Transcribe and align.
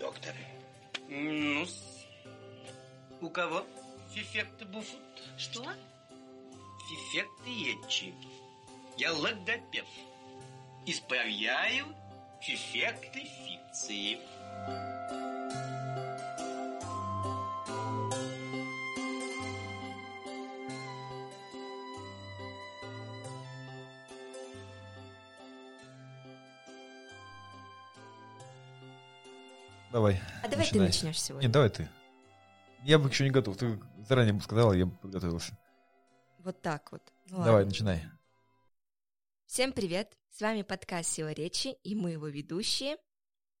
доктор. 0.00 0.34
ну 1.08 1.66
У 3.20 3.28
кого? 3.28 3.66
Фифекты 4.14 4.64
буфут. 4.64 4.98
Что? 5.36 5.62
Фифекты 6.88 7.50
ечи. 7.50 8.14
Я 8.96 9.12
логопед. 9.12 9.84
Исправляю 10.86 11.86
фифекты 12.40 13.20
фикции. 13.20 14.18
Начинай. 30.72 30.90
ты 30.90 31.06
начнешь 31.06 31.22
сегодня. 31.22 31.46
Нет, 31.46 31.52
давай 31.52 31.70
ты. 31.70 31.88
Я 32.84 32.98
бы 32.98 33.08
еще 33.08 33.24
не 33.24 33.30
готов. 33.30 33.56
Ты 33.56 33.78
заранее 34.08 34.32
бы 34.32 34.40
сказала, 34.40 34.72
я 34.72 34.86
бы 34.86 34.96
подготовился. 34.96 35.56
Вот 36.38 36.62
так 36.62 36.90
вот. 36.92 37.02
Ну, 37.26 37.36
Давай, 37.38 37.52
ладно. 37.52 37.66
начинай. 37.66 38.02
Всем 39.46 39.72
привет! 39.72 40.16
С 40.30 40.40
вами 40.40 40.62
подкаст 40.62 41.10
«Сила 41.10 41.32
речи» 41.32 41.76
и 41.82 41.94
мы 41.94 42.12
его 42.12 42.28
ведущие 42.28 42.96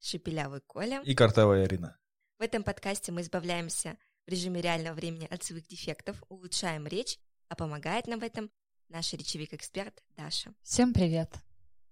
Шепелявый 0.00 0.60
Коля. 0.60 1.02
И 1.04 1.14
картавая 1.14 1.64
Арина. 1.64 1.98
В 2.38 2.42
этом 2.42 2.62
подкасте 2.62 3.12
мы 3.12 3.20
избавляемся 3.20 3.98
в 4.26 4.30
режиме 4.30 4.62
реального 4.62 4.94
времени 4.94 5.26
от 5.30 5.42
своих 5.42 5.66
дефектов, 5.66 6.22
улучшаем 6.28 6.86
речь, 6.86 7.18
а 7.48 7.56
помогает 7.56 8.06
нам 8.06 8.20
в 8.20 8.22
этом 8.22 8.50
наш 8.88 9.12
речевик-эксперт 9.12 10.02
Даша. 10.16 10.54
Всем 10.62 10.94
привет. 10.94 11.34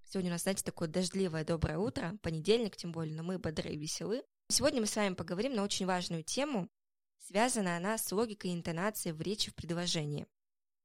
Сегодня 0.04 0.30
у 0.30 0.32
нас, 0.32 0.42
знаете, 0.42 0.64
такое 0.64 0.88
дождливое 0.88 1.44
доброе 1.44 1.76
утро, 1.76 2.16
понедельник 2.22 2.76
тем 2.76 2.92
более, 2.92 3.14
но 3.14 3.22
мы 3.22 3.38
бодры 3.38 3.70
и 3.70 3.76
веселы. 3.76 4.22
Сегодня 4.50 4.80
мы 4.80 4.86
с 4.86 4.96
вами 4.96 5.12
поговорим 5.12 5.54
на 5.54 5.62
очень 5.62 5.84
важную 5.84 6.22
тему, 6.22 6.70
связанная 7.18 7.76
она 7.76 7.98
с 7.98 8.10
логикой 8.10 8.50
и 8.50 8.54
интонацией 8.54 9.12
в 9.12 9.20
речи 9.20 9.50
в 9.50 9.54
предложении. 9.54 10.26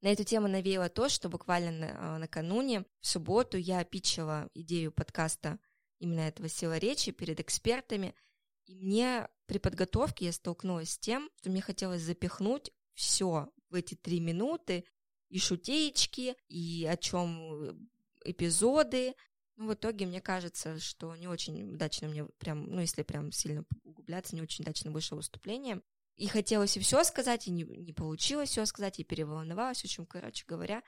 На 0.02 0.08
эту 0.08 0.25
тему 0.25 0.50
навеяло 0.50 0.89
то, 0.89 1.08
что 1.08 1.30
буквально 1.30 1.72
на- 1.72 2.19
накануне, 2.19 2.84
в 3.00 3.08
субботу, 3.08 3.58
я 3.58 3.81
питчила 3.86 4.50
идею 4.53 4.91
подкаста 4.91 5.59
именно 6.00 6.19
этого 6.19 6.50
«Сила 6.50 6.78
речи» 6.78 7.14
перед 7.14 7.39
экспертами, 7.39 8.14
и 8.66 8.75
мне 8.75 9.30
при 9.45 9.59
подготовке 9.59 10.25
я 10.25 10.34
столкнулась 10.34 10.91
с 10.91 10.97
тем, 10.97 11.30
что 11.38 11.50
мне 11.50 11.61
хотелось 11.61 12.02
запихнуть 12.02 12.73
все 12.95 13.50
в 13.69 13.75
эти 13.75 13.95
три 13.95 14.19
минуты, 14.19 14.84
и 15.30 15.39
шутеечки, 15.39 16.36
и 16.50 16.86
о 16.86 16.97
чем 16.97 17.89
эпизоды. 18.25 19.16
Ну, 19.64 19.69
в 19.72 19.73
итоге, 19.75 20.06
мне 20.06 20.19
кажется, 20.22 20.80
что 20.80 21.16
не 21.16 21.28
очень 21.28 21.73
удачно 21.73 22.08
мне 22.09 22.25
прям, 22.38 22.69
ну, 22.69 22.81
если 22.81 23.03
прям 23.03 23.31
сильно 23.31 23.64
углубляться, 23.83 24.36
не 24.36 24.42
очень 24.42 24.64
удачно 24.64 24.92
вышло 24.92 25.16
выступление. 25.16 25.81
И 26.16 26.28
хотелось 26.28 26.75
и 26.78 26.80
все 26.80 27.03
сказать, 27.03 27.47
и 27.47 27.52
не, 27.52 27.64
не 27.64 27.94
получилось 27.94 28.50
все 28.50 28.66
сказать, 28.66 29.00
и 29.00 29.03
переволновалась. 29.03 29.81
В 29.81 29.86
общем, 29.86 30.06
короче 30.06 30.44
говоря, 30.47 30.84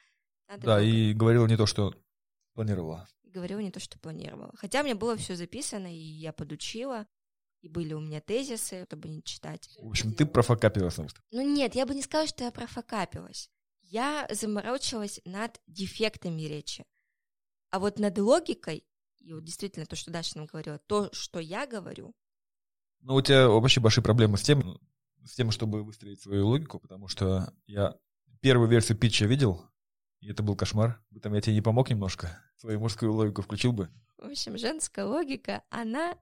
надо 0.48 0.64
Да, 0.66 0.76
было- 0.78 0.84
и 0.86 1.14
говорила 1.14 1.48
не 1.48 1.58
то, 1.58 1.66
что 1.66 1.94
планировала. 2.54 3.08
говорила 3.24 3.60
не 3.60 3.72
то, 3.72 3.80
что 3.80 3.98
планировала. 4.00 4.52
Хотя 4.56 4.82
меня 4.84 4.96
было 4.96 5.16
все 5.18 5.36
записано, 5.36 5.88
и 5.94 5.98
я 5.98 6.32
подучила, 6.34 7.08
и 7.62 7.70
были 7.70 7.94
у 7.94 8.00
меня 8.00 8.22
тезисы, 8.22 8.86
чтобы 8.86 9.08
не 9.10 9.24
читать. 9.24 9.70
В 9.80 9.88
общем, 9.88 10.14
ты 10.14 10.26
профокапилась 10.26 10.98
на. 10.98 11.08
Ну 11.32 11.42
нет, 11.42 11.76
я 11.76 11.86
бы 11.86 11.96
не 11.96 12.02
сказала, 12.02 12.28
что 12.28 12.44
я 12.44 12.52
профокапилась. 12.52 13.50
Я 13.82 14.28
заморочилась 14.32 15.22
над 15.26 15.60
дефектами 15.68 16.42
речи. 16.44 16.86
А 17.72 17.80
вот 17.80 18.00
над 18.00 18.18
логикой, 18.18 18.86
и 19.20 19.34
вот 19.34 19.44
действительно 19.44 19.86
то, 19.86 19.96
что 19.96 20.12
Даша 20.12 20.38
нам 20.38 20.46
говорила, 20.46 20.78
то, 20.80 21.10
что 21.14 21.40
я 21.40 21.66
говорю, 21.68 22.14
Ну, 23.02 23.16
у 23.16 23.22
тебя 23.22 23.48
вообще 23.50 23.82
большие 23.82 24.04
проблемы 24.04 24.38
с 24.38 24.44
тем, 24.44 24.80
с 25.24 25.36
тем, 25.36 25.52
чтобы 25.52 25.84
выстроить 25.84 26.22
свою 26.22 26.48
логику, 26.48 26.80
потому 26.80 27.08
что 27.08 27.54
я 27.66 27.96
первую 28.42 28.70
версию 28.70 28.98
питча 28.98 29.26
видел, 29.26 29.66
и 30.20 30.30
это 30.30 30.44
был 30.44 30.56
кошмар. 30.56 31.04
Там 31.22 31.34
я 31.34 31.42
тебе 31.42 31.56
не 31.56 31.62
помог 31.62 31.90
немножко. 31.90 32.40
Свою 32.58 32.80
мужскую 32.80 33.14
логику 33.14 33.42
включил 33.42 33.74
бы. 33.74 33.90
в 34.18 34.26
общем, 34.26 34.58
женская 34.58 35.06
логика, 35.06 35.64
она 35.70 36.18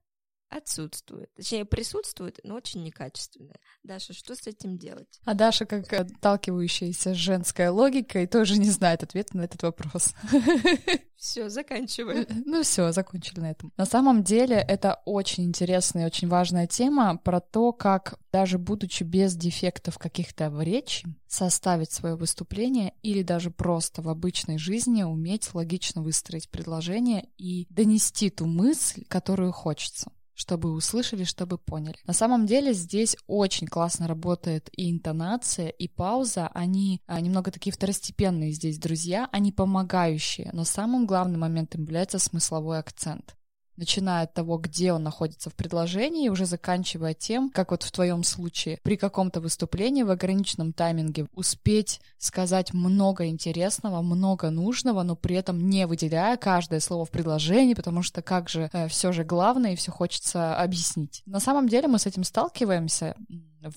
отсутствует. 0.58 1.34
Точнее, 1.36 1.66
присутствует, 1.66 2.40
но 2.44 2.56
очень 2.56 2.84
некачественная. 2.84 3.60
Даша, 3.84 4.14
что 4.14 4.36
с 4.36 4.48
этим 4.48 4.78
делать? 4.78 5.20
А 5.26 5.34
Даша, 5.34 5.66
как 5.66 5.92
отталкивающаяся 5.92 7.14
женская 7.14 7.72
логика, 7.72 8.22
и 8.22 8.28
тоже 8.28 8.58
не 8.58 8.70
знает 8.70 9.04
ответа 9.04 9.38
на 9.38 9.42
этот 9.42 9.64
вопрос. 9.64 10.14
Все, 11.24 11.48
заканчиваем. 11.48 12.26
Ну 12.46 12.64
все, 12.64 12.92
закончили 12.92 13.40
на 13.40 13.52
этом. 13.52 13.72
На 13.78 13.86
самом 13.86 14.24
деле 14.24 14.58
это 14.58 15.02
очень 15.06 15.46
интересная 15.46 16.04
и 16.04 16.06
очень 16.06 16.28
важная 16.28 16.68
тема 16.68 17.16
про 17.18 17.40
то, 17.40 17.72
как 17.72 18.20
даже 18.34 18.58
будучи 18.58 19.04
без 19.04 19.34
дефектов 19.34 19.98
каких-то 19.98 20.50
в 20.50 20.62
речи, 20.62 21.08
составить 21.28 21.94
свое 21.94 22.16
выступление 22.16 22.94
или 23.04 23.24
даже 23.24 23.52
просто 23.52 24.02
в 24.02 24.10
обычной 24.10 24.58
жизни 24.58 25.04
уметь 25.04 25.54
логично 25.54 26.02
выстроить 26.02 26.50
предложение 26.50 27.30
и 27.38 27.68
донести 27.70 28.30
ту 28.30 28.46
мысль, 28.46 29.06
которую 29.08 29.54
хочется 29.54 30.12
чтобы 30.34 30.72
услышали, 30.72 31.24
чтобы 31.24 31.58
поняли. 31.58 31.98
На 32.06 32.14
самом 32.14 32.46
деле 32.46 32.74
здесь 32.74 33.16
очень 33.28 33.68
классно 33.68 34.08
работает 34.08 34.70
и 34.76 34.92
интонация, 34.92 35.70
и 35.70 35.88
пауза. 35.88 36.48
Они 36.54 37.02
а, 37.06 37.20
немного 37.22 37.52
такие 37.52 37.74
второстепенные 37.74 38.52
здесь 38.52 38.78
друзья, 38.78 39.30
они 39.32 39.52
помогающие, 39.52 40.50
но 40.54 40.64
самым 40.64 41.06
главным 41.06 41.42
моментом 41.42 41.84
является 41.84 42.20
смысловой 42.20 42.80
акцент 42.80 43.36
начиная 43.78 44.24
от 44.24 44.34
того, 44.34 44.58
где 44.58 44.94
он 44.94 45.04
находится 45.04 45.50
в 45.50 45.56
предложении, 45.56 46.26
и 46.26 46.30
уже 46.30 46.46
заканчивая 46.46 47.14
тем, 47.14 47.50
как 47.50 47.72
вот 47.72 47.84
в 47.84 47.92
твоем 47.92 48.24
случае, 48.24 48.80
при 48.84 48.98
каком-то 48.98 49.42
выступлении 49.42 50.04
в 50.04 50.12
ограниченном 50.12 50.74
тайминге 50.74 51.28
успеть 51.34 52.02
сказать 52.18 52.74
много 52.74 53.28
интересного, 53.28 54.02
много 54.02 54.50
нужного, 54.50 55.04
но 55.04 55.16
при 55.16 55.36
этом 55.36 55.70
не 55.70 55.88
выделяя 55.88 56.38
каждое 56.38 56.80
слово 56.80 57.06
в 57.06 57.12
предложении, 57.12 57.74
потому 57.74 58.04
что 58.04 58.22
как 58.22 58.50
же 58.50 58.70
э, 58.74 58.88
все 58.88 59.12
же 59.12 59.24
главное 59.24 59.74
и 59.74 59.76
все 59.76 59.92
хочется 59.92 60.56
объяснить. 60.56 61.22
На 61.26 61.40
самом 61.40 61.68
деле 61.68 61.88
мы 61.88 62.00
с 62.00 62.06
этим 62.06 62.24
сталкиваемся 62.24 63.16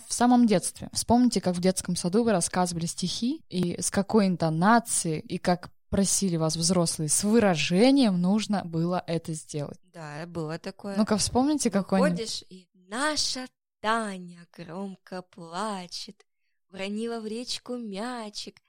в 0.08 0.12
самом 0.12 0.46
детстве. 0.46 0.88
Вспомните, 0.92 1.40
как 1.40 1.54
в 1.54 1.60
детском 1.60 1.96
саду 1.96 2.24
вы 2.24 2.32
рассказывали 2.32 2.86
стихи, 2.86 3.42
и 3.48 3.80
с 3.80 3.90
какой 3.90 4.26
интонацией, 4.26 5.20
и 5.20 5.38
как 5.38 5.70
просили 5.88 6.36
вас 6.36 6.56
взрослые, 6.56 7.08
с 7.08 7.24
выражением 7.24 8.20
нужно 8.20 8.64
было 8.64 9.02
это 9.06 9.32
сделать. 9.32 9.80
Да, 9.92 10.26
было 10.26 10.58
такое. 10.58 10.97
Ну-ка 10.97 11.16
вспомните 11.16 11.70
какой-нибудь. 11.70 12.19
Ходишь, 12.19 12.44
и 12.48 12.69
наша 12.88 13.47
Таня 13.80 14.46
громко 14.52 15.22
плачет, 15.22 16.25
Вронила 16.70 17.20
в 17.20 17.26
речку 17.26 17.76
мячик. 17.76 18.60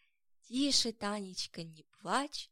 Тише, 0.48 0.94
Танечка, 0.94 1.64
не 1.64 1.84
плачь, 2.00 2.50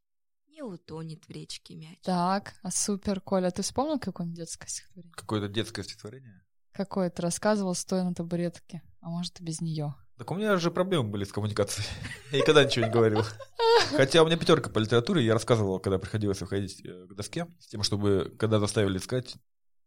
Не 0.48 0.64
утонет 0.64 1.26
в 1.26 1.30
речке 1.30 1.76
мяч. 1.76 2.00
Так, 2.02 2.56
а 2.62 2.72
супер, 2.72 3.22
Коля, 3.22 3.52
ты 3.52 3.62
вспомнил 3.62 4.00
какое-нибудь 4.00 4.38
детское 4.38 4.68
стихотворение? 4.68 5.14
Какое-то 5.14 5.48
детское 5.48 5.84
стихотворение. 5.84 6.46
Какое 6.72 7.10
ты 7.10 7.22
рассказывал, 7.22 7.74
стоя 7.76 8.04
на 8.04 8.14
табуретке, 8.14 8.82
а 9.02 9.10
может 9.10 9.40
и 9.40 9.44
без 9.44 9.62
нее. 9.62 9.96
Так 10.18 10.32
у 10.32 10.36
меня 10.36 10.56
же 10.58 10.72
проблемы 10.72 11.10
были 11.10 11.26
с 11.26 11.32
коммуникацией. 11.32 11.88
Я 12.32 12.40
никогда 12.40 12.64
ничего 12.64 12.86
не 12.86 12.92
говорил. 12.92 13.24
Хотя 13.92 14.24
у 14.24 14.26
меня 14.26 14.38
пятерка 14.38 14.70
по 14.70 14.80
литературе, 14.80 15.26
я 15.26 15.34
рассказывал, 15.34 15.80
когда 15.80 16.00
приходилось 16.00 16.40
выходить 16.40 16.84
э, 16.86 17.08
к 17.08 17.14
доске, 17.14 17.48
с 17.60 17.68
тем, 17.68 17.84
чтобы, 17.84 18.34
когда 18.40 18.60
заставили 18.60 18.98
сказать... 18.98 19.36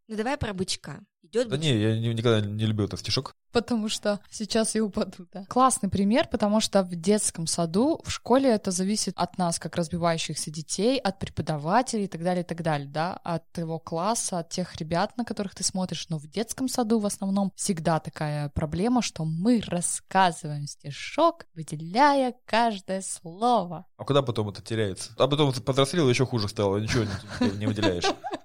Ну 0.08 0.16
давай 0.16 0.36
про 0.36 0.52
бычка. 0.52 1.00
Идет 1.30 1.48
Да 1.48 1.58
не, 1.58 1.76
я 1.76 1.98
не- 1.98 2.14
никогда 2.14 2.40
не 2.40 2.64
любил 2.64 2.86
этот 2.86 3.00
стишок. 3.00 3.34
Потому 3.52 3.88
что 3.88 4.20
сейчас 4.30 4.74
я 4.74 4.84
упаду, 4.84 5.26
да. 5.32 5.44
Классный 5.46 5.90
пример, 5.90 6.26
потому 6.30 6.60
что 6.60 6.82
в 6.82 6.94
детском 6.94 7.46
саду, 7.46 8.00
в 8.04 8.10
школе 8.10 8.50
это 8.50 8.70
зависит 8.70 9.14
от 9.16 9.36
нас, 9.36 9.58
как 9.58 9.76
разбивающихся 9.76 10.50
детей, 10.50 10.98
от 10.98 11.18
преподавателей 11.18 12.04
и 12.04 12.08
так 12.08 12.22
далее, 12.22 12.44
и 12.44 12.46
так 12.46 12.62
далее, 12.62 12.88
да, 12.88 13.14
от 13.24 13.50
твоего 13.52 13.78
класса, 13.78 14.38
от 14.38 14.48
тех 14.50 14.74
ребят, 14.76 15.16
на 15.16 15.24
которых 15.24 15.54
ты 15.54 15.64
смотришь. 15.64 16.08
Но 16.08 16.18
в 16.18 16.26
детском 16.28 16.68
саду 16.68 16.98
в 16.98 17.06
основном 17.06 17.52
всегда 17.56 18.00
такая 18.00 18.48
проблема, 18.50 19.02
что 19.02 19.24
мы 19.24 19.62
рассказываем 19.66 20.66
стишок, 20.66 21.46
выделяя 21.54 22.34
каждое 22.46 23.02
слово. 23.02 23.86
А 23.96 24.04
куда 24.04 24.22
потом 24.22 24.48
это 24.48 24.62
теряется? 24.62 25.12
А 25.18 25.26
потом 25.26 25.52
повзрослел, 25.52 26.08
еще 26.08 26.24
хуже 26.26 26.48
стало, 26.48 26.78
ничего 26.78 27.04
не, 27.40 27.56
не 27.58 27.66
выделяешь. 27.66 28.04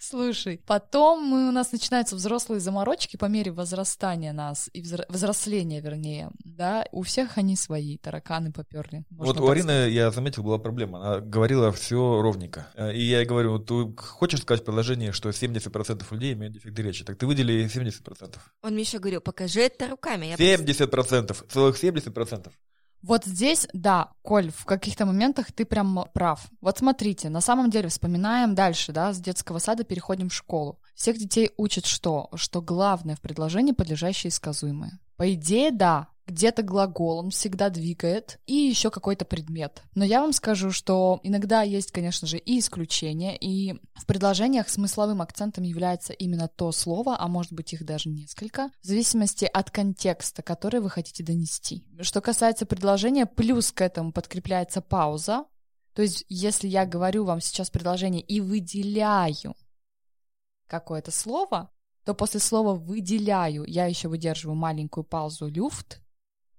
Слушай, 0.00 0.60
потом 0.66 1.24
мы, 1.24 1.48
у 1.48 1.52
нас 1.52 1.72
начинаются 1.72 2.14
взрослые 2.16 2.60
заморочки 2.60 3.16
по 3.16 3.24
мере 3.26 3.50
возрастания 3.50 4.32
нас 4.32 4.70
и 4.72 4.80
взро- 4.80 5.04
взросления, 5.08 5.80
вернее, 5.80 6.30
да, 6.44 6.84
у 6.92 7.02
всех 7.02 7.36
они 7.36 7.56
свои, 7.56 7.98
тараканы 7.98 8.52
поперли. 8.52 9.04
Вот 9.10 9.40
у 9.40 9.48
Арины, 9.48 9.90
я 9.90 10.10
заметил, 10.10 10.42
была 10.44 10.58
проблема. 10.58 10.98
Она 11.00 11.20
говорила 11.20 11.72
все 11.72 12.20
ровненько. 12.22 12.68
Э, 12.74 12.94
И 12.94 13.02
я 13.02 13.18
ей 13.20 13.26
говорю, 13.26 13.52
вот 13.58 13.66
ты 13.66 14.00
хочешь 14.00 14.40
сказать 14.42 14.64
предложение, 14.64 15.12
что 15.12 15.28
70% 15.30 16.06
людей 16.12 16.32
имеют 16.34 16.54
дефекты 16.54 16.82
речи? 16.82 17.04
Так 17.04 17.18
ты 17.18 17.26
выдели 17.26 17.66
70%. 17.66 18.36
Он 18.62 18.72
мне 18.72 18.82
еще 18.82 18.98
говорил, 19.00 19.20
покажи 19.20 19.60
это 19.62 19.88
руками. 19.88 20.26
Я 20.26 20.36
просто- 20.36 20.44
70%! 20.44 21.44
Целых 21.50 21.76
70%. 21.82 22.52
Вот 23.02 23.24
здесь, 23.24 23.68
да, 23.72 24.12
Коль, 24.22 24.50
в 24.50 24.64
каких-то 24.64 25.06
моментах 25.06 25.52
ты 25.52 25.64
прям 25.64 26.04
прав. 26.12 26.46
Вот 26.60 26.78
смотрите, 26.78 27.28
на 27.28 27.40
самом 27.40 27.70
деле 27.70 27.88
вспоминаем 27.88 28.54
дальше, 28.54 28.92
да, 28.92 29.12
с 29.12 29.20
детского 29.20 29.58
сада 29.58 29.84
переходим 29.84 30.28
в 30.28 30.34
школу. 30.34 30.80
Всех 30.94 31.16
детей 31.16 31.50
учат 31.56 31.86
что? 31.86 32.28
Что 32.34 32.60
главное 32.60 33.14
в 33.14 33.20
предложении 33.20 33.72
подлежащее 33.72 34.28
и 34.28 34.32
сказуемое. 34.32 34.98
По 35.16 35.32
идее, 35.32 35.70
да, 35.70 36.08
где-то 36.28 36.62
глагол 36.62 37.18
он 37.18 37.30
всегда 37.30 37.70
двигает, 37.70 38.38
и 38.46 38.54
еще 38.54 38.90
какой-то 38.90 39.24
предмет. 39.24 39.82
Но 39.94 40.04
я 40.04 40.20
вам 40.20 40.32
скажу, 40.32 40.70
что 40.70 41.20
иногда 41.22 41.62
есть, 41.62 41.90
конечно 41.90 42.28
же, 42.28 42.38
и 42.38 42.58
исключения, 42.58 43.36
и 43.36 43.74
в 43.94 44.06
предложениях 44.06 44.68
смысловым 44.68 45.22
акцентом 45.22 45.64
является 45.64 46.12
именно 46.12 46.46
то 46.46 46.70
слово, 46.70 47.16
а 47.18 47.26
может 47.28 47.52
быть 47.52 47.72
их 47.72 47.84
даже 47.84 48.10
несколько, 48.10 48.70
в 48.82 48.86
зависимости 48.86 49.48
от 49.50 49.70
контекста, 49.70 50.42
который 50.42 50.80
вы 50.80 50.90
хотите 50.90 51.24
донести. 51.24 51.84
Что 52.00 52.20
касается 52.20 52.66
предложения, 52.66 53.26
плюс 53.26 53.72
к 53.72 53.80
этому 53.80 54.12
подкрепляется 54.12 54.82
пауза, 54.82 55.46
то 55.94 56.02
есть 56.02 56.24
если 56.28 56.68
я 56.68 56.84
говорю 56.86 57.24
вам 57.24 57.40
сейчас 57.40 57.70
предложение 57.70 58.22
и 58.22 58.40
выделяю 58.40 59.56
какое-то 60.66 61.10
слово, 61.10 61.70
то 62.04 62.14
после 62.14 62.40
слова 62.40 62.74
«выделяю» 62.74 63.64
я 63.64 63.86
еще 63.86 64.08
выдерживаю 64.08 64.56
маленькую 64.56 65.04
паузу 65.04 65.46
«люфт», 65.48 66.00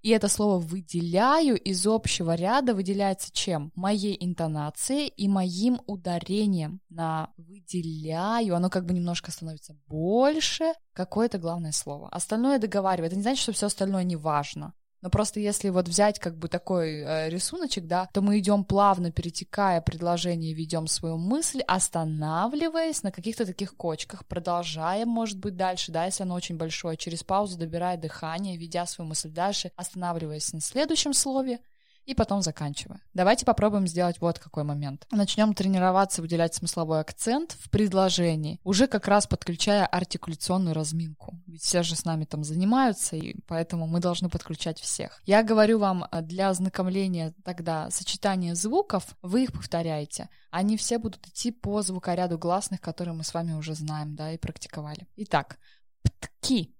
и 0.02 0.10
это 0.10 0.28
слово 0.28 0.58
«выделяю» 0.58 1.60
из 1.60 1.86
общего 1.86 2.34
ряда 2.34 2.74
выделяется 2.74 3.30
чем? 3.32 3.70
Моей 3.74 4.16
интонацией 4.18 5.08
и 5.08 5.28
моим 5.28 5.80
ударением 5.86 6.80
на 6.88 7.30
«выделяю». 7.36 8.56
Оно 8.56 8.70
как 8.70 8.86
бы 8.86 8.94
немножко 8.94 9.30
становится 9.30 9.76
больше. 9.86 10.72
Какое-то 10.94 11.38
главное 11.38 11.72
слово. 11.72 12.08
Остальное 12.08 12.58
договаривает. 12.58 13.12
Это 13.12 13.16
не 13.16 13.22
значит, 13.22 13.42
что 13.42 13.52
все 13.52 13.66
остальное 13.66 14.04
не 14.04 14.16
важно. 14.16 14.72
Но 15.02 15.10
просто 15.10 15.40
если 15.40 15.70
вот 15.70 15.88
взять 15.88 16.18
как 16.18 16.36
бы 16.36 16.48
такой 16.48 17.00
э, 17.00 17.28
рисуночек, 17.30 17.86
да, 17.86 18.08
то 18.12 18.20
мы 18.20 18.38
идем 18.38 18.64
плавно, 18.64 19.10
перетекая 19.10 19.80
предложение, 19.80 20.52
ведем 20.52 20.86
свою 20.86 21.16
мысль, 21.16 21.60
останавливаясь 21.66 23.02
на 23.02 23.10
каких-то 23.10 23.46
таких 23.46 23.76
кочках, 23.76 24.26
продолжаем, 24.26 25.08
может 25.08 25.38
быть, 25.38 25.56
дальше, 25.56 25.90
да, 25.92 26.04
если 26.04 26.24
оно 26.24 26.34
очень 26.34 26.56
большое, 26.56 26.96
через 26.96 27.22
паузу 27.22 27.58
добирая 27.58 27.96
дыхание, 27.96 28.56
ведя 28.56 28.86
свою 28.86 29.08
мысль 29.08 29.30
дальше, 29.30 29.72
останавливаясь 29.76 30.52
на 30.52 30.60
следующем 30.60 31.14
слове, 31.14 31.60
и 32.10 32.14
потом 32.14 32.42
заканчивая. 32.42 33.00
Давайте 33.14 33.46
попробуем 33.46 33.86
сделать 33.86 34.20
вот 34.20 34.40
какой 34.40 34.64
момент. 34.64 35.06
Начнем 35.12 35.54
тренироваться 35.54 36.22
выделять 36.22 36.52
смысловой 36.52 36.98
акцент 36.98 37.52
в 37.60 37.70
предложении, 37.70 38.58
уже 38.64 38.88
как 38.88 39.06
раз 39.06 39.28
подключая 39.28 39.86
артикуляционную 39.86 40.74
разминку. 40.74 41.40
Ведь 41.46 41.62
все 41.62 41.84
же 41.84 41.94
с 41.94 42.04
нами 42.04 42.24
там 42.24 42.42
занимаются, 42.42 43.14
и 43.14 43.36
поэтому 43.46 43.86
мы 43.86 44.00
должны 44.00 44.28
подключать 44.28 44.80
всех. 44.80 45.22
Я 45.24 45.44
говорю 45.44 45.78
вам 45.78 46.04
э, 46.10 46.20
для 46.22 46.48
ознакомления 46.48 47.32
тогда 47.44 47.88
сочетания 47.90 48.56
звуков, 48.56 49.16
вы 49.22 49.44
их 49.44 49.52
повторяете. 49.52 50.28
Они 50.50 50.76
все 50.76 50.98
будут 50.98 51.24
идти 51.28 51.52
по 51.52 51.80
звукоряду 51.82 52.38
гласных, 52.38 52.80
которые 52.80 53.14
мы 53.14 53.22
с 53.22 53.32
вами 53.32 53.52
уже 53.52 53.74
знаем, 53.74 54.16
да, 54.16 54.32
и 54.32 54.36
практиковали. 54.36 55.06
Итак, 55.14 55.58
птки. 56.02 56.74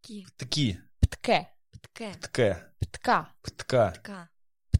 Птки. 0.00 0.26
Птке. 0.38 0.80
Птке. 1.00 1.48
Птке. 1.72 2.16
Птка. 2.80 3.28
Птка. 3.42 3.92
Птка. 3.98 4.30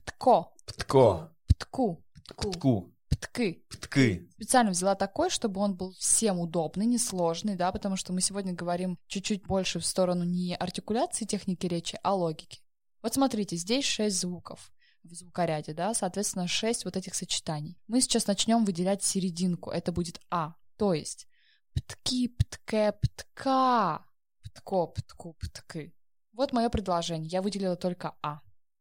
Птко. 0.06 0.53
Птко. 0.67 1.35
Птку. 1.49 2.05
Птку. 2.14 2.50
Птку. 2.50 2.93
Птки. 3.08 3.64
Птки. 3.69 4.29
Специально 4.35 4.70
взяла 4.70 4.94
такой, 4.94 5.31
чтобы 5.31 5.61
он 5.61 5.76
был 5.76 5.93
всем 5.93 6.38
удобный, 6.38 6.87
несложный, 6.87 7.56
да, 7.56 7.73
потому 7.73 7.97
что 7.97 8.12
мы 8.12 8.20
сегодня 8.20 8.53
говорим 8.53 8.99
чуть-чуть 9.06 9.47
больше 9.47 9.79
в 9.79 9.87
сторону 9.87 10.25
не 10.25 10.55
артикуляции 10.55 11.25
техники 11.25 11.67
речи, 11.67 11.99
а 12.03 12.14
логики. 12.14 12.61
Вот 13.03 13.14
смотрите, 13.14 13.56
здесь 13.56 13.85
шесть 13.85 14.20
звуков 14.20 14.73
в 15.03 15.14
звукоряде, 15.14 15.73
да, 15.73 15.94
соответственно, 15.94 16.49
шесть 16.49 16.85
вот 16.85 16.97
этих 16.97 17.14
сочетаний. 17.14 17.79
Мы 17.87 18.00
сейчас 18.00 18.26
начнем 18.26 18.64
выделять 18.64 19.02
серединку, 19.02 19.70
это 19.70 19.93
будет 19.93 20.20
А, 20.31 20.55
то 20.76 20.94
есть 20.94 21.26
птки, 21.75 22.29
птке, 22.29 22.93
птка, 22.93 24.05
птко, 24.43 24.87
птку, 24.87 25.35
птки. 25.35 25.94
Вот 26.32 26.52
мое 26.52 26.69
предложение, 26.69 27.29
я 27.29 27.43
выделила 27.43 27.76
только 27.76 28.17
А. 28.23 28.41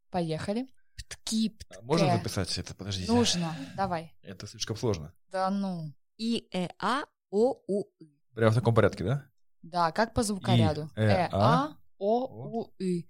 Поехали. 0.10 0.68
Птки, 0.96 1.50
птке. 1.50 1.80
А 1.80 1.82
Можно 1.82 2.18
записать 2.18 2.58
это? 2.58 2.74
Подождите. 2.74 3.12
Нужно, 3.12 3.56
давай. 3.76 4.14
Это 4.22 4.48
слишком 4.48 4.76
сложно. 4.76 5.14
Да 5.32 5.50
ну. 5.50 5.94
И, 6.18 6.48
э, 6.54 6.70
а, 6.80 7.04
о, 7.30 7.56
у, 7.68 7.84
и. 8.00 8.10
Прямо 8.34 8.52
в 8.52 8.56
таком 8.56 8.74
порядке, 8.74 9.04
да? 9.04 9.26
Да, 9.62 9.92
как 9.92 10.14
по 10.14 10.24
звукоряду. 10.24 10.90
И, 10.96 11.02
э, 11.02 11.28
а, 11.32 11.76
о, 11.98 12.26
у, 12.28 12.74
и. 12.80 13.06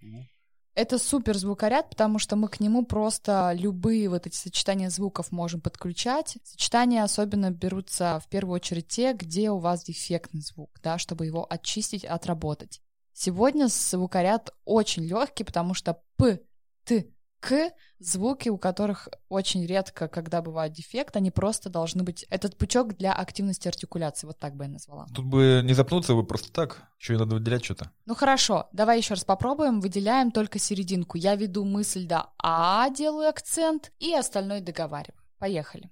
Это 0.76 1.00
супер 1.00 1.38
звукоряд, 1.38 1.90
потому 1.90 2.20
что 2.20 2.36
мы 2.36 2.50
к 2.50 2.60
нему 2.60 2.86
просто 2.86 3.54
любые 3.54 4.10
вот 4.10 4.28
эти 4.28 4.36
сочетания 4.36 4.90
звуков 4.90 5.32
можем 5.32 5.62
подключать. 5.62 6.38
Сочетания 6.44 7.04
особенно 7.04 7.50
берутся 7.50 8.20
в 8.22 8.28
первую 8.28 8.56
очередь 8.56 8.90
те, 8.90 9.14
где 9.14 9.52
у 9.52 9.58
вас 9.58 9.86
дефектный 9.86 10.42
звук, 10.42 10.78
да, 10.84 10.98
чтобы 10.98 11.26
его 11.26 11.48
очистить, 11.50 12.04
отработать. 12.04 12.82
Сегодня 13.14 13.68
звукоряд 13.68 14.54
очень 14.66 15.06
легкий, 15.06 15.46
потому 15.46 15.74
что 15.74 16.02
п, 16.18 16.42
т, 16.84 17.08
к 17.46 17.72
звуки, 18.00 18.50
у 18.50 18.58
которых 18.58 19.08
очень 19.30 19.66
редко, 19.68 20.08
когда 20.08 20.42
бывает 20.42 20.74
дефект, 20.74 21.16
они 21.16 21.30
просто 21.30 21.70
должны 21.70 22.02
быть... 22.04 22.26
Этот 22.32 22.58
пучок 22.58 22.98
для 22.98 23.14
активности 23.14 23.68
артикуляции, 23.68 24.26
вот 24.26 24.40
так 24.40 24.56
бы 24.56 24.64
я 24.64 24.72
назвала. 24.72 25.06
Тут 25.14 25.26
бы 25.26 25.62
не 25.64 25.74
запнуться 25.74 26.16
бы 26.16 26.26
просто 26.26 26.52
так. 26.52 26.82
Еще 27.00 27.14
и 27.14 27.18
надо 27.18 27.36
выделять 27.36 27.64
что-то. 27.64 27.92
Ну 28.08 28.16
хорошо, 28.16 28.68
давай 28.74 28.98
еще 28.98 29.14
раз 29.14 29.24
попробуем. 29.24 29.80
Выделяем 29.80 30.32
только 30.32 30.58
серединку. 30.58 31.20
Я 31.20 31.36
веду 31.36 31.66
мысль 31.66 32.08
до 32.08 32.32
А, 32.40 32.90
делаю 32.90 33.30
акцент, 33.30 33.92
и 34.00 34.14
остальное 34.16 34.62
договариваю. 34.62 35.22
Поехали. 35.38 35.92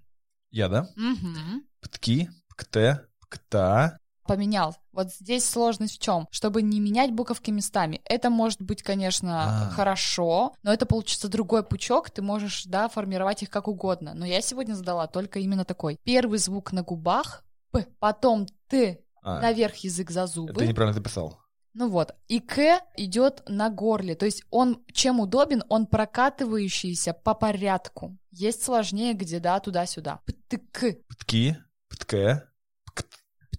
Я, 0.49 0.69
да? 0.69 0.87
Угу. 0.97 1.61
Птки, 1.81 2.29
птке, 2.49 3.01
птка. 3.19 3.99
Поменял. 4.25 4.75
Вот 4.91 5.11
здесь 5.13 5.47
сложность 5.47 5.95
в 5.95 5.99
чем? 6.01 6.27
Чтобы 6.31 6.61
не 6.61 6.79
менять 6.79 7.11
буковки 7.11 7.51
местами. 7.51 8.01
Это 8.05 8.29
может 8.29 8.61
быть, 8.61 8.81
конечно, 8.83 9.67
А. 9.67 9.69
хорошо, 9.71 10.53
но 10.63 10.71
это 10.73 10.85
получится 10.85 11.27
другой 11.27 11.63
пучок, 11.63 12.09
ты 12.09 12.21
можешь, 12.21 12.63
да, 12.65 12.87
формировать 12.87 13.43
их 13.43 13.49
как 13.49 13.67
угодно. 13.67 14.13
Но 14.13 14.25
я 14.25 14.41
сегодня 14.41 14.73
задала 14.75 15.07
только 15.07 15.39
именно 15.39 15.65
такой. 15.65 15.99
Первый 16.03 16.39
звук 16.39 16.71
на 16.71 16.83
губах, 16.83 17.43
п, 17.71 17.85
потом 17.99 18.47
ты, 18.69 19.03
А, 19.21 19.39
наверх 19.41 19.75
язык 19.77 20.09
за 20.11 20.25
зубы. 20.25 20.51
это 20.51 20.65
неправильно 20.65 20.93
записал. 20.93 21.39
Ну 21.73 21.89
вот. 21.89 22.13
И 22.27 22.39
К 22.39 22.81
идет 22.97 23.41
на 23.47 23.69
горле. 23.71 24.13
То 24.15 24.25
есть 24.25 24.43
он 24.51 24.83
чем 24.93 25.19
удобен, 25.19 25.63
он 25.69 25.87
прокатывающийся 25.87 27.13
по 27.13 27.33
порядку. 27.33 28.17
Есть 28.31 28.63
сложнее, 28.63 29.13
где 29.13 29.39
да, 29.39 29.59
туда-сюда. 29.59 30.19
Птк, 30.25 30.97
Птки, 31.09 31.57
птке, 31.89 32.43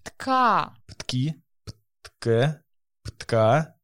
птка, 0.05 0.73
птки, 0.85 1.35
птке, 2.03 2.61
птка, 3.03 3.75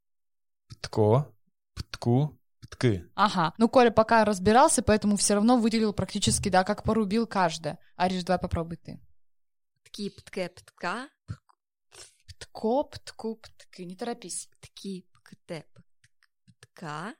птко, 0.69 1.35
птку, 1.73 2.39
птки. 2.61 3.03
Ага. 3.15 3.53
Ну, 3.57 3.69
Коля 3.69 3.91
пока 3.91 4.25
разбирался, 4.25 4.81
поэтому 4.81 5.15
все 5.15 5.33
равно 5.33 5.57
выделил 5.57 5.93
практически, 5.93 6.49
да, 6.49 6.63
как 6.63 6.83
порубил 6.83 7.27
каждое. 7.27 7.79
Ариш, 7.95 8.23
давай 8.23 8.39
попробуй 8.39 8.77
ты. 8.77 8.99
Птки, 9.83 10.09
птке, 10.09 10.49
птка. 10.49 11.09
Птко, 12.27 12.83
птку, 12.83 13.35
птки. 13.35 13.85
Не 13.85 13.95
торопись. 13.95 14.47
Птки, 14.59 15.05
пкте, 15.11 15.65
пк- 15.73 15.83
птка. 16.59 17.15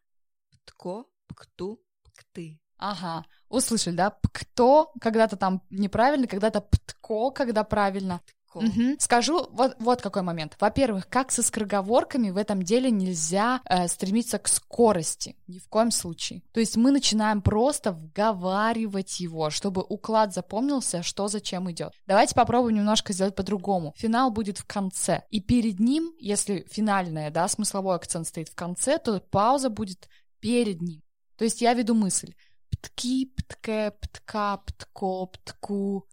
Птко, 0.52 1.06
пту, 1.28 1.82
пкты. 2.04 2.60
Ага. 2.78 3.26
Услышали, 3.50 3.96
да? 3.96 4.12
Птко, 4.12 4.92
когда-то 5.02 5.38
там 5.38 5.62
неправильно, 5.70 6.28
когда-то 6.28 6.62
птко, 6.62 7.32
когда 7.32 7.64
правильно. 7.64 8.22
Ко. 8.52 8.60
Мгм. 8.60 9.00
Скажу 9.00 9.48
вот, 9.52 9.76
вот 9.80 10.02
какой 10.02 10.24
момент. 10.24 10.58
Во-первых, 10.60 11.08
как 11.08 11.32
со 11.32 11.42
скороговорками 11.42 12.32
в 12.32 12.38
этом 12.38 12.64
деле 12.64 12.92
нельзя 12.92 13.62
э, 13.64 13.88
стремиться 13.88 14.40
к 14.40 14.50
скорости. 14.50 15.38
Ни 15.48 15.60
в 15.60 15.70
коем 15.70 15.90
случае. 15.90 16.44
То 16.52 16.60
есть 16.60 16.76
мы 16.76 16.92
начинаем 16.92 17.42
просто 17.42 17.94
вговаривать 17.94 19.22
его, 19.22 19.50
чтобы 19.52 19.84
уклад 19.88 20.34
запомнился, 20.34 21.02
что 21.02 21.30
зачем 21.30 21.72
идет. 21.72 21.94
Давайте 22.06 22.36
попробуем 22.36 22.76
немножко 22.76 23.14
сделать 23.14 23.36
по-другому. 23.36 23.94
Финал 23.98 24.32
будет 24.32 24.58
в 24.58 24.66
конце. 24.66 25.24
И 25.30 25.40
перед 25.40 25.80
ним, 25.80 26.14
если 26.20 26.66
финальное, 26.70 27.32
да, 27.32 27.48
смысловой 27.48 27.96
акцент 27.96 28.28
стоит 28.28 28.50
в 28.50 28.56
конце, 28.56 28.98
то 28.98 29.22
пауза 29.32 29.70
будет 29.70 30.10
перед 30.42 30.82
ним. 30.82 31.02
То 31.38 31.46
есть 31.46 31.62
я 31.62 31.74
веду 31.74 31.96
мысль. 31.96 32.34
Птки, 32.70 33.28
птке, 33.28 33.92
птка, 33.92 34.58
птко, 34.58 35.28
птку, 35.28 36.06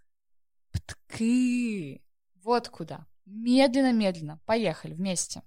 птки. 0.70 2.00
Вот 2.48 2.70
куда. 2.70 3.04
Медленно-медленно. 3.26 4.40
Поехали 4.46 4.94
вместе. 4.94 5.42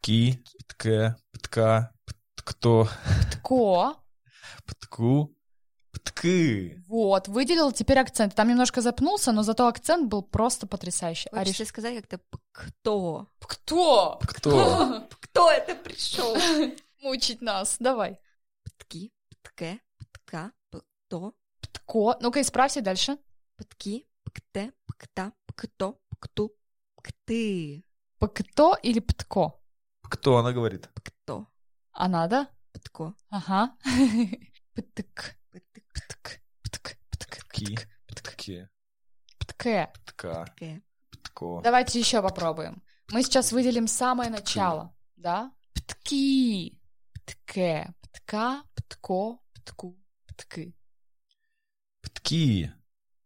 Ки, 0.00 0.42
птке, 0.66 1.14
птка, 1.30 1.92
птко, 2.36 2.88
Птко. 3.20 3.96
птку, 4.64 5.36
птки. 5.92 6.82
Вот, 6.88 7.28
выделил 7.28 7.70
теперь 7.70 7.98
акцент. 7.98 8.34
Там 8.34 8.48
немножко 8.48 8.80
запнулся, 8.80 9.32
но 9.32 9.42
зато 9.42 9.66
акцент 9.68 10.08
был 10.08 10.22
просто 10.22 10.66
потрясающий. 10.66 11.28
Хочешь 11.28 11.48
Ариш, 11.48 11.58
ли 11.58 11.66
сказать 11.66 11.96
как-то 11.96 12.18
кто? 12.52 13.28
кто? 13.46 14.18
Кто? 14.26 15.06
Кто 15.20 15.50
это 15.50 15.74
пришел? 15.74 16.34
Мучить 17.02 17.42
нас. 17.42 17.76
Давай. 17.78 18.18
Птки, 18.64 19.12
птке, 19.42 19.80
птка, 19.98 20.52
пто, 20.70 21.34
Птко. 21.60 22.16
Ну-ка, 22.22 22.40
исправься 22.40 22.80
дальше. 22.80 23.18
птки, 23.58 24.06
пкте, 24.24 24.72
пкта, 24.86 25.32
пкто, 25.46 25.98
пкту, 26.22 26.54
пкты, 26.94 27.84
Пкто 28.18 28.76
или 28.82 29.00
птко? 29.00 29.58
Кто 30.02 30.36
она 30.38 30.52
говорит? 30.52 30.88
пкто, 30.94 31.48
Она, 31.90 32.28
да? 32.28 32.48
птко, 32.72 33.14
Ага. 33.28 33.76
Птк. 34.74 35.36
птк, 35.50 35.82
Птк. 35.92 36.40
Птк. 36.62 36.96
Птк. 37.10 37.36
Птк. 37.50 37.88
Птке. 38.06 38.70
Птке. 39.38 39.90
Птка. 39.94 40.44
птке, 40.46 40.82
Птко. 41.10 41.60
Давайте 41.62 41.98
еще 41.98 42.22
попробуем. 42.22 42.82
Мы 43.10 43.22
сейчас 43.24 43.52
выделим 43.52 43.86
самое 43.88 44.30
начало, 44.30 44.94
да? 45.16 45.52
Птки. 45.74 46.80
Птке. 47.12 47.92
Птка. 48.00 48.62
Птко. 48.74 49.38
Птку. 49.54 49.98
Птки. 50.28 50.74
Птки. 52.00 52.72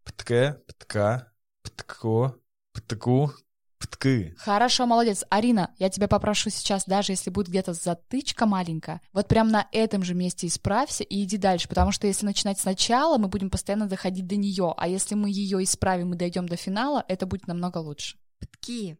Птке. 0.05 0.55
Птка. 0.67 1.33
Птко. 1.62 2.41
Птку. 2.76 3.33
Птки. 3.78 4.35
Хорошо, 4.38 4.87
молодец. 4.87 5.25
Арина, 5.30 5.75
я 5.78 5.88
тебя 5.88 6.09
попрошу 6.09 6.50
сейчас, 6.50 6.85
даже 6.85 7.12
если 7.12 7.30
будет 7.30 7.49
где-то 7.49 7.73
затычка 7.73 8.45
маленькая, 8.47 9.00
вот 9.12 9.28
прям 9.28 9.49
на 9.49 9.66
этом 9.73 10.02
же 10.02 10.14
месте 10.14 10.47
исправься 10.47 11.02
и 11.04 11.25
иди 11.25 11.38
дальше, 11.38 11.68
потому 11.68 11.90
что 11.92 12.06
если 12.06 12.26
начинать 12.26 12.59
сначала, 12.59 13.18
мы 13.18 13.28
будем 13.28 13.50
постоянно 13.50 13.87
доходить 13.87 14.26
до 14.26 14.37
нее, 14.37 14.75
а 14.76 14.88
если 14.88 15.14
мы 15.14 15.30
ее 15.30 15.62
исправим 15.62 16.14
и 16.14 16.16
дойдем 16.16 16.49
до 16.49 16.56
финала, 16.56 17.04
это 17.09 17.26
будет 17.26 17.47
намного 17.47 17.78
лучше. 17.78 18.18
птки, 18.40 18.99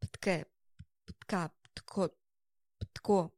птке, 0.00 0.46
птка, 1.06 1.50
птко, 1.62 2.10
птко, 2.78 3.30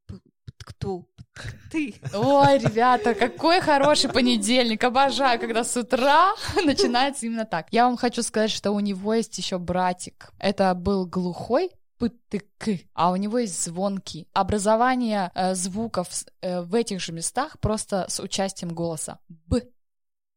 пткту, 0.47 1.09
пткты. 1.35 1.95
Ой, 2.15 2.59
ребята, 2.59 3.15
какой 3.15 3.61
хороший 3.61 4.11
понедельник. 4.11 4.85
Обожаю, 4.85 5.41
когда 5.41 5.65
с 5.65 5.77
утра 5.77 6.33
начинается 6.65 7.27
именно 7.27 7.45
так. 7.45 7.69
Я 7.71 7.87
вам 7.87 7.97
хочу 7.97 8.23
сказать, 8.23 8.51
что 8.51 8.71
у 8.73 8.81
него 8.81 9.15
есть 9.15 9.37
еще 9.39 9.59
братик. 9.59 10.31
Это 10.39 10.75
был 10.75 11.07
глухой 11.07 11.71
птк, 11.99 12.69
а 12.95 13.13
у 13.13 13.17
него 13.17 13.39
есть 13.39 13.63
звонкий. 13.63 14.27
Образование 14.33 15.31
э, 15.35 15.55
звуков 15.55 16.09
э, 16.41 16.61
в 16.63 16.75
этих 16.75 17.01
же 17.01 17.13
местах 17.13 17.59
просто 17.61 18.07
с 18.09 18.21
участием 18.21 18.75
голоса. 18.75 19.19
Б, 19.29 19.63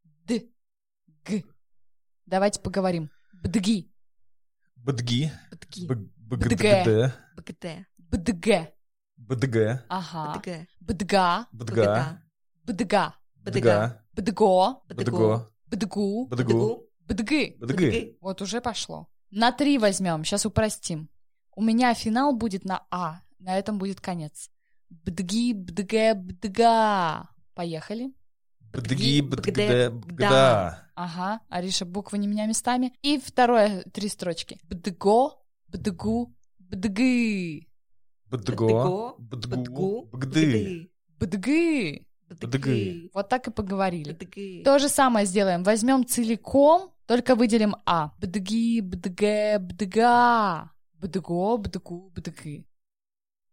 д, 0.04 0.44
г. 1.25 1.44
Давайте 2.28 2.60
поговорим. 2.60 3.10
Бдги, 3.34 3.92
Бдги. 4.75 5.32
Птки, 5.52 5.88
Б- 5.88 5.96
Бдге. 6.18 6.84
БГД. 6.86 7.16
бгд, 7.36 7.86
бдг. 7.98 8.75
БДГ. 9.18 9.84
Ага. 9.90 10.34
бдг, 10.36 10.68
Бдга, 10.82 11.48
Бдга. 11.52 12.22
бдга, 12.64 13.16
бдга, 13.44 14.02
бдго, 14.14 14.82
Бдго. 14.90 15.52
бдгу, 15.68 16.28
Бдгу. 16.28 16.84
бдги. 17.08 17.56
Бдги. 17.60 18.18
Вот 18.22 18.42
уже 18.42 18.62
пошло. 18.62 19.08
На 19.32 19.52
три 19.52 19.78
возьмем, 19.78 20.24
сейчас 20.24 20.46
упростим. 20.46 21.10
У 21.56 21.62
меня 21.62 21.94
финал 21.94 22.36
будет 22.36 22.66
на 22.66 22.86
А, 22.92 23.22
на 23.40 23.58
этом 23.58 23.78
будет 23.78 24.02
конец. 24.02 24.50
Бдги, 24.90 25.54
бдге, 25.54 26.14
бдга. 26.14 27.30
Поехали. 27.54 28.14
Бдги. 28.60 29.22
Бдге, 29.22 29.90
Бдгд. 29.90 30.06
Бгда. 30.14 30.90
Ага, 30.96 31.40
Ариша, 31.50 31.86
буквы 31.86 32.18
не 32.18 32.28
меня 32.28 32.46
местами. 32.46 32.94
И 33.02 33.18
второе, 33.20 33.84
три 33.94 34.10
строчки. 34.10 34.60
Бдго, 34.64 35.32
бдгу, 35.68 36.36
бдгы. 36.60 37.68
Бдго. 38.38 39.15
бдгу, 39.20 39.56
Бдгу. 39.56 40.10
Бгды. 40.12 40.89
Бдгы. 41.20 42.06
бдгы, 42.30 43.10
Вот 43.13 43.30
так 43.30 43.48
и 43.48 43.51
поговорили. 43.51 44.12
бдгы, 44.13 44.62
То 44.65 44.80
же 44.80 44.89
самое 44.89 45.25
сделаем. 45.25 45.63
Возьмем 45.63 46.06
целиком, 46.06 46.92
только 47.06 47.36
выделим 47.36 47.75
А. 47.86 48.12
Бдги, 48.20 48.82
бдге, 48.82 49.60
бдга. 49.60 50.72
Бдго, 50.96 51.58
бдгу, 51.58 52.12
бдгы. 52.15 52.65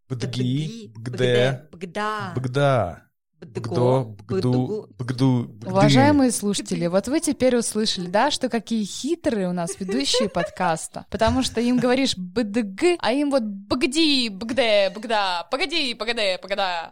Бдги. 0.09 0.93
Бгде. 0.95 1.69
бгда, 1.73 2.33
Бгда. 2.37 3.07
Бгдо. 3.43 4.15
Бгду. 4.29 4.89
Бгду. 4.99 5.49
Бгды. 5.59 5.69
Уважаемые 5.69 6.31
слушатели, 6.31 6.87
вот 6.87 7.09
вы 7.09 7.21
теперь 7.21 7.57
услышали, 7.57 8.07
да, 8.07 8.31
что 8.31 8.49
какие 8.49 8.85
хитрые 8.85 9.49
у 9.49 9.53
нас 9.53 9.79
ведущие 9.79 10.29
подкаста. 10.29 11.07
Потому 11.11 11.43
что 11.43 11.61
им 11.61 11.79
говоришь 11.79 12.17
бдг, 12.17 12.97
а 12.99 13.13
им 13.13 13.31
вот 13.31 13.43
бгди, 13.43 14.29
бгде, 14.29 14.91
бгда, 14.95 15.47
погоди, 15.51 15.95
погоди, 15.95 16.39
погода. 16.41 16.91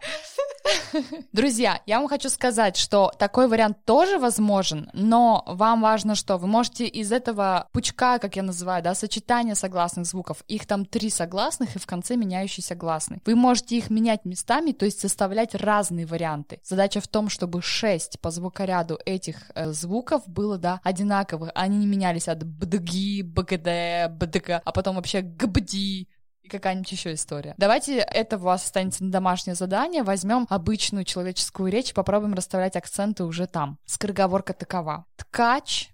Друзья, 1.31 1.81
я 1.85 1.99
вам 1.99 2.07
хочу 2.07 2.29
сказать, 2.29 2.77
что 2.77 3.11
такой 3.17 3.47
вариант 3.47 3.83
тоже 3.85 4.17
возможен, 4.17 4.89
но 4.93 5.43
вам 5.47 5.81
важно 5.81 6.15
что? 6.15 6.37
Вы 6.37 6.47
можете 6.47 6.85
из 6.85 7.11
этого 7.11 7.67
пучка, 7.71 8.19
как 8.19 8.35
я 8.35 8.43
называю, 8.43 8.83
да, 8.83 8.93
сочетания 8.95 9.55
согласных 9.55 10.05
звуков, 10.05 10.43
их 10.47 10.65
там 10.65 10.85
три 10.85 11.09
согласных 11.09 11.75
и 11.75 11.79
в 11.79 11.85
конце 11.85 12.15
меняющийся 12.15 12.75
гласный. 12.75 13.21
Вы 13.25 13.35
можете 13.35 13.77
их 13.77 13.89
менять 13.89 14.25
местами, 14.25 14.71
то 14.71 14.85
есть 14.85 14.99
составлять 14.99 15.55
разные 15.55 16.05
варианты. 16.05 16.59
Задача 16.63 17.01
в 17.01 17.07
том, 17.07 17.29
чтобы 17.29 17.61
6 17.61 18.19
по 18.19 18.31
звукоряду 18.31 18.99
этих 19.05 19.51
э, 19.55 19.71
звуков 19.71 20.27
было, 20.27 20.57
да, 20.57 20.79
одинаковых. 20.83 21.51
Они 21.55 21.77
не 21.77 21.87
менялись 21.87 22.27
от 22.27 22.43
бдги, 22.43 23.23
бгд, 23.23 24.11
бдг, 24.11 24.61
а 24.63 24.71
потом 24.71 24.95
вообще 24.95 25.21
гбди, 25.21 26.07
и 26.43 26.47
какая-нибудь 26.47 26.91
еще 26.91 27.13
история. 27.13 27.53
Давайте 27.57 27.97
это 27.97 28.37
у 28.37 28.41
вас 28.41 28.63
останется 28.63 29.03
на 29.03 29.11
домашнее 29.11 29.55
задание. 29.55 30.03
Возьмем 30.03 30.47
обычную 30.49 31.05
человеческую 31.05 31.71
речь, 31.71 31.93
попробуем 31.93 32.33
расставлять 32.33 32.75
акценты 32.75 33.23
уже 33.23 33.47
там. 33.47 33.77
Скороговорка 33.85 34.53
такова. 34.53 35.05
Ткач 35.17 35.89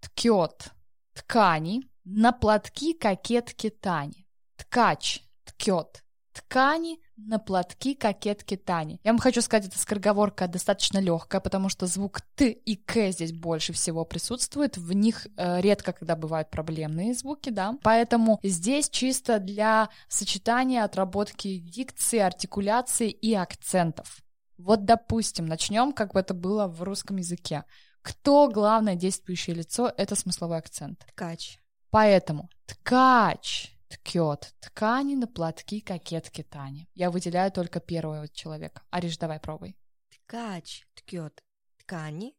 ткет 0.00 0.68
ткани 1.12 1.82
на 2.04 2.32
платки 2.32 2.94
кокетки 2.94 3.70
Тани. 3.70 4.26
Ткач 4.56 5.22
ткет 5.44 6.02
ткани 6.36 7.00
на 7.16 7.38
платки 7.38 7.94
кокетки 7.94 8.56
Тани. 8.56 9.00
Я 9.02 9.12
вам 9.12 9.18
хочу 9.18 9.40
сказать, 9.40 9.68
эта 9.68 9.78
скороговорка 9.78 10.48
достаточно 10.48 10.98
легкая, 10.98 11.40
потому 11.40 11.68
что 11.70 11.86
звук 11.86 12.20
Т 12.34 12.50
и 12.50 12.76
К 12.76 13.10
здесь 13.10 13.32
больше 13.32 13.72
всего 13.72 14.04
присутствует. 14.04 14.76
В 14.76 14.92
них 14.92 15.26
э, 15.36 15.60
редко 15.60 15.92
когда 15.92 16.14
бывают 16.14 16.50
проблемные 16.50 17.14
звуки, 17.14 17.50
да. 17.50 17.74
Поэтому 17.82 18.38
здесь 18.42 18.90
чисто 18.90 19.38
для 19.38 19.88
сочетания, 20.08 20.84
отработки 20.84 21.56
дикции, 21.56 22.18
артикуляции 22.18 23.10
и 23.10 23.32
акцентов. 23.34 24.18
Вот, 24.58 24.84
допустим, 24.84 25.46
начнем, 25.46 25.92
как 25.92 26.12
бы 26.12 26.20
это 26.20 26.34
было 26.34 26.66
в 26.66 26.82
русском 26.82 27.16
языке. 27.16 27.64
Кто 28.02 28.48
главное 28.48 28.94
действующее 28.94 29.56
лицо? 29.56 29.92
Это 29.96 30.14
смысловой 30.14 30.58
акцент. 30.58 31.04
ткач, 31.06 31.58
Поэтому 31.90 32.50
ткач 32.66 33.75
ткет 33.88 34.54
ткани 34.60 35.14
на 35.14 35.26
платки 35.26 35.80
кокетки 35.80 36.42
Тани. 36.42 36.88
Я 36.94 37.10
выделяю 37.10 37.50
только 37.52 37.80
первого 37.80 38.28
человека. 38.28 38.82
Ариш, 38.90 39.18
давай 39.18 39.40
пробуй. 39.40 39.76
ткач 40.10 40.86
ткет 40.94 41.42
ткани 41.78 42.34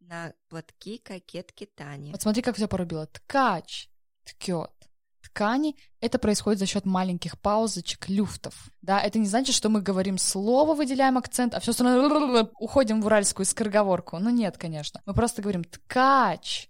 на 0.00 0.32
платки 0.48 0.98
кокетки 0.98 1.66
Тани. 1.66 2.12
Вот 2.12 2.22
смотри, 2.22 2.42
как 2.42 2.56
все 2.56 2.68
порубило. 2.68 3.06
Ткач 3.06 3.88
ткет 4.24 4.72
ткани. 5.22 5.76
Это 6.00 6.18
происходит 6.18 6.58
за 6.58 6.66
счет 6.66 6.84
маленьких 6.84 7.38
паузочек, 7.40 8.08
люфтов. 8.08 8.70
Да, 8.82 9.00
это 9.00 9.18
не 9.18 9.26
значит, 9.26 9.54
что 9.54 9.68
мы 9.68 9.82
говорим 9.82 10.18
слово, 10.18 10.74
выделяем 10.74 11.18
акцент, 11.18 11.54
а 11.54 11.60
все 11.60 11.70
остальное 11.70 12.48
уходим 12.58 13.00
в 13.00 13.06
уральскую 13.06 13.46
скороговорку. 13.46 14.18
Ну 14.18 14.30
нет, 14.30 14.58
конечно. 14.58 15.02
Мы 15.06 15.14
просто 15.14 15.42
говорим 15.42 15.64
ткач 15.64 16.68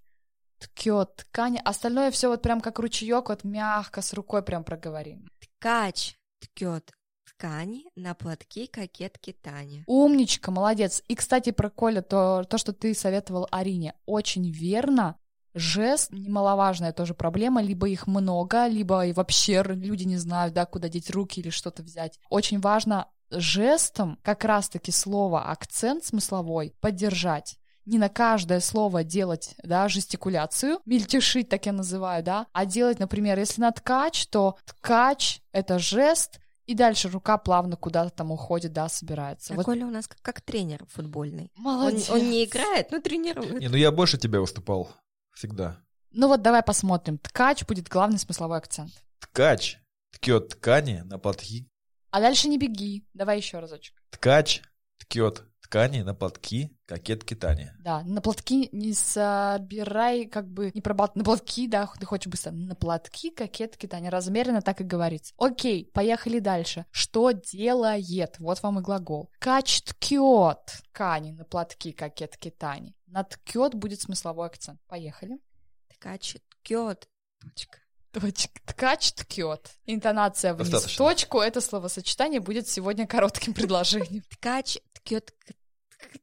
ткет 0.58 1.16
ткани. 1.16 1.60
Остальное 1.64 2.10
все 2.10 2.28
вот 2.28 2.42
прям 2.42 2.60
как 2.60 2.78
ручеек, 2.78 3.28
вот 3.28 3.44
мягко 3.44 4.02
с 4.02 4.12
рукой 4.12 4.42
прям 4.42 4.64
проговорим. 4.64 5.28
Ткач 5.40 6.16
ткет 6.40 6.92
ткани 7.24 7.84
на 7.94 8.14
платки 8.14 8.66
кокетки 8.66 9.32
Тани. 9.32 9.84
Умничка, 9.86 10.50
молодец. 10.50 11.02
И, 11.08 11.14
кстати, 11.14 11.50
про 11.50 11.70
Коля, 11.70 12.02
то, 12.02 12.44
то, 12.48 12.58
что 12.58 12.72
ты 12.72 12.94
советовал 12.94 13.46
Арине, 13.50 13.94
очень 14.06 14.50
верно. 14.50 15.16
Жест 15.54 16.12
немаловажная 16.12 16.92
тоже 16.92 17.14
проблема, 17.14 17.62
либо 17.62 17.88
их 17.88 18.06
много, 18.06 18.66
либо 18.66 19.06
и 19.06 19.12
вообще 19.12 19.62
люди 19.64 20.04
не 20.04 20.16
знают, 20.16 20.54
да, 20.54 20.66
куда 20.66 20.88
деть 20.88 21.10
руки 21.10 21.40
или 21.40 21.50
что-то 21.50 21.82
взять. 21.82 22.18
Очень 22.28 22.60
важно 22.60 23.08
жестом 23.30 24.18
как 24.22 24.44
раз-таки 24.44 24.92
слово 24.92 25.50
акцент 25.50 26.04
смысловой 26.04 26.74
поддержать. 26.80 27.58
Не 27.88 27.96
на 27.96 28.10
каждое 28.10 28.60
слово 28.60 29.02
делать, 29.02 29.54
да, 29.62 29.88
жестикуляцию, 29.88 30.78
мельтешить, 30.84 31.48
так 31.48 31.64
я 31.64 31.72
называю, 31.72 32.22
да, 32.22 32.46
а 32.52 32.66
делать, 32.66 32.98
например, 32.98 33.38
если 33.38 33.62
на 33.62 33.72
ткач, 33.72 34.26
то 34.26 34.58
ткач— 34.66 35.40
это 35.52 35.78
жест, 35.78 36.38
и 36.66 36.74
дальше 36.74 37.08
рука 37.08 37.38
плавно 37.38 37.76
куда-то 37.76 38.10
там 38.10 38.30
уходит, 38.30 38.74
да, 38.74 38.90
собирается. 38.90 39.54
А 39.54 39.56
Вот 39.56 39.64
Коля 39.64 39.86
у 39.86 39.90
нас 39.90 40.06
как, 40.06 40.20
как 40.20 40.42
тренер 40.42 40.84
футбольный. 40.86 41.50
Он, 41.56 41.62
Молодец. 41.62 42.10
он 42.10 42.28
не 42.28 42.44
играет, 42.44 42.90
но 42.90 43.00
тренирует. 43.00 43.58
Не, 43.58 43.68
ну 43.68 43.76
я 43.76 43.90
больше 43.90 44.18
тебя 44.18 44.40
выступал. 44.40 44.90
Всегда. 45.32 45.80
Ну 46.10 46.28
вот 46.28 46.42
давай 46.42 46.62
посмотрим. 46.62 47.16
Ткач 47.16 47.64
будет 47.64 47.88
главный 47.88 48.18
смысловой 48.18 48.58
акцент. 48.58 48.92
Ткач 49.18 49.78
ткет 50.10 50.50
ткани 50.50 51.00
на 51.06 51.18
платки. 51.18 51.66
А 52.10 52.20
дальше 52.20 52.48
не 52.48 52.58
беги. 52.58 53.06
Давай 53.14 53.38
еще 53.38 53.60
разочек. 53.60 53.94
Ткач 54.10 54.60
ткет 54.98 55.44
ткани 55.68 56.02
на 56.02 56.14
платки, 56.14 56.70
кокетки 56.86 57.34
Тани. 57.34 57.70
Да, 57.80 58.02
на 58.02 58.20
платки 58.20 58.68
не 58.72 58.94
собирай, 58.94 60.26
как 60.26 60.48
бы, 60.48 60.70
не 60.74 60.80
пробат, 60.80 61.14
на 61.14 61.24
платки, 61.24 61.68
да, 61.68 61.86
ты 61.98 62.06
хочешь 62.06 62.30
быстро, 62.30 62.52
на 62.52 62.74
платки, 62.74 63.30
кокетки 63.30 63.86
Таня, 63.86 64.10
размеренно 64.10 64.62
так 64.62 64.80
и 64.80 64.84
говорится. 64.84 65.34
Окей, 65.36 65.90
поехали 65.92 66.38
дальше. 66.38 66.86
Что 66.90 67.32
делает? 67.32 68.38
Вот 68.38 68.62
вам 68.62 68.78
и 68.78 68.82
глагол. 68.82 69.30
Кач 69.38 69.82
ткет 69.82 70.58
ткани 70.88 71.32
на 71.32 71.44
платки, 71.44 71.92
кокетки 71.92 72.50
Тани. 72.50 72.96
На 73.06 73.24
ткет 73.24 73.74
будет 73.74 74.00
смысловой 74.00 74.46
акцент. 74.46 74.80
Поехали. 74.88 75.38
Ткач 75.88 76.36
ткет. 76.48 77.08
Точка. 77.40 77.78
Точка. 78.12 78.60
Ткач 78.66 79.12
ткет. 79.12 79.70
Интонация 79.84 80.54
вниз 80.54 80.70
Достаточно. 80.70 81.04
в 81.04 81.08
точку. 81.08 81.40
Это 81.40 81.60
словосочетание 81.60 82.40
будет 82.40 82.68
сегодня 82.68 83.06
коротким 83.06 83.54
предложением. 83.54 84.22
Ткач 84.30 84.78
ткет. 84.94 85.34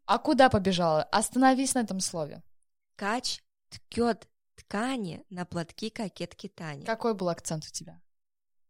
А 0.05 0.19
куда 0.19 0.49
побежала? 0.49 1.03
Остановись 1.03 1.73
на 1.73 1.79
этом 1.79 1.99
слове. 1.99 2.43
Ткач 2.95 3.41
ткет 3.69 4.27
ткани 4.55 5.25
на 5.29 5.45
платки 5.45 5.89
кокетки 5.89 6.47
Тани. 6.47 6.85
Какой 6.85 7.13
был 7.13 7.29
акцент 7.29 7.65
у 7.65 7.71
тебя? 7.71 8.01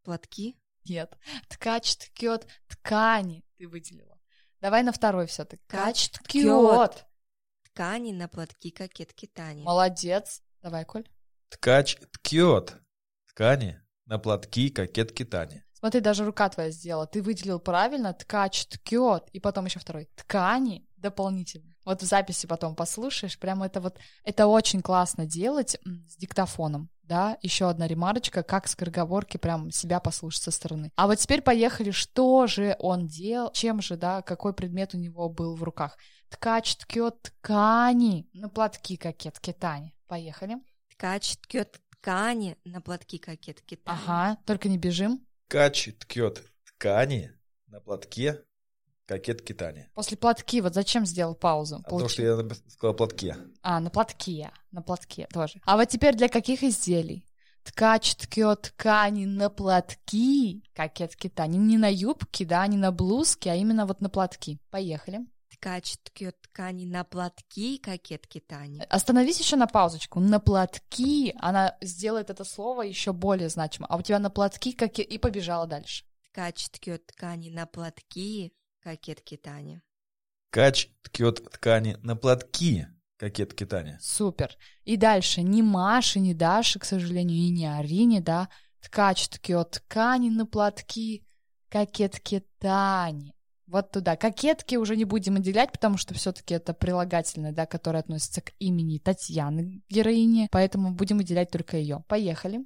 Платки? 0.03 0.57
Нет. 0.85 1.17
Ткач 1.49 1.95
ткет 1.97 2.47
ткани 2.67 3.43
ты 3.57 3.67
выделила. 3.67 4.19
Давай 4.61 4.83
на 4.83 4.91
второй 4.91 5.27
все-таки. 5.27 5.63
Ткач 5.67 6.09
Ткач 6.09 6.23
ткет. 6.23 7.05
Ткани 7.63 8.11
на 8.13 8.27
платки 8.27 8.71
кокетки 8.71 9.27
Тани. 9.27 9.63
Молодец. 9.63 10.41
Давай, 10.61 10.85
Коль. 10.85 11.07
Ткач 11.49 11.97
ткет 12.11 12.75
ткани 13.27 13.81
на 14.05 14.17
платки, 14.17 14.69
кокетки 14.69 15.25
Тани. 15.25 15.63
Смотри, 15.85 16.01
даже 16.01 16.25
рука 16.25 16.49
твоя 16.49 16.71
сделала. 16.71 17.05
Ты 17.05 17.21
выделил 17.21 17.59
правильно. 17.59 18.11
Ткач 18.11 18.65
ткет. 18.65 19.29
И 19.33 19.39
потом 19.39 19.65
еще 19.65 19.77
второй. 19.79 20.09
Ткани 20.15 20.83
дополнительно. 20.97 21.75
Вот 21.85 22.01
в 22.01 22.05
записи 22.05 22.47
потом 22.47 22.75
послушаешь. 22.75 23.37
Прям 23.37 23.61
это 23.61 23.81
вот... 23.81 23.99
Это 24.23 24.47
очень 24.47 24.81
классно 24.81 25.27
делать 25.27 25.77
с 26.07 26.15
диктофоном. 26.15 26.89
Да, 27.03 27.37
еще 27.43 27.69
одна 27.69 27.85
ремарочка, 27.85 28.41
как 28.41 28.67
скороговорки 28.67 29.37
прям 29.37 29.69
себя 29.69 29.99
послушать 29.99 30.41
со 30.41 30.49
стороны. 30.49 30.91
А 30.95 31.05
вот 31.05 31.19
теперь 31.19 31.43
поехали, 31.43 31.91
что 31.91 32.47
же 32.47 32.75
он 32.79 33.05
делал, 33.05 33.51
чем 33.51 33.79
же, 33.79 33.95
да, 33.95 34.23
какой 34.23 34.55
предмет 34.55 34.95
у 34.95 34.97
него 34.97 35.29
был 35.29 35.55
в 35.55 35.61
руках. 35.61 35.99
Ткач 36.29 36.77
ткет 36.77 37.21
ткани 37.21 38.27
на 38.33 38.49
платки 38.49 38.97
кокетки 38.97 39.53
Тани. 39.53 39.93
Поехали. 40.07 40.57
Ткач 40.89 41.37
ткет 41.37 41.79
ткани 41.91 42.57
на 42.65 42.81
платки 42.81 43.19
кокетки 43.19 43.75
Тани. 43.75 43.99
Ага, 44.07 44.37
только 44.47 44.67
не 44.67 44.79
бежим. 44.79 45.23
Ткач 45.47 45.89
ткет 45.99 46.43
ткани 46.65 47.31
на 47.67 47.79
платке, 47.79 48.43
кокетки 49.05 49.53
Тани. 49.53 49.85
После 49.93 50.17
платки, 50.17 50.61
вот 50.61 50.73
зачем 50.73 51.05
сделал 51.05 51.35
паузу? 51.35 51.77
А 51.77 51.83
Потому 51.83 52.09
что 52.09 52.23
я 52.23 52.37
сказал 52.69 52.95
платке. 52.95 53.37
А, 53.61 53.79
на 53.79 53.89
платке, 53.89 54.51
на 54.71 54.81
платке 54.81 55.27
тоже. 55.31 55.61
А 55.65 55.77
вот 55.77 55.87
теперь 55.87 56.15
для 56.15 56.29
каких 56.29 56.63
изделий? 56.63 57.25
Ткач 57.63 58.15
ткет 58.15 58.61
ткани 58.61 59.25
на 59.25 59.49
платки, 59.49 60.63
кокетки 60.73 61.29
Тани. 61.29 61.57
Не 61.57 61.77
на 61.77 61.91
юбке, 61.91 62.45
да, 62.45 62.65
не 62.67 62.77
на 62.77 62.91
блузке, 62.91 63.51
а 63.51 63.55
именно 63.55 63.85
вот 63.85 64.01
на 64.01 64.09
платки. 64.09 64.59
Поехали. 64.69 65.25
Ткач 65.65 65.97
ткет 66.03 66.39
ткани 66.41 66.85
на 66.85 67.03
платки 67.03 67.79
кокетки 67.79 68.39
Тани. 68.39 68.83
Остановись 68.87 69.39
еще 69.39 69.55
на 69.55 69.65
паузочку. 69.65 70.19
На 70.19 70.39
платки 70.39 71.33
она 71.39 71.75
сделает 71.81 72.29
это 72.29 72.43
слово 72.43 72.83
еще 72.83 73.13
более 73.13 73.49
значимо. 73.49 73.87
А 73.89 73.97
у 73.97 74.03
тебя 74.03 74.19
на 74.19 74.29
платки 74.29 74.73
как 74.73 74.99
и... 74.99 75.01
и 75.01 75.17
побежала 75.17 75.65
дальше. 75.65 76.05
Ткач 76.29 76.69
ткет 76.69 77.07
ткани 77.07 77.49
на 77.49 77.65
платки 77.65 78.53
кокетки 78.79 79.37
Тани. 79.37 79.81
Ткач 80.51 80.89
ткет 81.01 81.43
ткани 81.51 81.97
на 82.03 82.15
платки, 82.15 82.85
кокетки 83.17 83.65
Тани. 83.65 83.97
Супер. 83.99 84.55
И 84.83 84.97
дальше 84.97 85.41
ни 85.41 85.63
Маши, 85.63 86.19
ни 86.19 86.33
Даши, 86.33 86.77
к 86.77 86.85
сожалению, 86.85 87.39
и 87.39 87.49
не 87.49 87.65
Арине, 87.65 88.21
да. 88.21 88.49
Ткач 88.81 89.29
ткет 89.29 89.71
ткани 89.71 90.29
на 90.29 90.45
платки, 90.45 91.25
кокетки 91.69 92.45
Тани. 92.59 93.34
Вот 93.67 93.91
туда. 93.91 94.15
Кокетки 94.15 94.75
уже 94.75 94.95
не 94.95 95.05
будем 95.05 95.37
отделять, 95.37 95.71
потому 95.71 95.97
что 95.97 96.13
все-таки 96.13 96.53
это 96.53 96.73
прилагательное, 96.73 97.51
да, 97.51 97.65
которое 97.65 97.99
относится 97.99 98.41
к 98.41 98.53
имени 98.59 98.99
Татьяны, 98.99 99.81
героини, 99.89 100.47
поэтому 100.51 100.91
будем 100.91 101.17
выделять 101.17 101.49
только 101.49 101.77
ее. 101.77 102.03
Поехали. 102.07 102.65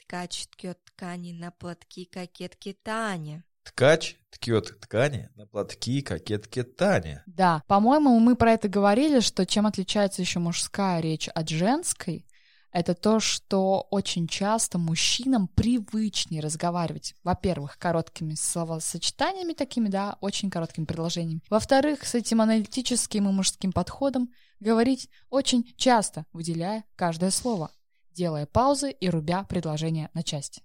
Ткач 0.00 0.46
ткет 0.48 0.78
ткани 0.84 1.32
на 1.32 1.50
платки 1.50 2.06
кокетки 2.06 2.76
Тани. 2.82 3.42
Ткач 3.62 4.16
ткет 4.30 4.80
ткани 4.80 5.30
на 5.36 5.46
платки, 5.46 6.00
кокетки 6.02 6.62
Тани. 6.62 7.18
Да, 7.26 7.62
по-моему, 7.68 8.18
мы 8.18 8.34
про 8.34 8.52
это 8.52 8.68
говорили, 8.68 9.20
что 9.20 9.46
чем 9.46 9.66
отличается 9.66 10.20
еще 10.20 10.40
мужская 10.40 11.00
речь 11.00 11.28
от 11.28 11.48
женской, 11.48 12.26
это 12.72 12.94
то, 12.94 13.20
что 13.20 13.86
очень 13.90 14.26
часто 14.26 14.78
мужчинам 14.78 15.46
привычнее 15.48 16.40
разговаривать, 16.40 17.14
во-первых, 17.22 17.78
короткими 17.78 18.34
словосочетаниями 18.34 19.52
такими, 19.52 19.88
да, 19.88 20.16
очень 20.20 20.50
короткими 20.50 20.86
предложениями. 20.86 21.42
Во-вторых, 21.50 22.04
с 22.04 22.14
этим 22.14 22.40
аналитическим 22.40 23.28
и 23.28 23.32
мужским 23.32 23.72
подходом 23.72 24.30
говорить 24.58 25.08
очень 25.28 25.72
часто, 25.76 26.24
выделяя 26.32 26.84
каждое 26.96 27.30
слово, 27.30 27.70
делая 28.12 28.46
паузы 28.46 28.90
и 28.90 29.08
рубя 29.10 29.44
предложение 29.44 30.10
на 30.14 30.22
части. 30.22 30.62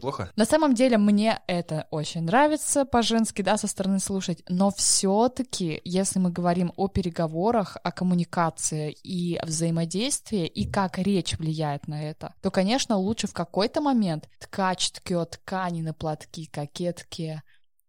Плохо? 0.00 0.30
На 0.36 0.44
самом 0.44 0.74
деле 0.74 0.98
мне 0.98 1.40
это 1.46 1.86
очень 1.90 2.22
нравится 2.22 2.84
по-женски, 2.84 3.42
да, 3.42 3.56
со 3.56 3.66
стороны 3.66 3.98
слушать, 3.98 4.42
но 4.48 4.70
все-таки, 4.70 5.80
если 5.84 6.18
мы 6.18 6.30
говорим 6.30 6.72
о 6.76 6.88
переговорах, 6.88 7.76
о 7.82 7.92
коммуникации 7.92 8.96
и 9.02 9.38
взаимодействии, 9.44 10.46
и 10.46 10.70
как 10.70 10.98
речь 10.98 11.38
влияет 11.38 11.88
на 11.88 12.02
это, 12.02 12.34
то, 12.42 12.50
конечно, 12.50 12.96
лучше 12.96 13.26
в 13.26 13.32
какой-то 13.32 13.80
момент 13.80 14.28
ткач 14.38 14.90
ткет 14.90 15.30
ткани 15.42 15.82
на 15.82 15.94
платки, 15.94 16.46
кокетки, 16.46 17.42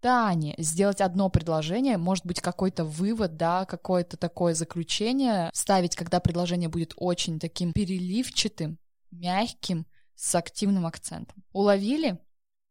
Тани, 0.03 0.53
сделать 0.57 0.99
одно 0.99 1.29
предложение, 1.29 1.97
может 1.97 2.25
быть, 2.25 2.41
какой-то 2.41 2.83
вывод, 2.83 3.37
да, 3.37 3.63
какое-то 3.63 4.17
такое 4.17 4.53
заключение 4.53 5.49
ставить, 5.53 5.95
когда 5.95 6.19
предложение 6.19 6.67
будет 6.67 6.91
очень 6.97 7.39
таким 7.39 7.71
переливчатым, 7.71 8.79
мягким, 9.11 9.85
с 10.15 10.35
активным 10.35 10.85
акцентом. 10.85 11.43
Уловили? 11.51 12.19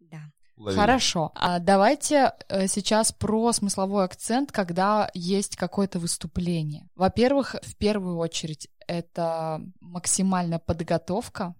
Да. 0.00 0.32
Уловили. 0.56 0.78
Хорошо. 0.80 1.32
А 1.34 1.58
давайте 1.58 2.32
э, 2.48 2.66
сейчас 2.66 3.12
про 3.12 3.52
смысловой 3.52 4.04
акцент, 4.04 4.52
когда 4.52 5.10
есть 5.14 5.56
какое-то 5.56 5.98
выступление. 5.98 6.88
Во-первых, 6.94 7.56
в 7.62 7.76
первую 7.76 8.16
очередь, 8.16 8.68
это 8.86 9.62
максимальная 9.80 10.58
подготовка. 10.58 11.54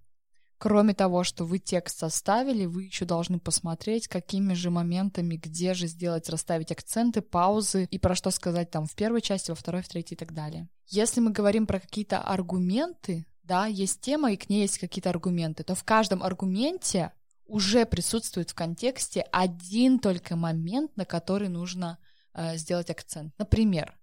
Кроме 0.57 0.93
того, 0.93 1.25
что 1.25 1.43
вы 1.43 1.59
текст 1.59 1.99
составили, 1.99 2.65
вы 2.65 2.83
еще 2.83 3.03
должны 3.03 3.37
посмотреть, 3.37 4.07
какими 4.07 4.53
же 4.53 4.69
моментами, 4.69 5.35
где 5.35 5.73
же 5.73 5.87
сделать, 5.87 6.29
расставить 6.29 6.71
акценты, 6.71 7.21
паузы 7.21 7.85
и 7.91 7.99
про 7.99 8.15
что 8.15 8.31
сказать 8.31 8.71
там 8.71 8.85
в 8.85 8.95
первой 8.95 9.21
части, 9.21 9.51
во 9.51 9.55
второй, 9.55 9.81
в 9.81 9.89
третьей 9.89 10.15
и 10.15 10.17
так 10.17 10.33
далее. 10.33 10.69
Если 10.87 11.19
мы 11.19 11.31
говорим 11.31 11.67
про 11.67 11.81
какие-то 11.81 12.19
аргументы, 12.19 13.25
да, 13.43 13.65
есть 13.65 14.01
тема, 14.01 14.31
и 14.31 14.37
к 14.37 14.49
ней 14.49 14.61
есть 14.61 14.79
какие-то 14.79 15.09
аргументы, 15.09 15.63
то 15.63 15.75
в 15.75 15.83
каждом 15.83 16.23
аргументе 16.23 17.11
уже 17.45 17.85
присутствует 17.85 18.51
в 18.51 18.55
контексте 18.55 19.21
один 19.31 19.99
только 19.99 20.35
момент, 20.35 20.95
на 20.95 21.05
который 21.05 21.49
нужно 21.49 21.99
э, 22.33 22.57
сделать 22.57 22.89
акцент. 22.89 23.33
Например, 23.37 23.97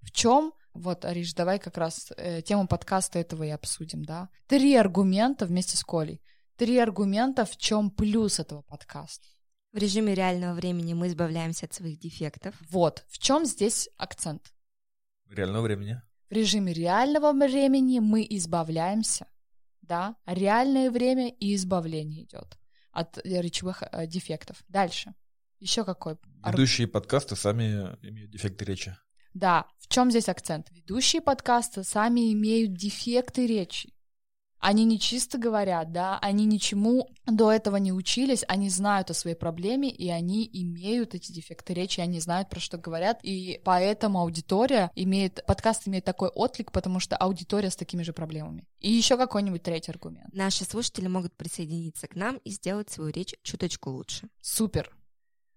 в 0.00 0.10
чем, 0.10 0.52
вот, 0.74 1.04
Ариш, 1.04 1.34
давай 1.34 1.58
как 1.58 1.76
раз 1.78 2.12
э, 2.16 2.42
тему 2.42 2.66
подкаста 2.66 3.18
этого 3.18 3.44
и 3.44 3.48
обсудим, 3.48 4.04
да. 4.04 4.28
Три 4.46 4.74
аргумента 4.74 5.46
вместе 5.46 5.76
с 5.76 5.82
Колей. 5.82 6.22
Три 6.56 6.78
аргумента, 6.78 7.44
в 7.44 7.56
чем 7.56 7.90
плюс 7.90 8.38
этого 8.38 8.62
подкаста. 8.62 9.26
В 9.72 9.78
режиме 9.78 10.14
реального 10.14 10.54
времени 10.54 10.92
мы 10.92 11.08
избавляемся 11.08 11.64
от 11.64 11.72
своих 11.72 11.98
дефектов. 11.98 12.54
Вот, 12.68 13.04
в 13.08 13.18
чем 13.18 13.46
здесь 13.46 13.88
акцент? 13.96 14.52
Реального 15.30 15.62
времени. 15.62 16.02
В 16.32 16.34
режиме 16.34 16.72
реального 16.72 17.34
времени 17.34 17.98
мы 17.98 18.26
избавляемся, 18.30 19.26
да, 19.82 20.16
реальное 20.24 20.90
время 20.90 21.28
и 21.28 21.54
избавление 21.54 22.24
идет 22.24 22.56
от 22.90 23.18
э, 23.18 23.42
речевых 23.42 23.82
э, 23.82 24.06
дефектов. 24.06 24.64
Дальше. 24.66 25.12
Еще 25.58 25.84
какой? 25.84 26.16
Ведущие 26.46 26.88
подкасты 26.88 27.36
сами 27.36 27.98
имеют 28.00 28.30
дефекты 28.30 28.64
речи. 28.64 28.96
Да, 29.34 29.66
в 29.78 29.88
чем 29.88 30.10
здесь 30.10 30.30
акцент? 30.30 30.70
Ведущие 30.70 31.20
подкаста 31.20 31.84
сами 31.84 32.32
имеют 32.32 32.72
дефекты 32.72 33.46
речи. 33.46 33.92
Они 34.62 34.84
не 34.84 35.00
чисто 35.00 35.38
говорят, 35.38 35.90
да, 35.90 36.20
они 36.20 36.46
ничему 36.46 37.10
до 37.26 37.50
этого 37.50 37.76
не 37.76 37.92
учились, 37.92 38.44
они 38.46 38.70
знают 38.70 39.10
о 39.10 39.14
своей 39.14 39.34
проблеме, 39.34 39.90
и 39.90 40.08
они 40.08 40.48
имеют 40.52 41.16
эти 41.16 41.32
дефекты 41.32 41.74
речи, 41.74 41.98
они 42.00 42.20
знают, 42.20 42.48
про 42.48 42.60
что 42.60 42.78
говорят, 42.78 43.18
и 43.24 43.60
поэтому 43.64 44.20
аудитория 44.20 44.92
имеет, 44.94 45.44
подкаст 45.46 45.88
имеет 45.88 46.04
такой 46.04 46.28
отклик, 46.28 46.70
потому 46.70 47.00
что 47.00 47.16
аудитория 47.16 47.70
с 47.70 47.76
такими 47.76 48.04
же 48.04 48.12
проблемами. 48.12 48.68
И 48.78 48.88
еще 48.92 49.16
какой-нибудь 49.16 49.64
третий 49.64 49.90
аргумент. 49.90 50.32
Наши 50.32 50.64
слушатели 50.64 51.08
могут 51.08 51.36
присоединиться 51.36 52.06
к 52.06 52.14
нам 52.14 52.36
и 52.38 52.50
сделать 52.50 52.88
свою 52.88 53.10
речь 53.10 53.34
чуточку 53.42 53.90
лучше. 53.90 54.28
Супер! 54.40 54.96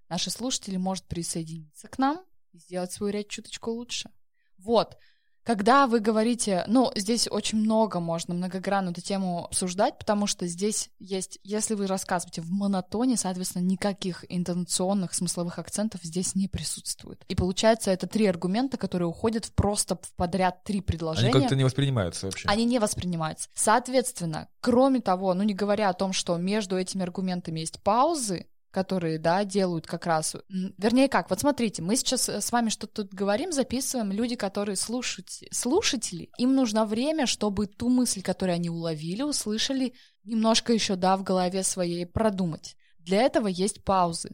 Наши 0.10 0.32
слушатели 0.32 0.78
могут 0.78 1.04
присоединиться 1.04 1.88
к 1.88 2.00
нам, 2.00 2.24
и 2.56 2.60
сделать 2.60 2.92
свою 2.92 3.12
речь 3.14 3.30
чуточку 3.30 3.72
лучше. 3.72 4.10
Вот. 4.58 4.98
Когда 5.46 5.86
вы 5.86 6.00
говорите, 6.00 6.64
ну, 6.66 6.92
здесь 6.96 7.28
очень 7.30 7.60
много 7.60 8.00
можно 8.00 8.34
многогранно 8.34 8.90
эту 8.90 9.02
тему 9.02 9.46
обсуждать, 9.46 9.98
потому 10.00 10.26
что 10.26 10.48
здесь 10.48 10.90
есть, 10.98 11.40
если 11.44 11.76
вы 11.76 11.86
рассказываете 11.86 12.42
в 12.42 12.50
монотоне, 12.50 13.16
соответственно, 13.16 13.62
никаких 13.62 14.26
интонационных 14.28 15.14
смысловых 15.14 15.60
акцентов 15.60 16.02
здесь 16.04 16.34
не 16.34 16.48
присутствует. 16.48 17.24
И 17.28 17.36
получается, 17.36 17.92
это 17.92 18.08
три 18.08 18.26
аргумента, 18.26 18.78
которые 18.78 19.08
уходят 19.08 19.46
в 19.46 19.54
просто 19.54 20.00
в 20.02 20.14
подряд 20.16 20.64
три 20.64 20.82
предложения. 20.82 21.32
Они 21.32 21.42
как-то 21.42 21.56
не 21.56 21.64
воспринимаются 21.64 22.26
вообще. 22.26 22.50
Они 22.50 22.66
не 22.66 22.80
воспринимаются. 22.80 23.48
Соответственно, 23.54 24.50
кроме 24.62 25.00
того, 25.00 25.36
ну 25.36 25.44
не 25.44 25.54
говоря 25.54 25.90
о 25.90 25.94
том, 25.94 26.12
что 26.12 26.38
между 26.38 26.76
этими 26.76 27.04
аргументами 27.04 27.60
есть 27.60 27.84
паузы, 27.84 28.48
которые, 28.76 29.20
да, 29.20 29.46
делают 29.46 29.88
как 29.88 30.06
раз... 30.06 30.36
Вернее, 30.50 31.08
как, 31.08 31.30
вот 31.30 31.40
смотрите, 31.40 31.82
мы 31.82 31.96
сейчас 31.96 32.28
э, 32.28 32.42
с 32.42 32.52
вами 32.52 32.68
что-то 32.68 33.04
тут 33.04 33.14
говорим, 33.14 33.54
записываем, 33.54 34.12
люди, 34.12 34.36
которые 34.36 34.76
слушают, 34.76 35.30
слушатели, 35.50 36.30
им 36.38 36.54
нужно 36.56 36.86
время, 36.86 37.26
чтобы 37.26 37.68
ту 37.68 37.88
мысль, 37.88 38.22
которую 38.22 38.56
они 38.56 38.70
уловили, 38.70 39.22
услышали, 39.22 39.94
немножко 40.26 40.74
еще, 40.74 40.98
да, 40.98 41.16
в 41.16 41.24
голове 41.24 41.64
своей 41.64 42.06
продумать. 42.06 42.76
Для 43.00 43.22
этого 43.22 43.48
есть 43.48 43.86
паузы. 43.86 44.32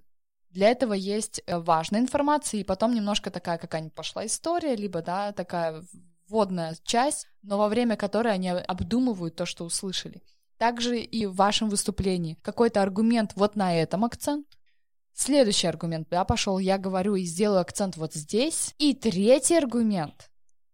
Для 0.49 0.69
этого 0.69 0.93
есть 0.93 1.43
э, 1.45 1.59
важная 1.59 1.99
информация, 1.99 2.61
и 2.61 2.63
потом 2.63 2.95
немножко 2.95 3.29
такая 3.29 3.59
какая-нибудь 3.59 3.93
пошла 3.93 4.25
история, 4.25 4.75
либо, 4.75 5.03
да, 5.03 5.33
такая 5.33 5.83
вводная 6.27 6.75
часть, 6.83 7.27
но 7.43 7.59
во 7.59 7.67
время 7.67 7.95
которой 7.95 8.33
они 8.33 8.49
обдумывают 8.49 9.35
то, 9.35 9.45
что 9.45 9.65
услышали. 9.65 10.23
Также 10.61 10.99
и 10.99 11.25
в 11.25 11.33
вашем 11.33 11.69
выступлении. 11.69 12.37
Какой-то 12.43 12.83
аргумент 12.83 13.31
вот 13.35 13.55
на 13.55 13.75
этом 13.75 14.05
акцент. 14.05 14.45
Следующий 15.11 15.65
аргумент, 15.65 16.07
да, 16.11 16.23
пошел, 16.23 16.59
я 16.59 16.77
говорю 16.77 17.15
и 17.15 17.23
сделаю 17.23 17.61
акцент 17.61 17.97
вот 17.97 18.13
здесь. 18.13 18.75
И 18.77 18.93
третий 18.93 19.57
аргумент, 19.57 20.29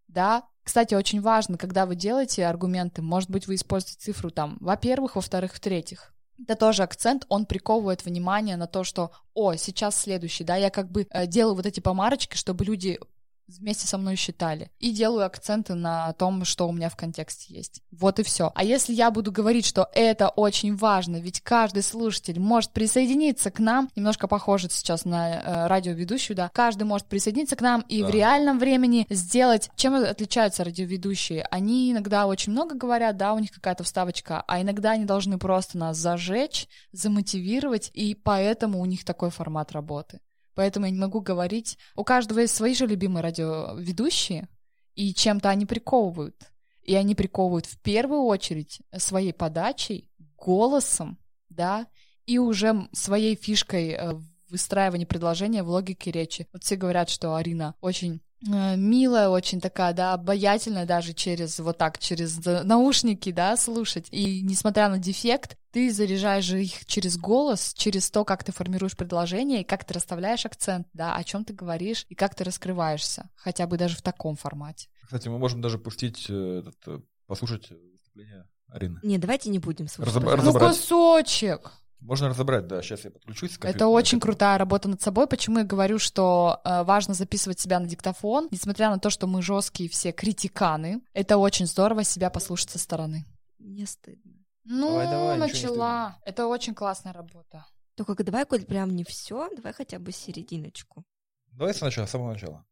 да, 0.09 0.43
кстати, 0.61 0.93
очень 0.93 1.21
важно, 1.21 1.57
когда 1.57 1.85
вы 1.85 1.95
делаете 1.95 2.47
аргументы, 2.47 3.01
может 3.01 3.29
быть, 3.29 3.47
вы 3.47 3.55
используете 3.55 3.97
цифру 3.97 4.29
там, 4.29 4.57
во-первых, 4.59 5.15
во-вторых, 5.15 5.53
в-третьих. 5.53 6.13
Это 6.37 6.57
тоже 6.57 6.83
акцент, 6.83 7.25
он 7.29 7.45
приковывает 7.45 8.03
внимание 8.03 8.57
на 8.57 8.67
то, 8.67 8.83
что, 8.83 9.11
о, 9.33 9.55
сейчас 9.55 9.97
следующий, 9.97 10.43
да, 10.43 10.57
я 10.57 10.69
как 10.69 10.91
бы 10.91 11.07
э, 11.09 11.27
делаю 11.27 11.55
вот 11.55 11.65
эти 11.65 11.79
помарочки, 11.79 12.35
чтобы 12.35 12.65
люди 12.65 12.99
вместе 13.47 13.87
со 13.87 13.97
мной 13.97 14.15
считали. 14.15 14.71
И 14.79 14.91
делаю 14.91 15.25
акценты 15.25 15.73
на 15.73 16.13
том, 16.13 16.43
что 16.45 16.67
у 16.67 16.71
меня 16.71 16.89
в 16.89 16.95
контексте 16.95 17.53
есть. 17.53 17.81
Вот 17.91 18.19
и 18.19 18.23
все. 18.23 18.51
А 18.55 18.63
если 18.63 18.93
я 18.93 19.11
буду 19.11 19.31
говорить, 19.31 19.65
что 19.65 19.89
это 19.93 20.29
очень 20.29 20.75
важно, 20.75 21.17
ведь 21.17 21.41
каждый 21.41 21.83
слушатель 21.83 22.39
может 22.39 22.71
присоединиться 22.71 23.51
к 23.51 23.59
нам, 23.59 23.89
немножко 23.95 24.27
похоже 24.27 24.69
сейчас 24.69 25.05
на 25.05 25.35
э, 25.35 25.67
радиоведущую, 25.67 26.35
да, 26.35 26.49
каждый 26.53 26.83
может 26.83 27.07
присоединиться 27.07 27.55
к 27.55 27.61
нам 27.61 27.81
и 27.87 28.01
да. 28.01 28.07
в 28.07 28.09
реальном 28.11 28.59
времени 28.59 29.07
сделать... 29.09 29.69
Чем 29.75 29.95
отличаются 29.95 30.63
радиоведущие? 30.63 31.47
Они 31.51 31.91
иногда 31.91 32.27
очень 32.27 32.51
много 32.51 32.75
говорят, 32.75 33.17
да, 33.17 33.33
у 33.33 33.39
них 33.39 33.51
какая-то 33.51 33.83
вставочка, 33.83 34.43
а 34.47 34.61
иногда 34.61 34.91
они 34.91 35.05
должны 35.05 35.37
просто 35.37 35.77
нас 35.77 35.97
зажечь, 35.97 36.67
замотивировать, 36.91 37.91
и 37.93 38.15
поэтому 38.15 38.79
у 38.79 38.85
них 38.85 39.05
такой 39.05 39.29
формат 39.29 39.71
работы 39.71 40.19
поэтому 40.57 40.87
я 40.87 40.91
не 40.91 40.97
могу 40.97 41.21
говорить. 41.21 41.77
У 41.95 42.03
каждого 42.03 42.39
есть 42.39 42.55
свои 42.55 42.73
же 42.73 42.87
любимые 42.87 43.21
радиоведущие, 43.21 44.49
и 44.95 45.13
чем-то 45.13 45.49
они 45.49 45.67
приковывают. 45.67 46.35
И 46.81 46.95
они 46.95 47.13
приковывают 47.13 47.67
в 47.67 47.79
первую 47.79 48.23
очередь 48.23 48.79
своей 48.97 49.33
подачей, 49.33 50.09
голосом, 50.35 51.19
да, 51.49 51.85
и 52.25 52.39
уже 52.39 52.89
своей 52.91 53.35
фишкой 53.35 53.89
э, 53.91 54.13
выстраивания 54.49 55.05
предложения 55.05 55.61
в 55.61 55.69
логике 55.69 56.09
речи. 56.09 56.47
Вот 56.51 56.63
все 56.63 56.75
говорят, 56.75 57.11
что 57.11 57.35
Арина 57.35 57.75
очень 57.79 58.21
Э, 58.45 58.75
милая, 58.75 59.29
очень 59.29 59.59
такая, 59.59 59.93
да, 59.93 60.13
обаятельная 60.13 60.85
даже 60.85 61.13
через 61.13 61.59
вот 61.59 61.77
так, 61.77 61.97
через 61.97 62.39
наушники, 62.45 63.31
да, 63.31 63.57
слушать. 63.57 64.07
И 64.11 64.41
несмотря 64.41 64.89
на 64.89 64.99
дефект, 64.99 65.57
ты 65.77 65.93
заряжаешь 65.93 66.43
же 66.43 66.63
их 66.63 66.87
через 66.87 67.19
голос, 67.19 67.71
через 67.77 68.09
то, 68.09 68.25
как 68.25 68.43
ты 68.43 68.51
формируешь 68.51 68.97
предложение, 68.97 69.61
и 69.61 69.63
как 69.63 69.85
ты 69.85 69.93
расставляешь 69.93 70.43
акцент, 70.43 70.87
да, 70.93 71.15
о 71.15 71.23
чем 71.23 71.45
ты 71.45 71.53
говоришь, 71.53 72.03
и 72.09 72.15
как 72.15 72.33
ты 72.33 72.43
раскрываешься, 72.43 73.29
хотя 73.35 73.67
бы 73.67 73.77
даже 73.77 73.95
в 73.95 74.01
таком 74.01 74.37
формате. 74.37 74.89
Кстати, 75.03 75.27
мы 75.27 75.37
можем 75.37 75.61
даже 75.61 75.77
пустить, 75.77 76.25
э, 76.29 76.63
этот, 76.63 76.75
э, 76.87 76.99
послушать 77.27 77.69
выступление 77.69 78.47
Арины. 78.69 78.99
Не, 79.03 79.19
давайте 79.19 79.51
не 79.51 79.59
будем 79.59 79.87
слушать. 79.87 80.15
Разоб... 80.15 80.43
Ну, 80.43 80.53
кусочек! 80.53 81.71
Можно 81.99 82.29
разобрать, 82.29 82.65
да, 82.65 82.81
сейчас 82.81 83.05
я 83.05 83.11
подключусь. 83.11 83.59
Это 83.61 83.87
очень 83.87 84.19
крутая 84.19 84.57
работа 84.57 84.89
над 84.89 84.99
собой. 85.03 85.27
Почему 85.27 85.59
я 85.59 85.63
говорю, 85.63 85.99
что 85.99 86.59
э, 86.65 86.85
важно 86.85 87.13
записывать 87.13 87.59
себя 87.59 87.79
на 87.79 87.85
диктофон, 87.85 88.47
несмотря 88.49 88.89
на 88.89 88.97
то, 88.97 89.11
что 89.11 89.27
мы 89.27 89.43
жесткие 89.43 89.91
все 89.91 90.11
критиканы, 90.11 91.01
это 91.13 91.37
очень 91.37 91.67
здорово 91.67 92.03
себя 92.03 92.31
послушать 92.31 92.71
со 92.71 92.79
стороны. 92.79 93.27
Не 93.59 93.85
стыдно. 93.85 94.36
Ну, 94.69 94.89
давай, 94.89 95.07
давай, 95.07 95.37
начала. 95.37 96.17
Это 96.25 96.47
очень 96.47 96.75
классная 96.75 97.13
работа. 97.13 97.65
Только 97.95 98.23
давай, 98.23 98.45
Коль, 98.45 98.65
прям 98.65 98.95
не 98.95 99.03
все, 99.03 99.49
давай 99.55 99.73
хотя 99.73 99.97
бы 99.97 100.11
серединочку. 100.11 101.03
Давай 101.51 101.73
сначала, 101.73 102.05
с 102.05 102.11
самого 102.11 102.33
начала. 102.33 102.65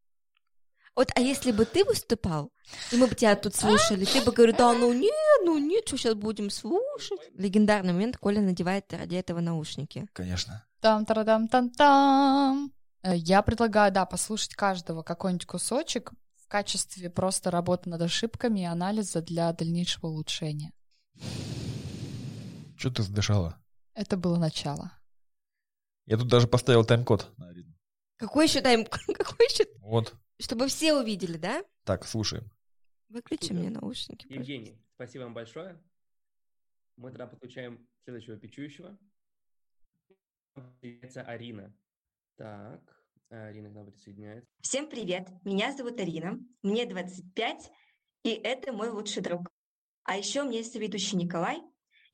Вот, 0.96 1.10
а 1.16 1.20
если 1.20 1.52
бы 1.52 1.66
ты 1.66 1.84
выступал, 1.84 2.52
и 2.92 2.96
мы 2.96 3.08
бы 3.08 3.16
тебя 3.16 3.36
тут 3.36 3.56
слушали, 3.56 4.06
ты 4.06 4.22
бы 4.22 4.32
говорил, 4.32 4.56
да 4.56 4.74
ну 4.74 4.94
нет, 4.94 5.42
ну 5.44 5.58
нет, 5.58 5.86
что 5.88 5.98
сейчас 5.98 6.14
будем 6.16 6.50
слушать? 6.50 7.20
Легендарный 7.34 7.92
момент, 7.92 8.18
Коля 8.18 8.40
надевает 8.42 8.94
ради 8.94 9.16
этого 9.16 9.42
наушники. 9.42 10.08
Конечно. 10.14 10.66
там 10.80 11.06
тарадам 11.06 11.48
там 11.50 11.70
там 11.70 12.72
э, 13.04 13.16
Я 13.16 13.42
предлагаю, 13.42 13.92
да, 13.92 14.06
послушать 14.06 14.56
каждого 14.56 15.04
какой-нибудь 15.04 15.46
кусочек 15.46 16.14
в 16.38 16.48
качестве 16.48 17.10
просто 17.10 17.52
работы 17.52 17.90
над 17.90 18.02
ошибками 18.02 18.62
и 18.62 18.66
анализа 18.66 19.22
для 19.22 19.52
дальнейшего 19.52 20.08
улучшения. 20.08 20.72
Что 22.78 22.92
ты 22.92 23.04
задышала? 23.04 23.62
Это 23.94 24.18
было 24.18 24.38
начало. 24.38 24.92
Я 26.06 26.18
тут 26.18 26.28
даже 26.28 26.48
поставил 26.48 26.84
тайм-код 26.86 27.34
на 27.38 27.50
Арину. 27.50 27.74
Какой 28.18 28.48
еще 28.48 28.62
тайм? 28.62 28.86
Какой 29.08 29.46
еще? 29.48 29.66
Вот. 29.80 30.14
Чтобы 30.40 30.68
все 30.68 30.94
увидели, 30.94 31.38
да? 31.38 31.64
Так, 31.84 32.06
слушаем. 32.06 32.52
Выключи 33.10 33.48
Супер. 33.48 33.56
мне 33.56 33.70
наушники. 33.70 34.26
Евгений, 34.28 34.66
пожалуйста. 34.66 34.94
спасибо 34.96 35.24
вам 35.24 35.34
большое. 35.34 35.82
Мы 36.98 37.10
тогда 37.10 37.28
подключаем 37.28 37.88
следующего 38.04 38.38
печующего. 38.38 38.98
Это 40.82 41.22
Арина. 41.22 41.74
Так, 42.36 42.82
Арина 43.30 43.70
к 43.70 43.74
нам 43.74 43.86
присоединяется. 43.92 44.50
Всем 44.62 44.90
привет, 44.90 45.30
меня 45.44 45.74
зовут 45.76 46.00
Арина, 46.00 46.40
мне 46.62 46.86
25, 46.86 47.72
и 48.24 48.30
это 48.30 48.72
мой 48.74 48.90
лучший 48.90 49.22
друг. 49.24 49.50
А 50.04 50.18
еще 50.18 50.42
у 50.42 50.46
меня 50.46 50.60
есть 50.60 50.76
ведущий 50.76 51.16
Николай, 51.16 51.62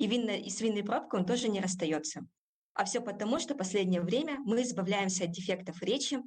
и, 0.01 0.07
винно, 0.07 0.31
и 0.31 0.49
с 0.49 0.59
винной 0.61 0.83
пробкой 0.83 1.19
он 1.19 1.27
тоже 1.27 1.47
не 1.47 1.61
расстается. 1.61 2.25
А 2.73 2.85
все 2.85 3.01
потому, 3.01 3.37
что 3.39 3.53
последнее 3.53 4.01
время 4.01 4.39
мы 4.45 4.63
избавляемся 4.63 5.25
от 5.25 5.31
дефектов 5.31 5.79
речи, 5.83 6.17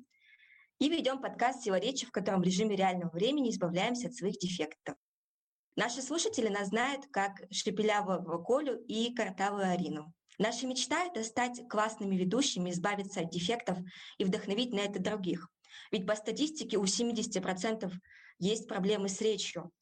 и 0.79 0.89
ведем 0.89 1.21
подкаст 1.21 1.63
«Сила 1.63 1.81
речи», 1.81 2.07
в 2.07 2.13
котором 2.13 2.41
в 2.41 2.45
режиме 2.45 2.77
реального 2.77 3.11
времени 3.11 3.51
избавляемся 3.51 4.07
от 4.07 4.15
своих 4.15 4.39
дефектов. 4.39 4.95
Наши 5.75 6.03
слушатели 6.03 6.47
нас 6.47 6.69
знают 6.69 7.07
как 7.11 7.33
Шепелявого 7.51 8.45
Колю 8.45 8.77
и 8.87 9.13
Картавую 9.13 9.69
Арину. 9.69 10.13
Наша 10.39 10.69
мечта— 10.69 11.05
это 11.07 11.25
стать 11.25 11.69
классными 11.69 12.15
ведущими, 12.15 12.71
избавиться 12.71 13.23
от 13.23 13.31
дефектов 13.31 13.79
и 14.19 14.25
вдохновить 14.25 14.73
на 14.73 14.81
это 14.81 15.01
других. 15.01 15.49
Ведь 15.91 16.07
по 16.07 16.15
статистике 16.15 16.79
у 16.79 16.85
70% 16.85 17.93
есть 18.39 18.69
проблемы 18.69 19.09
с 19.09 19.21
речью 19.21 19.73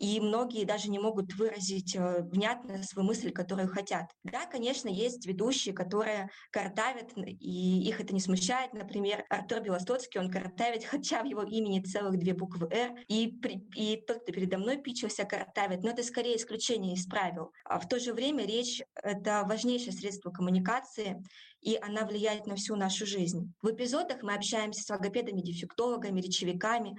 и 0.00 0.18
многие 0.18 0.64
даже 0.64 0.90
не 0.90 0.98
могут 0.98 1.34
выразить 1.34 1.94
э, 1.94 2.22
внятно 2.22 2.82
свою 2.82 3.06
мысль, 3.06 3.30
которую 3.30 3.68
хотят. 3.68 4.10
Да, 4.24 4.46
конечно, 4.46 4.88
есть 4.88 5.26
ведущие, 5.26 5.74
которые 5.74 6.30
картавят, 6.50 7.12
и 7.16 7.86
их 7.86 8.00
это 8.00 8.14
не 8.14 8.20
смущает. 8.20 8.72
Например, 8.72 9.26
Артур 9.28 9.60
Белостоцкий, 9.60 10.18
он 10.18 10.30
картавит, 10.30 10.84
хотя 10.90 11.22
в 11.22 11.26
его 11.26 11.42
имени 11.42 11.82
целых 11.82 12.18
две 12.18 12.32
буквы 12.32 12.66
«Р», 12.70 12.92
и, 13.08 13.38
и 13.76 14.02
тот, 14.06 14.22
кто 14.22 14.32
передо 14.32 14.56
мной 14.56 14.78
пичился, 14.78 15.24
картавит, 15.24 15.82
но 15.82 15.90
это 15.90 16.02
скорее 16.02 16.38
исключение 16.38 16.94
из 16.94 17.04
правил. 17.04 17.52
А 17.64 17.78
в 17.78 17.86
то 17.86 18.00
же 18.00 18.14
время 18.14 18.46
речь— 18.46 18.80
это 19.02 19.44
важнейшее 19.46 19.92
средство 19.92 20.30
коммуникации, 20.30 21.22
и 21.60 21.76
она 21.76 22.06
влияет 22.06 22.46
на 22.46 22.56
всю 22.56 22.74
нашу 22.74 23.04
жизнь. 23.04 23.52
В 23.60 23.70
эпизодах 23.70 24.22
мы 24.22 24.32
общаемся 24.32 24.82
с 24.82 24.88
логопедами, 24.88 25.42
дефектологами, 25.42 26.22
речевиками, 26.22 26.96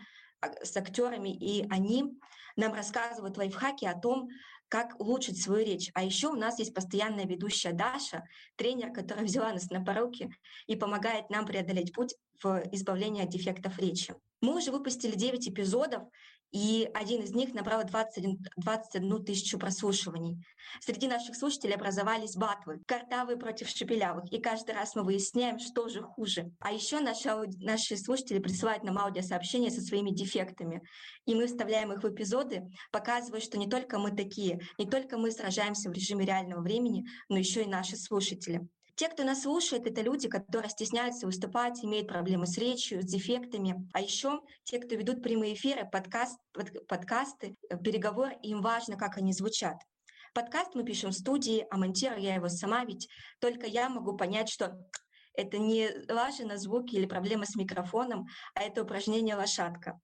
с 0.63 0.75
актерами, 0.75 1.29
и 1.29 1.67
они 1.69 2.19
нам 2.55 2.73
рассказывают 2.73 3.37
лайфхаки 3.37 3.85
о 3.85 3.99
том, 3.99 4.29
как 4.67 4.99
улучшить 4.99 5.41
свою 5.41 5.65
речь. 5.65 5.91
А 5.93 6.03
еще 6.03 6.29
у 6.29 6.35
нас 6.35 6.57
есть 6.59 6.73
постоянная 6.73 7.25
ведущая 7.25 7.73
Даша, 7.73 8.23
тренер, 8.55 8.93
которая 8.93 9.25
взяла 9.25 9.51
нас 9.51 9.69
на 9.69 9.83
поруки 9.83 10.33
и 10.65 10.75
помогает 10.75 11.29
нам 11.29 11.45
преодолеть 11.45 11.93
путь 11.93 12.15
в 12.41 12.63
избавлении 12.71 13.23
от 13.23 13.29
дефектов 13.29 13.77
речи. 13.79 14.15
Мы 14.39 14.55
уже 14.55 14.71
выпустили 14.71 15.15
9 15.15 15.49
эпизодов, 15.49 16.03
и 16.51 16.89
один 16.93 17.21
из 17.21 17.33
них 17.33 17.53
набрал 17.53 17.83
21, 17.83 18.45
21 18.57 19.25
тысячу 19.25 19.57
прослушиваний. 19.57 20.37
Среди 20.81 21.07
наших 21.07 21.35
слушателей 21.35 21.75
образовались 21.75 22.35
батвы, 22.35 22.81
картавые 22.85 23.37
против 23.37 23.69
шепелявых, 23.69 24.31
и 24.31 24.39
каждый 24.39 24.75
раз 24.75 24.95
мы 24.95 25.03
выясняем, 25.03 25.59
что 25.59 25.87
же 25.87 26.01
хуже. 26.01 26.51
А 26.59 26.71
еще 26.71 26.99
наши, 26.99 27.29
наши 27.59 27.97
слушатели 27.97 28.39
присылают 28.39 28.83
нам 28.83 28.97
аудиосообщения 28.97 29.71
со 29.71 29.81
своими 29.81 30.11
дефектами, 30.11 30.81
и 31.25 31.35
мы 31.35 31.47
вставляем 31.47 31.93
их 31.93 32.03
в 32.03 32.09
эпизоды, 32.09 32.69
показывая, 32.91 33.39
что 33.39 33.57
не 33.57 33.69
только 33.69 33.97
мы 33.97 34.11
такие, 34.11 34.59
не 34.77 34.85
только 34.85 35.17
мы 35.17 35.31
сражаемся 35.31 35.89
в 35.89 35.93
режиме 35.93 36.25
реального 36.25 36.61
времени, 36.61 37.05
но 37.29 37.37
еще 37.37 37.63
и 37.63 37.67
наши 37.67 37.95
слушатели. 37.95 38.67
Те, 39.01 39.09
кто 39.09 39.23
нас 39.23 39.41
слушает, 39.41 39.87
это 39.87 40.03
люди, 40.03 40.29
которые 40.29 40.69
стесняются 40.69 41.25
выступать, 41.25 41.83
имеют 41.83 42.07
проблемы 42.07 42.45
с 42.45 42.55
речью, 42.59 43.01
с 43.01 43.05
дефектами. 43.05 43.89
А 43.93 43.99
еще 43.99 44.41
те, 44.63 44.77
кто 44.77 44.93
ведут 44.93 45.23
прямые 45.23 45.55
эфиры, 45.55 45.89
подкаст, 45.91 46.37
под, 46.51 46.85
подкасты, 46.85 47.55
э, 47.67 47.79
переговоры, 47.79 48.37
им 48.43 48.61
важно, 48.61 48.97
как 48.97 49.17
они 49.17 49.33
звучат. 49.33 49.77
Подкаст 50.35 50.75
мы 50.75 50.83
пишем 50.83 51.09
в 51.09 51.15
студии, 51.15 51.65
а 51.71 51.77
монтирую 51.77 52.21
я 52.21 52.35
его 52.35 52.47
сама, 52.47 52.85
ведь 52.85 53.09
только 53.39 53.65
я 53.65 53.89
могу 53.89 54.15
понять, 54.15 54.49
что 54.51 54.77
это 55.33 55.57
не 55.57 55.89
лажа 56.07 56.45
на 56.45 56.57
звуки 56.57 56.93
или 56.93 57.07
проблема 57.07 57.47
с 57.47 57.55
микрофоном, 57.55 58.27
а 58.53 58.61
это 58.61 58.83
упражнение 58.83 59.35
лошадка. 59.35 59.99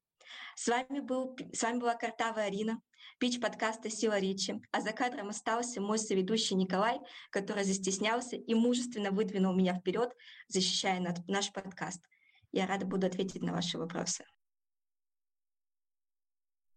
С 0.56 0.68
вами, 0.68 1.02
был, 1.02 1.38
с 1.54 1.62
вами 1.62 1.78
была 1.78 1.94
Картавая 1.94 2.48
Арина, 2.48 2.82
пич 3.18 3.40
подкаста 3.40 3.90
«Сила 3.90 4.20
речи», 4.20 4.62
а 4.72 4.82
за 4.82 4.92
кадром 4.92 5.30
остался 5.30 5.82
мой 5.82 6.00
соведущий 6.00 6.56
Николай, 6.56 7.00
который 7.32 7.64
застеснялся 7.64 8.36
и 8.36 8.54
мужественно 8.54 9.12
выдвинул 9.12 9.54
меня 9.54 9.74
вперед, 9.74 10.14
защищая 10.48 11.06
наш 11.28 11.52
подкаст. 11.52 12.02
Я 12.52 12.68
рада 12.68 12.86
буду 12.86 13.08
ответить 13.08 13.42
на 13.42 13.54
ваши 13.54 13.78
вопросы. 13.78 14.24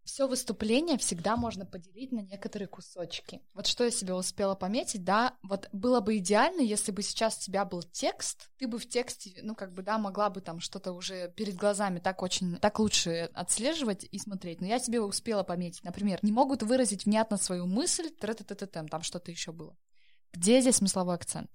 Все 0.04 0.26
выступление 0.26 0.98
всегда 0.98 1.36
можно 1.36 1.66
поделить 1.66 2.10
на 2.10 2.20
некоторые 2.20 2.68
кусочки. 2.68 3.40
Вот 3.54 3.66
что 3.66 3.84
я 3.84 3.90
себе 3.90 4.14
успела 4.14 4.54
пометить, 4.54 5.04
да, 5.04 5.36
вот 5.42 5.68
было 5.72 6.00
бы 6.00 6.16
идеально, 6.16 6.62
если 6.62 6.90
бы 6.90 7.02
сейчас 7.02 7.38
у 7.38 7.40
тебя 7.42 7.64
был 7.64 7.82
текст, 7.82 8.50
ты 8.58 8.66
бы 8.66 8.78
в 8.78 8.88
тексте, 8.88 9.38
ну, 9.42 9.54
как 9.54 9.72
бы, 9.72 9.82
да, 9.82 9.98
могла 9.98 10.30
бы 10.30 10.40
там 10.40 10.60
что-то 10.60 10.92
уже 10.92 11.30
перед 11.36 11.54
глазами 11.56 11.98
так 11.98 12.22
очень, 12.22 12.56
так 12.56 12.78
лучше 12.78 13.30
отслеживать 13.34 14.04
и 14.10 14.18
смотреть. 14.18 14.60
Но 14.60 14.66
я 14.66 14.78
себе 14.78 15.00
успела 15.00 15.42
пометить, 15.42 15.84
например, 15.84 16.18
не 16.22 16.32
могут 16.32 16.62
выразить 16.62 17.04
внятно 17.04 17.36
свою 17.36 17.66
мысль, 17.66 18.10
там 18.88 19.02
что-то 19.02 19.30
еще 19.30 19.52
было. 19.52 19.76
Где 20.32 20.60
здесь 20.60 20.76
смысловой 20.76 21.14
акцент? 21.14 21.50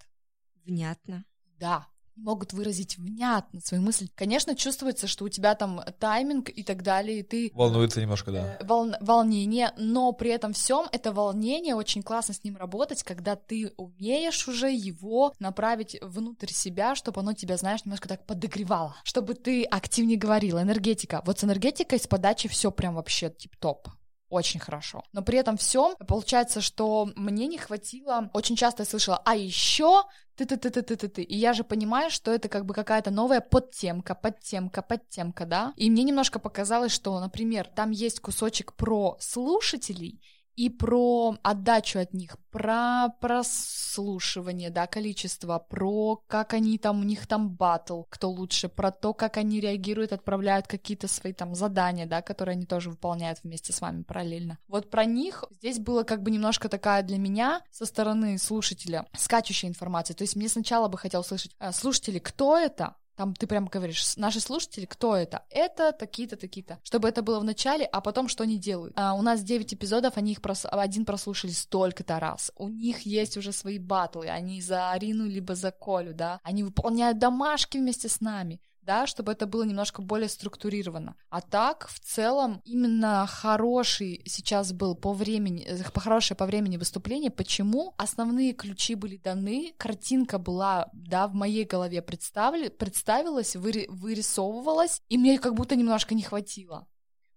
Внятно. 0.65 1.25
Да, 1.57 1.87
могут 2.15 2.53
выразить 2.53 2.97
внятно 2.97 3.61
свою 3.61 3.83
мысль. 3.83 4.07
Конечно, 4.15 4.55
чувствуется, 4.55 5.07
что 5.07 5.25
у 5.25 5.29
тебя 5.29 5.55
там 5.55 5.81
тайминг 5.99 6.49
и 6.49 6.63
так 6.63 6.83
далее, 6.83 7.19
и 7.19 7.23
ты... 7.23 7.51
Волнуется 7.53 8.01
немножко, 8.01 8.31
да. 8.31 8.57
Э, 8.59 8.65
вол... 8.65 8.91
Волнение, 9.01 9.73
но 9.77 10.11
при 10.13 10.31
этом 10.31 10.53
всем 10.53 10.87
это 10.91 11.11
волнение, 11.11 11.75
очень 11.75 12.03
классно 12.03 12.33
с 12.33 12.43
ним 12.43 12.57
работать, 12.57 13.03
когда 13.03 13.35
ты 13.35 13.73
умеешь 13.77 14.47
уже 14.47 14.71
его 14.71 15.33
направить 15.39 15.97
внутрь 16.01 16.51
себя, 16.51 16.95
чтобы 16.95 17.21
оно 17.21 17.33
тебя, 17.33 17.57
знаешь, 17.57 17.85
немножко 17.85 18.07
так 18.07 18.25
подогревало, 18.25 18.95
чтобы 19.03 19.33
ты 19.33 19.63
активнее 19.63 20.17
говорила. 20.17 20.61
Энергетика. 20.61 21.21
Вот 21.25 21.39
с 21.39 21.43
энергетикой, 21.43 21.99
с 21.99 22.07
подачей 22.07 22.49
все 22.49 22.71
прям 22.71 22.95
вообще 22.95 23.29
тип-топ 23.29 23.87
очень 24.29 24.59
хорошо. 24.59 25.03
Но 25.13 25.21
при 25.21 25.37
этом 25.37 25.57
всем 25.57 25.95
получается, 26.07 26.61
что 26.61 27.09
мне 27.15 27.47
не 27.47 27.57
хватило. 27.57 28.29
Очень 28.33 28.55
часто 28.55 28.83
я 28.83 28.87
слышала, 28.87 29.21
а 29.23 29.35
еще 29.35 30.03
ты 30.35 30.45
ты 30.45 30.57
ты 30.57 30.69
ты 30.69 30.81
ты 30.81 30.95
ты 30.95 31.07
ты 31.07 31.21
И 31.23 31.37
я 31.37 31.53
же 31.53 31.63
понимаю, 31.63 32.09
что 32.09 32.31
это 32.31 32.49
как 32.49 32.65
бы 32.65 32.73
какая-то 32.73 33.11
новая 33.11 33.41
подтемка, 33.41 34.15
подтемка, 34.15 34.81
подтемка, 34.81 35.45
да. 35.45 35.73
И 35.75 35.89
мне 35.89 36.03
немножко 36.03 36.39
показалось, 36.39 36.91
что, 36.91 37.19
например, 37.19 37.67
там 37.75 37.91
есть 37.91 38.19
кусочек 38.19 38.73
про 38.73 39.17
слушателей, 39.19 40.21
и 40.55 40.69
про 40.69 41.37
отдачу 41.43 41.99
от 41.99 42.13
них, 42.13 42.37
про 42.49 43.09
прослушивание, 43.19 44.69
да, 44.69 44.87
количество, 44.87 45.59
про 45.59 46.21
как 46.27 46.53
они 46.53 46.77
там, 46.77 47.01
у 47.01 47.03
них 47.03 47.27
там 47.27 47.49
батл, 47.49 48.03
кто 48.09 48.29
лучше, 48.29 48.69
про 48.69 48.91
то, 48.91 49.13
как 49.13 49.37
они 49.37 49.59
реагируют, 49.59 50.13
отправляют 50.13 50.67
какие-то 50.67 51.07
свои 51.07 51.33
там 51.33 51.55
задания, 51.55 52.05
да, 52.05 52.21
которые 52.21 52.53
они 52.53 52.65
тоже 52.65 52.89
выполняют 52.89 53.39
вместе 53.43 53.73
с 53.73 53.81
вами 53.81 54.03
параллельно. 54.03 54.57
Вот 54.67 54.89
про 54.89 55.05
них 55.05 55.43
здесь 55.51 55.79
было 55.79 56.03
как 56.03 56.23
бы 56.23 56.31
немножко 56.31 56.69
такая 56.69 57.03
для 57.03 57.17
меня 57.17 57.61
со 57.71 57.85
стороны 57.85 58.37
слушателя 58.37 59.05
скачущая 59.13 59.69
информация. 59.69 60.15
То 60.15 60.23
есть 60.23 60.35
мне 60.35 60.47
сначала 60.47 60.87
бы 60.87 60.97
хотел 60.97 61.21
услышать, 61.21 61.55
«А, 61.59 61.71
слушатели, 61.71 62.19
кто 62.19 62.57
это? 62.57 62.95
Там 63.15 63.33
ты 63.33 63.47
прям 63.47 63.65
говоришь, 63.65 64.17
наши 64.17 64.39
слушатели, 64.39 64.85
кто 64.85 65.15
это? 65.15 65.43
Это 65.49 65.91
такие-то, 65.91 66.35
такие-то. 66.35 66.79
Чтобы 66.83 67.07
это 67.07 67.21
было 67.21 67.39
в 67.39 67.43
начале, 67.43 67.85
а 67.85 68.01
потом 68.01 68.27
что 68.27 68.43
они 68.43 68.57
делают. 68.57 68.93
А, 68.97 69.13
у 69.13 69.21
нас 69.21 69.41
9 69.41 69.73
эпизодов, 69.73 70.17
они 70.17 70.33
их 70.33 70.41
прос... 70.41 70.65
один 70.69 71.05
прослушали 71.05 71.51
столько-то 71.51 72.19
раз. 72.19 72.51
У 72.55 72.67
них 72.67 73.01
есть 73.01 73.37
уже 73.37 73.51
свои 73.51 73.79
батлы, 73.79 74.27
они 74.27 74.61
за 74.61 74.91
Арину 74.91 75.25
либо 75.25 75.55
за 75.55 75.71
Колю, 75.71 76.13
да. 76.13 76.39
Они 76.43 76.63
выполняют 76.63 77.19
домашки 77.19 77.77
вместе 77.77 78.09
с 78.09 78.21
нами 78.21 78.59
да, 78.85 79.07
чтобы 79.07 79.31
это 79.31 79.47
было 79.47 79.63
немножко 79.63 80.01
более 80.01 80.29
структурировано. 80.29 81.15
А 81.29 81.41
так, 81.41 81.87
в 81.87 81.99
целом, 81.99 82.61
именно 82.65 83.25
хороший 83.27 84.21
сейчас 84.25 84.71
был 84.71 84.95
по 84.95 85.13
времени, 85.13 85.63
э, 85.63 85.83
хорошее 85.95 86.37
по 86.37 86.45
времени 86.45 86.77
выступление. 86.77 87.31
Почему? 87.31 87.93
Основные 87.97 88.53
ключи 88.53 88.95
были 88.95 89.17
даны, 89.17 89.73
картинка 89.77 90.37
была, 90.37 90.89
да, 90.93 91.27
в 91.27 91.33
моей 91.33 91.65
голове 91.65 92.01
представили, 92.01 92.69
представилась, 92.69 93.55
выри, 93.55 93.87
вырисовывалась, 93.89 95.01
и 95.09 95.17
мне 95.17 95.39
как 95.39 95.55
будто 95.55 95.75
немножко 95.75 96.15
не 96.15 96.23
хватило. 96.23 96.87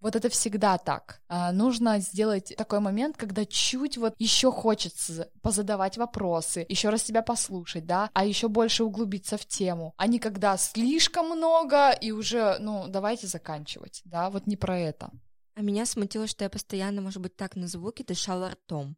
Вот 0.00 0.14
это 0.14 0.28
всегда 0.28 0.78
так. 0.78 1.20
А, 1.28 1.50
нужно 1.52 1.98
сделать 1.98 2.54
такой 2.56 2.80
момент, 2.80 3.16
когда 3.16 3.44
чуть 3.44 3.98
вот 3.98 4.14
еще 4.18 4.52
хочется 4.52 5.28
позадавать 5.42 5.96
вопросы, 5.96 6.64
еще 6.68 6.90
раз 6.90 7.02
себя 7.02 7.22
послушать, 7.22 7.84
да, 7.84 8.10
а 8.14 8.24
еще 8.24 8.48
больше 8.48 8.84
углубиться 8.84 9.36
в 9.36 9.44
тему, 9.46 9.94
а 9.96 10.06
не 10.06 10.18
когда 10.18 10.56
слишком 10.56 11.26
много 11.26 11.90
и 11.90 12.12
уже, 12.12 12.58
ну, 12.60 12.86
давайте 12.88 13.26
заканчивать, 13.26 14.02
да, 14.04 14.30
вот 14.30 14.46
не 14.46 14.56
про 14.56 14.78
это. 14.78 15.10
А 15.54 15.62
меня 15.62 15.86
смутило, 15.86 16.28
что 16.28 16.44
я 16.44 16.50
постоянно, 16.50 17.00
может 17.00 17.20
быть, 17.20 17.34
так 17.34 17.56
на 17.56 17.66
звуки 17.66 18.04
дышала 18.04 18.50
ртом. 18.50 18.96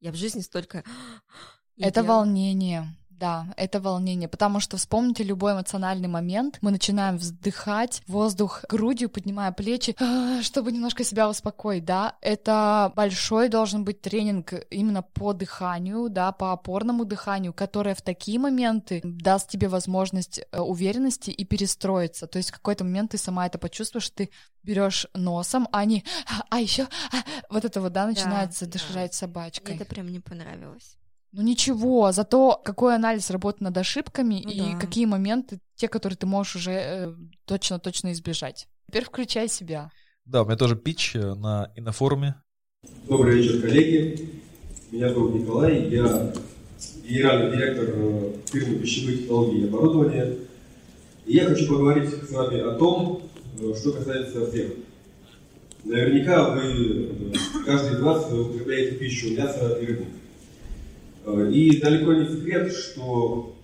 Я 0.00 0.12
в 0.12 0.16
жизни 0.16 0.40
столько... 0.40 0.84
Это 1.78 2.04
волнение. 2.04 2.94
Да, 3.18 3.46
это 3.56 3.80
волнение, 3.80 4.28
потому 4.28 4.58
что 4.58 4.76
вспомните 4.76 5.22
любой 5.22 5.52
эмоциональный 5.52 6.08
момент, 6.08 6.58
мы 6.62 6.72
начинаем 6.72 7.16
вздыхать, 7.16 8.02
воздух 8.08 8.64
грудью, 8.68 9.08
поднимая 9.08 9.52
плечи, 9.52 9.94
а, 10.00 10.42
чтобы 10.42 10.72
немножко 10.72 11.04
себя 11.04 11.28
успокоить, 11.28 11.84
да, 11.84 12.16
это 12.20 12.92
большой 12.96 13.48
должен 13.48 13.84
быть 13.84 14.00
тренинг 14.00 14.54
именно 14.70 15.02
по 15.02 15.32
дыханию, 15.32 16.08
да, 16.08 16.32
по 16.32 16.52
опорному 16.52 17.04
дыханию, 17.04 17.52
которое 17.52 17.94
в 17.94 18.02
такие 18.02 18.38
моменты 18.40 19.00
даст 19.04 19.48
тебе 19.48 19.68
возможность 19.68 20.40
э, 20.50 20.58
уверенности 20.58 21.30
и 21.30 21.44
перестроиться, 21.44 22.26
то 22.26 22.38
есть 22.38 22.50
в 22.50 22.54
какой-то 22.54 22.82
момент 22.82 23.12
ты 23.12 23.18
сама 23.18 23.46
это 23.46 23.58
почувствуешь, 23.58 24.10
ты 24.10 24.30
берешь 24.64 25.06
носом, 25.14 25.68
а 25.70 25.84
не, 25.84 26.04
а 26.50 26.60
еще 26.60 26.88
а, 27.12 27.16
вот 27.48 27.64
это 27.64 27.80
вот, 27.80 27.92
да, 27.92 28.06
начинается 28.06 28.66
да, 28.66 28.72
дышать 28.72 29.12
да. 29.12 29.16
собачкой. 29.16 29.74
Мне 29.74 29.82
это 29.82 29.94
прям 29.94 30.08
не 30.08 30.20
понравилось. 30.20 30.96
Ну 31.36 31.42
ничего, 31.42 32.12
зато 32.12 32.60
какой 32.64 32.94
анализ 32.94 33.28
работы 33.28 33.64
над 33.64 33.76
ошибками 33.76 34.40
ну, 34.44 34.50
и 34.52 34.60
да. 34.60 34.78
какие 34.78 35.04
моменты, 35.04 35.58
те, 35.74 35.88
которые 35.88 36.16
ты 36.16 36.26
можешь 36.26 36.54
уже 36.54 37.16
точно-точно 37.44 38.08
э, 38.08 38.12
избежать. 38.12 38.68
Теперь 38.86 39.04
включай 39.04 39.48
себя. 39.48 39.90
Да, 40.26 40.42
у 40.42 40.46
меня 40.46 40.56
тоже 40.56 40.76
пич 40.76 41.16
э, 41.16 41.34
на 41.34 41.72
инофоруме. 41.74 42.36
Добрый 43.08 43.38
вечер, 43.38 43.60
коллеги. 43.62 44.42
Меня 44.92 45.12
зовут 45.12 45.34
Николай, 45.34 45.88
я 45.88 46.32
генеральный 47.02 47.56
директор 47.56 47.86
э, 47.88 48.32
фирмы 48.52 48.78
пищевых 48.78 49.22
технологий 49.22 49.62
и 49.62 49.66
оборудования. 49.66 50.36
И 51.26 51.34
я 51.34 51.46
хочу 51.46 51.66
поговорить 51.66 52.10
с 52.10 52.30
вами 52.30 52.60
о 52.60 52.78
том, 52.78 53.22
что 53.76 53.92
касается 53.92 54.48
всех. 54.52 54.70
Наверняка 55.82 56.50
вы, 56.50 57.32
каждый 57.66 57.94
из 57.94 58.00
вас 58.02 58.32
употребляете 58.32 58.94
пищу, 58.98 59.36
мясо 59.36 59.76
и 59.80 59.86
рыбу. 59.86 60.04
Э, 61.26 61.50
и 61.50 61.80
далеко 61.80 62.12
не 62.12 62.28
секрет, 62.28 62.72
что 62.72 63.54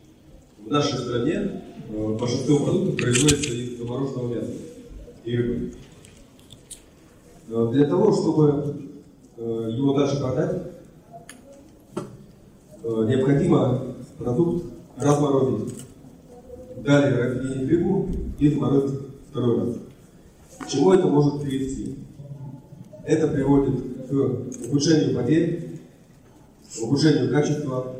в 0.64 0.70
нашей 0.70 0.98
стране 0.98 1.62
э, 1.90 2.16
большинство 2.18 2.58
продуктов 2.58 2.96
производится 2.96 3.52
из 3.52 3.78
замороженного 3.78 4.34
мяса 4.34 4.52
и. 5.24 5.72
Э, 7.48 7.68
для 7.72 7.86
того, 7.86 8.12
чтобы 8.12 8.76
его 9.36 9.94
дальше 9.94 10.20
продать, 10.20 10.62
необходимо 12.84 13.94
продукт 14.18 14.66
разморозить. 14.98 15.74
Далее 16.84 17.16
разъединить 17.16 17.70
рыбу 17.70 18.08
и 18.38 18.50
заморозить 18.50 19.00
второй 19.30 19.60
раз. 19.60 19.76
К 20.58 20.68
чему 20.68 20.92
это 20.92 21.06
может 21.06 21.40
привести? 21.40 21.96
Это 23.06 23.28
приводит 23.28 23.80
к 24.08 24.66
ухудшению 24.66 25.16
потерь 25.16 25.69
улучшению 26.78 27.30
качества 27.30 27.96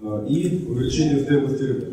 э, 0.00 0.26
и 0.28 0.66
увеличению 0.68 1.24
стоимости 1.24 1.62
рынка. 1.62 1.86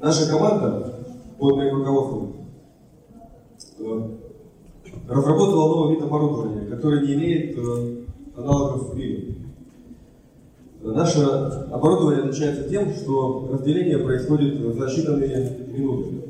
Наша 0.00 0.28
команда 0.28 0.94
под 1.38 1.56
моим 1.56 1.76
руководством 1.76 2.32
э, 3.78 4.02
разработала 5.08 5.68
новый 5.68 5.94
вид 5.94 6.04
оборудования, 6.04 6.66
который 6.66 7.06
не 7.06 7.14
имеет 7.14 7.56
э, 7.56 8.04
аналогов 8.36 8.90
в 8.90 8.96
мире. 8.96 9.36
Наше 10.82 11.20
оборудование 11.20 12.24
отличается 12.24 12.68
тем, 12.68 12.92
что 12.92 13.48
разделение 13.50 13.98
происходит 13.98 14.60
за 14.60 14.86
считанные 14.86 15.72
минуты. 15.72 16.24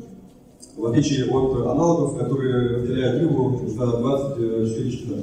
В 0.77 0.87
отличие 0.87 1.29
от 1.29 1.67
аналогов, 1.67 2.17
которые 2.17 2.77
разделяют 2.77 3.21
рыбу 3.21 3.61
за 3.67 3.87
24 3.87 4.91
часа. 4.93 5.15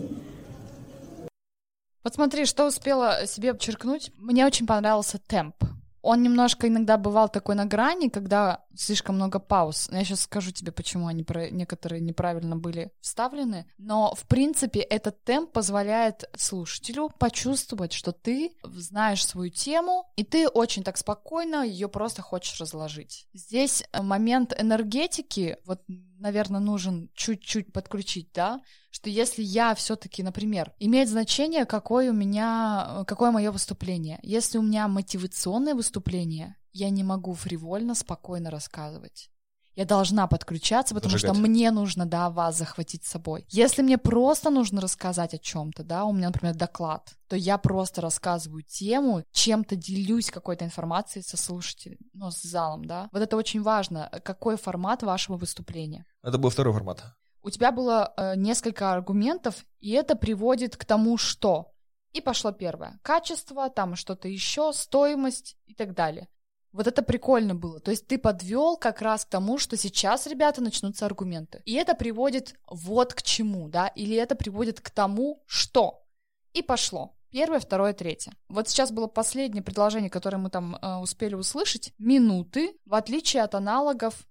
Вот 2.11 2.15
смотри, 2.15 2.43
что 2.43 2.67
успела 2.67 3.25
себе 3.25 3.53
подчеркнуть. 3.53 4.11
Мне 4.17 4.45
очень 4.45 4.67
понравился 4.67 5.17
темп. 5.17 5.55
Он 6.01 6.21
немножко 6.21 6.67
иногда 6.67 6.97
бывал 6.97 7.29
такой 7.29 7.55
на 7.55 7.65
грани, 7.65 8.09
когда 8.09 8.65
слишком 8.75 9.15
много 9.15 9.39
пауз. 9.39 9.89
Я 9.91 10.03
сейчас 10.03 10.21
скажу 10.21 10.51
тебе, 10.51 10.71
почему 10.71 11.07
они 11.07 11.23
про... 11.23 11.49
некоторые 11.49 12.01
неправильно 12.01 12.55
были 12.55 12.91
вставлены. 13.01 13.65
Но, 13.77 14.13
в 14.15 14.27
принципе, 14.27 14.79
этот 14.79 15.23
темп 15.23 15.51
позволяет 15.51 16.29
слушателю 16.35 17.09
почувствовать, 17.19 17.93
что 17.93 18.11
ты 18.11 18.51
знаешь 18.63 19.25
свою 19.25 19.49
тему, 19.49 20.11
и 20.15 20.23
ты 20.23 20.47
очень 20.47 20.83
так 20.83 20.97
спокойно 20.97 21.63
ее 21.63 21.87
просто 21.87 22.21
хочешь 22.21 22.59
разложить. 22.59 23.27
Здесь 23.33 23.83
момент 23.93 24.53
энергетики, 24.57 25.57
вот, 25.65 25.81
наверное, 25.87 26.59
нужен 26.59 27.09
чуть-чуть 27.13 27.73
подключить, 27.73 28.31
да, 28.33 28.61
что 28.91 29.09
если 29.09 29.41
я 29.41 29.73
все-таки, 29.75 30.21
например, 30.21 30.73
имеет 30.79 31.09
значение, 31.09 31.65
какое 31.65 32.11
у 32.11 32.13
меня, 32.13 33.03
какое 33.07 33.31
мое 33.31 33.51
выступление. 33.51 34.19
Если 34.21 34.57
у 34.57 34.61
меня 34.61 34.87
мотивационное 34.87 35.75
выступление, 35.75 36.57
я 36.73 36.89
не 36.89 37.03
могу 37.03 37.33
фривольно, 37.33 37.95
спокойно 37.95 38.49
рассказывать. 38.49 39.31
Я 39.75 39.85
должна 39.85 40.27
подключаться, 40.27 40.93
потому 40.93 41.13
Зажигать. 41.13 41.35
что 41.35 41.41
мне 41.41 41.71
нужно, 41.71 42.05
да, 42.05 42.29
вас 42.29 42.57
захватить 42.57 43.05
с 43.05 43.09
собой. 43.09 43.45
Если 43.47 43.81
мне 43.81 43.97
просто 43.97 44.49
нужно 44.49 44.81
рассказать 44.81 45.33
о 45.33 45.37
чем-то, 45.37 45.83
да, 45.83 46.03
у 46.03 46.11
меня, 46.11 46.27
например, 46.27 46.55
доклад, 46.55 47.13
то 47.29 47.37
я 47.37 47.57
просто 47.57 48.01
рассказываю 48.01 48.63
тему, 48.63 49.23
чем-то 49.31 49.77
делюсь 49.77 50.29
какой-то 50.29 50.65
информацией 50.65 51.23
со 51.23 51.37
слушателем, 51.37 51.99
ну, 52.13 52.31
с 52.31 52.41
залом, 52.41 52.83
да. 52.83 53.07
Вот 53.13 53.21
это 53.21 53.37
очень 53.37 53.61
важно, 53.61 54.09
какой 54.25 54.57
формат 54.57 55.03
вашего 55.03 55.37
выступления. 55.37 56.05
Это 56.21 56.37
был 56.37 56.49
второй 56.49 56.73
формат. 56.73 57.03
У 57.41 57.49
тебя 57.49 57.71
было 57.71 58.13
э, 58.17 58.35
несколько 58.35 58.91
аргументов, 58.91 59.65
и 59.79 59.91
это 59.91 60.15
приводит 60.15 60.75
к 60.75 60.83
тому, 60.83 61.17
что. 61.17 61.71
И 62.11 62.19
пошло 62.19 62.51
первое. 62.51 62.99
Качество, 63.03 63.69
там 63.69 63.95
что-то 63.95 64.27
еще, 64.27 64.73
стоимость 64.73 65.57
и 65.65 65.73
так 65.73 65.93
далее. 65.93 66.27
Вот 66.71 66.87
это 66.87 67.01
прикольно 67.01 67.53
было. 67.53 67.79
То 67.79 67.91
есть 67.91 68.07
ты 68.07 68.17
подвел 68.17 68.77
как 68.77 69.01
раз 69.01 69.25
к 69.25 69.29
тому, 69.29 69.57
что 69.57 69.75
сейчас, 69.75 70.27
ребята, 70.27 70.61
начнутся 70.61 71.05
аргументы. 71.05 71.61
И 71.65 71.73
это 71.73 71.95
приводит 71.95 72.55
вот 72.69 73.13
к 73.13 73.21
чему, 73.21 73.67
да, 73.67 73.87
или 73.87 74.15
это 74.15 74.35
приводит 74.35 74.79
к 74.79 74.89
тому, 74.89 75.43
что. 75.47 76.05
И 76.53 76.61
пошло. 76.61 77.15
Первое, 77.29 77.59
второе, 77.59 77.93
третье. 77.93 78.33
Вот 78.49 78.67
сейчас 78.67 78.91
было 78.91 79.07
последнее 79.07 79.63
предложение, 79.63 80.09
которое 80.09 80.37
мы 80.37 80.49
там 80.49 80.75
э, 80.75 80.97
успели 80.97 81.33
услышать. 81.33 81.93
Минуты, 81.97 82.77
в 82.85 82.93
отличие 82.93 83.43
от 83.43 83.55
аналогов. 83.55 84.27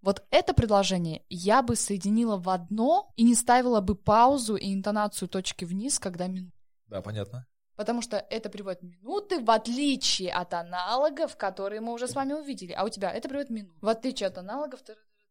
Вот 0.00 0.24
это 0.30 0.54
предложение 0.54 1.24
я 1.28 1.62
бы 1.62 1.76
соединила 1.76 2.36
в 2.36 2.48
одно 2.48 3.12
и 3.16 3.24
не 3.24 3.34
ставила 3.34 3.80
бы 3.80 3.94
паузу 3.94 4.56
и 4.56 4.72
интонацию 4.72 5.28
точки 5.28 5.64
вниз, 5.64 5.98
когда 5.98 6.26
минуты. 6.26 6.56
Да, 6.86 7.02
понятно. 7.02 7.46
Потому 7.78 8.02
что 8.02 8.16
это 8.16 8.50
приводит 8.50 8.82
минуты, 8.82 9.38
в 9.38 9.48
отличие 9.52 10.32
от 10.32 10.52
аналогов, 10.52 11.36
которые 11.36 11.80
мы 11.80 11.92
уже 11.92 12.08
с 12.08 12.14
вами 12.16 12.32
увидели. 12.32 12.72
А 12.72 12.82
у 12.82 12.88
тебя 12.88 13.12
это 13.12 13.28
приводит 13.28 13.50
минуты. 13.50 13.78
В 13.80 13.86
отличие 13.88 14.26
от 14.26 14.36
аналогов, 14.36 14.80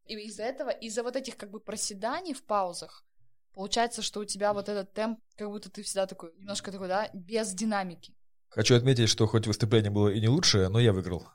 и 0.06 0.14
из-за 0.14 0.44
этого, 0.44 0.70
из-за 0.70 1.04
вот 1.04 1.18
этих 1.18 1.36
как 1.36 1.52
бы 1.52 1.60
проседаний 1.60 2.34
в 2.34 2.46
паузах, 2.46 3.06
получается, 3.54 4.02
что 4.02 4.22
у 4.22 4.26
тебя 4.26 4.54
вот 4.54 4.70
этот 4.70 4.94
темп, 4.94 5.20
как 5.36 5.50
будто 5.50 5.70
ты 5.70 5.84
всегда 5.84 6.08
такой, 6.08 6.34
немножко 6.38 6.72
такой, 6.72 6.88
да, 6.88 7.10
без 7.14 7.52
динамики. 7.52 8.16
Хочу 8.48 8.76
отметить, 8.78 9.10
что 9.10 9.28
хоть 9.28 9.46
выступление 9.46 9.92
было 9.92 10.08
и 10.08 10.22
не 10.22 10.30
лучшее, 10.30 10.70
но 10.70 10.80
я 10.80 10.94
выиграл. 10.94 11.28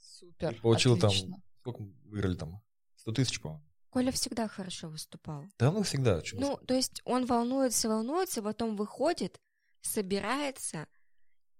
Супер, 0.00 0.54
Получил 0.60 0.96
там- 0.96 1.08
отлично. 1.08 1.42
Сколько 1.62 1.82
мы 1.82 1.92
выиграли 2.04 2.36
там? 2.36 2.62
100 2.94 3.10
тысяч, 3.10 3.40
по-моему. 3.40 3.64
Коля 3.90 4.12
всегда 4.12 4.46
хорошо 4.46 4.88
выступал. 4.88 5.46
Да, 5.58 5.72
ну 5.72 5.82
всегда. 5.82 6.22
Ну, 6.34 6.58
то 6.58 6.74
есть 6.74 7.02
он 7.04 7.26
волнуется, 7.26 7.88
волнуется, 7.88 8.40
потом 8.40 8.76
выходит, 8.76 9.40
собирается 9.82 10.86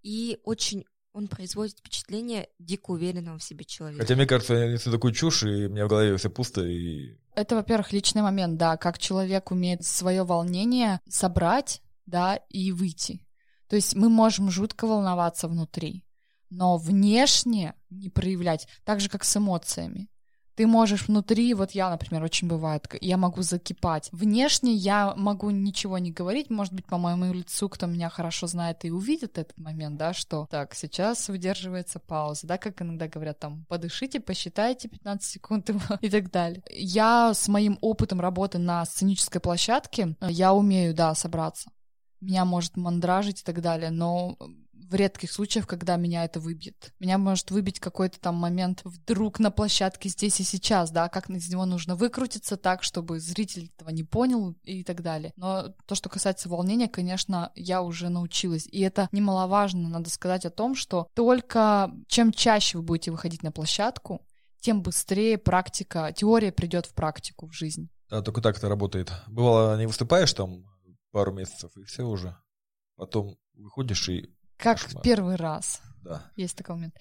и 0.02 0.38
очень 0.44 0.84
он 1.12 1.26
производит 1.26 1.78
впечатление 1.78 2.48
дико 2.58 2.92
уверенного 2.92 3.38
в 3.38 3.42
себе 3.42 3.64
человека. 3.64 4.02
Хотя, 4.02 4.14
мне 4.14 4.26
кажется, 4.26 4.54
я 4.54 4.72
несу 4.72 4.92
такую 4.92 5.12
чушь, 5.12 5.42
и 5.42 5.66
у 5.66 5.70
меня 5.70 5.86
в 5.86 5.88
голове 5.88 6.16
все 6.16 6.30
пусто, 6.30 6.64
и 6.64 7.16
Это, 7.34 7.56
во-первых, 7.56 7.92
личный 7.92 8.22
момент, 8.22 8.58
да, 8.58 8.76
как 8.76 8.98
человек 8.98 9.50
умеет 9.50 9.84
свое 9.84 10.22
волнение 10.24 11.00
собрать, 11.08 11.82
да, 12.06 12.36
и 12.48 12.70
выйти. 12.70 13.26
То 13.68 13.76
есть 13.76 13.94
мы 13.94 14.08
можем 14.08 14.50
жутко 14.50 14.86
волноваться 14.86 15.48
внутри, 15.48 16.04
но 16.48 16.76
внешне 16.76 17.74
не 17.88 18.08
проявлять, 18.08 18.68
так 18.84 19.00
же, 19.00 19.08
как 19.08 19.24
с 19.24 19.36
эмоциями. 19.36 20.08
Ты 20.54 20.66
можешь 20.66 21.08
внутри, 21.08 21.54
вот 21.54 21.72
я, 21.72 21.90
например, 21.90 22.22
очень 22.22 22.48
бывает, 22.48 22.86
я 23.00 23.16
могу 23.16 23.42
закипать. 23.42 24.08
Внешне 24.12 24.72
я 24.72 25.14
могу 25.16 25.50
ничего 25.50 25.98
не 25.98 26.10
говорить, 26.10 26.50
может 26.50 26.72
быть, 26.72 26.86
по 26.86 26.98
моему 26.98 27.32
лицу, 27.32 27.68
кто 27.68 27.86
меня 27.86 28.10
хорошо 28.10 28.46
знает 28.46 28.84
и 28.84 28.90
увидит 28.90 29.38
этот 29.38 29.58
момент, 29.58 29.96
да, 29.96 30.12
что 30.12 30.46
так, 30.50 30.74
сейчас 30.74 31.28
выдерживается 31.28 31.98
пауза, 31.98 32.46
да, 32.46 32.58
как 32.58 32.82
иногда 32.82 33.08
говорят 33.08 33.38
там, 33.38 33.64
подышите, 33.68 34.20
посчитайте 34.20 34.88
15 34.88 35.30
секунд 35.30 35.70
и 36.00 36.10
так 36.10 36.30
далее. 36.30 36.62
Я 36.70 37.32
с 37.34 37.48
моим 37.48 37.78
опытом 37.80 38.20
работы 38.20 38.58
на 38.58 38.84
сценической 38.84 39.40
площадке, 39.40 40.16
э, 40.20 40.28
я 40.30 40.52
умею, 40.52 40.94
да, 40.94 41.14
собраться. 41.14 41.70
Меня 42.20 42.44
может 42.44 42.76
мандражить 42.76 43.40
и 43.40 43.44
так 43.44 43.62
далее, 43.62 43.90
но 43.90 44.36
в 44.90 44.94
редких 44.94 45.30
случаях, 45.30 45.66
когда 45.66 45.96
меня 45.96 46.24
это 46.24 46.40
выбьет. 46.40 46.92
Меня 46.98 47.16
может 47.16 47.50
выбить 47.50 47.78
какой-то 47.78 48.20
там 48.20 48.34
момент 48.34 48.80
вдруг 48.84 49.38
на 49.38 49.50
площадке 49.50 50.08
здесь 50.08 50.40
и 50.40 50.44
сейчас, 50.44 50.90
да, 50.90 51.08
как 51.08 51.30
из 51.30 51.48
него 51.48 51.64
нужно 51.64 51.94
выкрутиться 51.94 52.56
так, 52.56 52.82
чтобы 52.82 53.20
зритель 53.20 53.70
этого 53.76 53.90
не 53.90 54.02
понял 54.02 54.56
и 54.64 54.82
так 54.82 55.02
далее. 55.02 55.32
Но 55.36 55.68
то, 55.86 55.94
что 55.94 56.08
касается 56.08 56.48
волнения, 56.48 56.88
конечно, 56.88 57.52
я 57.54 57.82
уже 57.82 58.08
научилась. 58.08 58.66
И 58.66 58.80
это 58.80 59.08
немаловажно, 59.12 59.88
надо 59.88 60.10
сказать 60.10 60.44
о 60.44 60.50
том, 60.50 60.74
что 60.74 61.08
только 61.14 61.92
чем 62.08 62.32
чаще 62.32 62.78
вы 62.78 62.82
будете 62.82 63.12
выходить 63.12 63.44
на 63.44 63.52
площадку, 63.52 64.26
тем 64.60 64.82
быстрее 64.82 65.38
практика, 65.38 66.12
теория 66.14 66.52
придет 66.52 66.86
в 66.86 66.94
практику, 66.94 67.46
в 67.46 67.52
жизнь. 67.52 67.88
да, 68.10 68.22
только 68.22 68.42
так 68.42 68.58
это 68.58 68.68
работает. 68.68 69.12
Бывало, 69.28 69.78
не 69.78 69.86
выступаешь 69.86 70.32
там 70.34 70.64
пару 71.12 71.32
месяцев, 71.32 71.70
и 71.76 71.84
все 71.84 72.02
уже. 72.02 72.36
Потом 72.96 73.36
выходишь 73.54 74.08
и... 74.08 74.34
Как 74.62 74.80
Кошмар. 74.80 75.02
первый 75.02 75.36
раз. 75.36 75.80
Да. 76.02 76.22
Есть 76.36 76.56
такой 76.56 76.76
момент. 76.76 76.94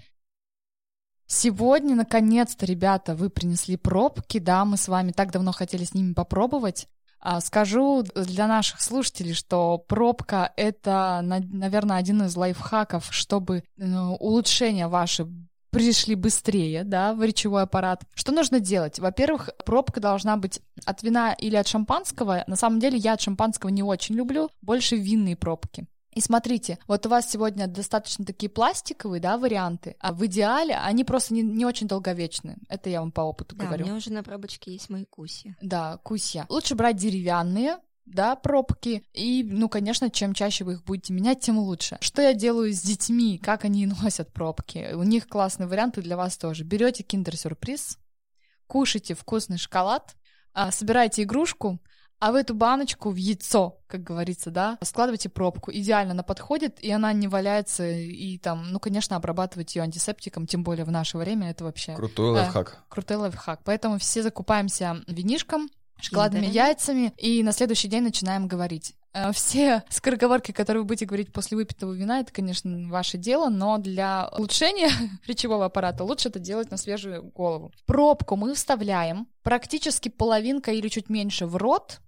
Сегодня, 1.28 1.96
наконец-то, 1.96 2.66
ребята, 2.66 3.16
вы 3.16 3.30
принесли 3.30 3.78
пробки, 3.78 4.40
да, 4.40 4.66
мы 4.66 4.78
с 4.78 4.88
вами 4.88 5.12
так 5.12 5.32
давно 5.32 5.52
хотели 5.52 5.84
с 5.84 5.94
ними 5.94 6.14
попробовать. 6.14 6.88
А, 7.20 7.40
Скажу 7.42 8.04
для 8.16 8.48
наших 8.48 8.82
слушателей, 8.82 9.34
что 9.34 9.78
пробка— 9.78 10.52
это, 10.58 11.20
на- 11.22 11.40
наверное, 11.40 11.98
один 11.98 12.24
из 12.24 12.36
лайфхаков, 12.36 13.08
чтобы 13.14 13.64
ну, 13.78 14.16
улучшения 14.16 14.88
ваши 14.88 15.28
пришли 15.70 16.16
быстрее, 16.16 16.84
да, 16.84 17.14
в 17.14 17.22
речевой 17.22 17.64
аппарат. 17.64 18.04
Что 18.16 18.32
нужно 18.32 18.60
делать? 18.60 18.98
Во-первых, 18.98 19.52
пробка 19.66 20.00
должна 20.00 20.36
быть 20.38 20.62
от 20.86 21.04
вина 21.04 21.34
или 21.34 21.58
от 21.58 21.68
шампанского. 21.68 22.44
На 22.48 22.56
самом 22.56 22.80
деле 22.80 22.98
я 22.98 23.14
от 23.14 23.22
шампанского 23.22 23.70
не 23.70 23.84
очень 23.84 24.16
люблю, 24.16 24.50
больше 24.62 24.96
винные 24.96 25.36
пробки. 25.36 25.86
И 26.12 26.22
смотрите, 26.22 26.80
вот 26.88 27.06
у 27.06 27.10
вас 27.10 27.30
сегодня 27.30 27.68
достаточно 27.68 28.26
такие 28.26 28.50
пластиковые, 28.50 29.22
да, 29.22 29.38
варианты, 29.38 29.96
а 30.00 30.12
в 30.12 30.26
идеале 30.26 30.76
они 30.76 31.04
просто 31.04 31.34
не, 31.34 31.44
не 31.44 31.66
очень 31.66 31.88
долговечны. 31.88 32.58
Это 32.68 32.90
я 32.90 33.02
вам 33.02 33.12
по 33.12 33.22
опыту 33.22 33.56
Да, 33.56 33.64
у 33.64 33.68
говорю. 33.68 33.86
меня 33.86 33.96
уже 33.96 34.12
на 34.12 34.24
пробочке 34.24 34.72
есть 34.74 34.90
мои 34.90 35.06
куси. 35.06 35.56
Да, 35.62 35.98
кусья. 35.98 36.46
Лучше 36.50 36.74
брать 36.76 36.96
деревянные, 36.98 37.78
да, 38.08 38.36
пробки. 38.36 39.04
И, 39.14 39.44
ну, 39.44 39.70
конечно, 39.70 40.10
чем 40.10 40.34
чаще 40.34 40.64
вы 40.64 40.74
их 40.74 40.84
будете 40.84 41.14
менять, 41.14 41.42
тем 41.42 41.60
лучше. 41.60 42.00
Что 42.02 42.24
я 42.24 42.34
делаю 42.34 42.74
с 42.74 42.82
детьми, 42.82 43.38
как 43.38 43.64
они 43.66 43.86
носят 44.02 44.34
пробки? 44.34 44.94
У 44.94 45.04
них 45.04 45.28
классные 45.28 45.68
варианты 45.68 46.02
для 46.02 46.18
вас 46.18 46.38
тоже. 46.38 46.64
Берете 46.64 47.04
киндер-сюрприз, 47.04 48.00
кушайте 48.66 49.14
вкусный 49.14 49.60
шоколад, 49.60 50.16
а, 50.54 50.72
собираете 50.72 51.24
игрушку, 51.24 51.80
а 52.20 52.32
в 52.32 52.36
эту 52.36 52.54
баночку, 52.54 53.10
в 53.12 53.16
яйцо, 53.16 53.78
как 53.88 54.04
говорится, 54.04 54.52
да, 54.52 54.78
складывайте 54.84 55.30
пробку. 55.30 55.72
Идеально 55.72 56.12
она 56.12 56.24
подходит, 56.24 56.78
и 56.84 56.92
она 56.92 57.14
не 57.14 57.28
валяется, 57.28 57.88
и 57.90 58.38
там, 58.38 58.72
ну, 58.72 58.80
конечно, 58.80 59.16
обрабатывать 59.16 59.76
ее 59.76 59.84
антисептиком, 59.84 60.46
тем 60.48 60.64
более 60.64 60.86
в 60.86 60.92
наше 60.92 61.18
время, 61.18 61.50
это 61.52 61.64
вообще 61.64 61.96
Крутой 61.96 62.36
Да. 62.36 62.42
лайфхак. 62.42 62.84
крутой 62.90 63.18
лайфхак. 63.18 63.62
Поэтому 63.64 63.98
все 64.00 64.22
закупаемся 64.24 65.02
винишком, 65.08 65.70
шоколадными 66.02 66.46
Киндерами. 66.46 66.68
яйцами, 66.68 67.14
и 67.18 67.44
на 67.44 67.52
следующий 67.52 67.88
день 67.88 68.04
начинаем 68.04 68.48
говорить. 68.48 68.96
Э, 69.14 69.32
Все 69.34 69.84
скороговорки, 69.90 70.52
которые 70.52 70.84
вы 70.84 70.88
будете 70.88 71.06
говорить 71.06 71.34
после 71.34 71.58
выпитого 71.58 71.94
вина, 71.94 72.20
это, 72.20 72.32
конечно, 72.32 72.88
ваше 72.90 73.18
дело, 73.18 73.50
но 73.50 73.78
для 73.80 74.30
улучшения 74.38 74.90
речевого 75.28 75.66
аппарата 75.66 76.04
лучше 76.04 76.30
это 76.30 76.40
делать 76.40 76.70
на 76.72 76.78
свежую 76.78 77.24
голову. 77.24 77.72
Пробку 77.86 78.36
мы 78.36 78.54
вставляем 78.54 79.28
практически 79.42 80.10
половинка 80.10 80.72
или 80.72 80.88
чуть 80.90 81.10
меньше 81.10 81.48
в 81.48 81.56
рот, 81.58 82.00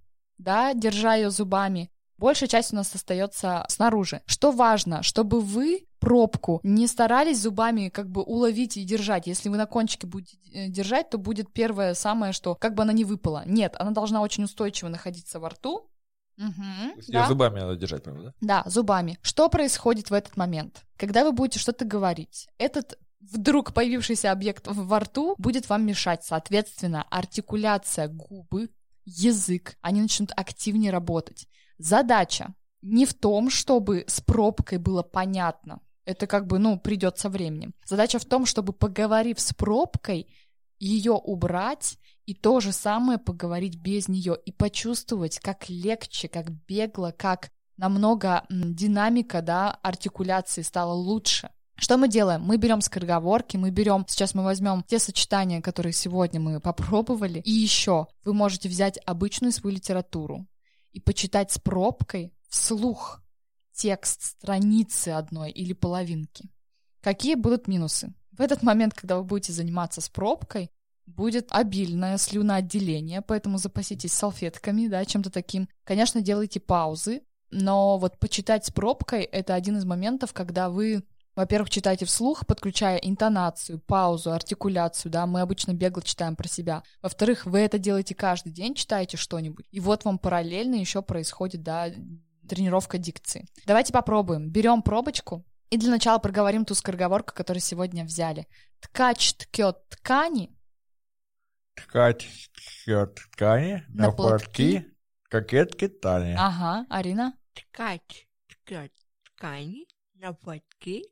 да, 0.42 0.74
держа 0.74 1.16
ее 1.16 1.30
зубами. 1.30 1.90
Большая 2.18 2.50
часть 2.50 2.72
у 2.72 2.76
нас 2.76 2.94
остается 2.94 3.66
снаружи. 3.68 4.22
Что 4.28 4.52
важно, 4.52 5.02
чтобы 5.02 5.42
вы 5.42 5.88
пробку 6.00 6.60
не 6.64 6.88
старались 6.88 7.42
зубами 7.42 7.90
как 7.90 8.10
бы 8.10 8.22
уловить 8.22 8.78
и 8.78 8.84
держать. 8.84 9.26
Если 9.28 9.50
вы 9.50 9.58
на 9.58 9.66
кончике 9.66 10.06
будете 10.06 10.38
э, 10.54 10.68
держать, 10.68 11.10
то 11.10 11.18
будет 11.18 11.52
первое 11.52 11.94
самое, 11.94 12.34
что 12.34 12.56
как 12.56 12.76
бы 12.76 12.84
она 12.84 12.94
не 12.94 13.06
выпала. 13.06 13.44
Нет, 13.46 13.76
она 13.80 13.92
должна 13.92 14.22
очень 14.22 14.44
устойчиво 14.44 14.90
находиться 14.90 15.40
во 15.40 15.50
рту. 15.50 15.88
Есть 16.96 17.12
да. 17.12 17.28
зубами 17.28 17.60
надо 17.60 17.76
держать, 17.76 18.04
правда? 18.04 18.34
Да, 18.42 18.64
зубами. 18.66 19.20
Что 19.22 19.50
происходит 19.50 20.10
в 20.10 20.14
этот 20.14 20.38
момент? 20.38 20.84
Когда 20.98 21.24
вы 21.24 21.32
будете 21.32 21.60
что-то 21.60 21.86
говорить, 21.86 22.48
этот 22.58 22.98
вдруг 23.20 23.74
появившийся 23.74 24.32
объект 24.32 24.68
во 24.68 25.00
рту 25.00 25.36
будет 25.38 25.70
вам 25.70 25.86
мешать. 25.86 26.24
Соответственно, 26.24 27.06
артикуляция 27.10 28.08
губы, 28.08 28.70
язык, 29.06 29.78
они 29.82 30.02
начнут 30.02 30.32
активнее 30.36 30.92
работать. 30.92 31.48
Задача 31.78 32.54
не 32.82 33.06
в 33.06 33.14
том, 33.14 33.50
чтобы 33.50 34.06
с 34.08 34.22
пробкой 34.22 34.78
было 34.78 35.04
понятно. 35.04 35.82
Это 36.06 36.28
как 36.28 36.48
бы, 36.48 36.58
ну, 36.58 36.80
придет 36.80 37.20
со 37.20 37.30
временем. 37.30 37.74
Задача 37.86 38.20
в 38.20 38.26
том, 38.26 38.46
чтобы, 38.46 38.74
поговорив 38.74 39.40
с 39.40 39.54
пробкой, 39.54 40.28
ее 40.80 41.12
убрать 41.12 42.00
и 42.26 42.34
то 42.34 42.60
же 42.60 42.72
самое 42.72 43.20
поговорить 43.20 43.76
без 43.76 44.08
нее 44.08 44.38
и 44.46 44.52
почувствовать, 44.52 45.40
как 45.40 45.70
легче, 45.70 46.28
как 46.28 46.50
бегло, 46.50 47.14
как 47.16 47.52
намного 47.78 48.46
динамика, 48.50 49.42
да, 49.42 49.72
артикуляции 49.84 50.64
стала 50.64 50.94
лучше. 50.94 51.52
Что 51.82 51.98
мы 51.98 52.08
делаем? 52.08 52.44
Мы 52.44 52.58
берем 52.58 52.80
скороговорки, 52.80 53.58
мы 53.58 53.72
берем, 53.72 54.06
сейчас 54.08 54.36
мы 54.36 54.44
возьмем 54.44 54.84
те 54.84 55.00
сочетания, 55.00 55.62
которые 55.62 55.94
сегодня 55.94 56.40
мы 56.40 56.60
попробовали, 56.60 57.40
и 57.40 57.50
еще 57.52 58.06
вы 58.24 58.36
можете 58.36 58.70
взять 58.70 59.00
обычную 59.04 59.52
свою 59.52 59.78
литературу 59.78 60.46
и 60.92 61.00
почитать 61.00 61.52
с 61.52 61.58
пробкой 61.58 62.36
вслух 62.50 63.24
текст 63.74 64.22
страницы 64.22 65.10
одной 65.10 65.50
или 65.50 65.74
половинки. 65.74 66.52
Какие 67.02 67.34
будут 67.34 67.68
минусы? 67.68 68.14
В 68.32 68.42
этот 68.42 68.62
момент, 68.62 68.94
когда 68.94 69.18
вы 69.18 69.24
будете 69.24 69.52
заниматься 69.52 70.02
с 70.02 70.10
пробкой, 70.10 70.70
будет 71.08 71.48
обильное 71.50 72.20
слюноотделение, 72.20 73.24
поэтому 73.24 73.58
запаситесь 73.58 74.14
салфетками, 74.14 74.88
да, 74.88 75.04
чем-то 75.04 75.32
таким. 75.32 75.68
Конечно, 75.84 76.22
делайте 76.22 76.60
паузы, 76.60 77.24
но 77.50 77.98
вот 77.98 78.20
почитать 78.20 78.66
с 78.66 78.70
пробкой— 78.70 79.24
это 79.32 79.56
один 79.56 79.78
из 79.78 79.86
моментов, 79.86 80.32
когда 80.32 80.70
вы, 80.70 81.04
во-первых, 81.42 81.72
читаете 81.72 82.06
вслух, 82.06 82.46
подключая 82.46 82.98
интонацию, 82.98 83.80
паузу, 83.80 84.32
артикуляцию, 84.32 85.12
да, 85.12 85.26
мы 85.26 85.42
обычно 85.42 85.74
бегло 85.74 86.04
читаем 86.04 86.36
про 86.36 86.48
себя. 86.48 86.84
Во-вторых, 87.02 87.48
вы 87.48 87.60
это 87.62 87.80
делаете 87.80 88.14
каждый 88.14 88.52
день, 88.52 88.76
читаете 88.76 89.18
что-нибудь, 89.18 89.66
и 89.72 89.80
вот 89.80 90.06
вам 90.06 90.20
параллельно 90.20 90.76
еще 90.76 91.02
происходит, 91.02 91.64
да, 91.64 91.88
тренировка 92.48 93.00
дикции. 93.00 93.48
Давайте 93.66 93.92
попробуем. 93.92 94.52
Берем 94.52 94.84
пробочку 94.84 95.44
и 95.72 95.78
для 95.78 95.90
начала 95.90 96.20
проговорим 96.20 96.64
ту 96.64 96.76
скороговорку, 96.76 97.34
которую 97.34 97.62
сегодня 97.62 98.04
взяли. 98.04 98.46
Ткач 98.80 99.34
ткет 99.34 99.78
ткани, 99.90 100.56
Ткать 101.74 102.22
счет 102.22 103.16
ткани 103.32 103.84
На 103.88 104.08
на 104.08 104.12
платки. 104.12 104.80
платки, 104.80 104.92
кокетки 105.30 105.88
тани. 105.88 106.36
Ага, 106.38 106.86
Арина. 106.90 107.34
Ткач 107.56 108.28
ткет 108.48 108.92
ткани 109.24 109.88
на 110.22 110.38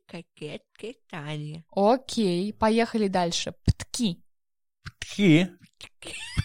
кокетки, 0.06 0.96
Тани. 1.10 1.64
Окей, 1.70 2.52
поехали 2.52 3.08
дальше. 3.08 3.52
Птки. 3.64 4.22
Птки, 4.84 5.48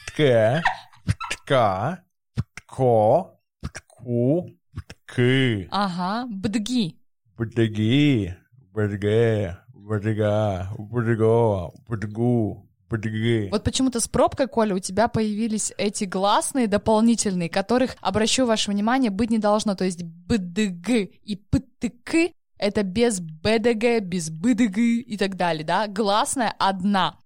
птке, 0.08 0.64
птка, 1.06 2.04
птко, 2.34 3.38
птку, 3.62 4.50
птки, 4.74 5.68
Ага, 5.72 6.26
бдги. 6.28 6.98
бдги, 7.38 8.34
бдге, 8.74 9.58
бдга, 9.68 10.74
бдго, 10.80 11.72
бдгу, 11.88 12.68
бдги. 12.90 13.50
Вот 13.52 13.64
почему-то 13.64 14.00
с 14.00 14.08
пробкой, 14.08 14.48
Коля, 14.48 14.74
у 14.74 14.80
тебя 14.80 15.08
появились 15.08 15.72
эти 15.78 16.06
гласные 16.06 16.66
дополнительные, 16.66 17.50
которых, 17.50 17.96
обращу 18.02 18.48
ваше 18.48 18.72
внимание, 18.72 19.12
быть 19.12 19.30
не 19.30 19.38
должно. 19.38 19.76
То 19.76 19.86
есть 19.86 20.02
бдг 20.02 20.90
и 20.90 21.36
птк— 21.36 22.34
это 22.58 22.84
без 22.84 23.20
бдг, 23.20 24.00
без 24.02 24.30
бдг 24.30 24.78
и 24.78 25.18
так 25.18 25.36
далее, 25.36 25.64
да? 25.64 25.88
Гласная 25.88 26.54
одна. 26.58 27.20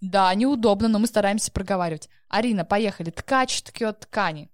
Да, 0.00 0.34
неудобно, 0.34 0.88
но 0.88 0.98
мы 0.98 1.06
стараемся 1.06 1.52
проговаривать. 1.52 2.08
Арина, 2.28 2.64
поехали. 2.64 3.10
Ткач 3.10 3.62
ткет 3.62 4.00
ткани. 4.00 4.50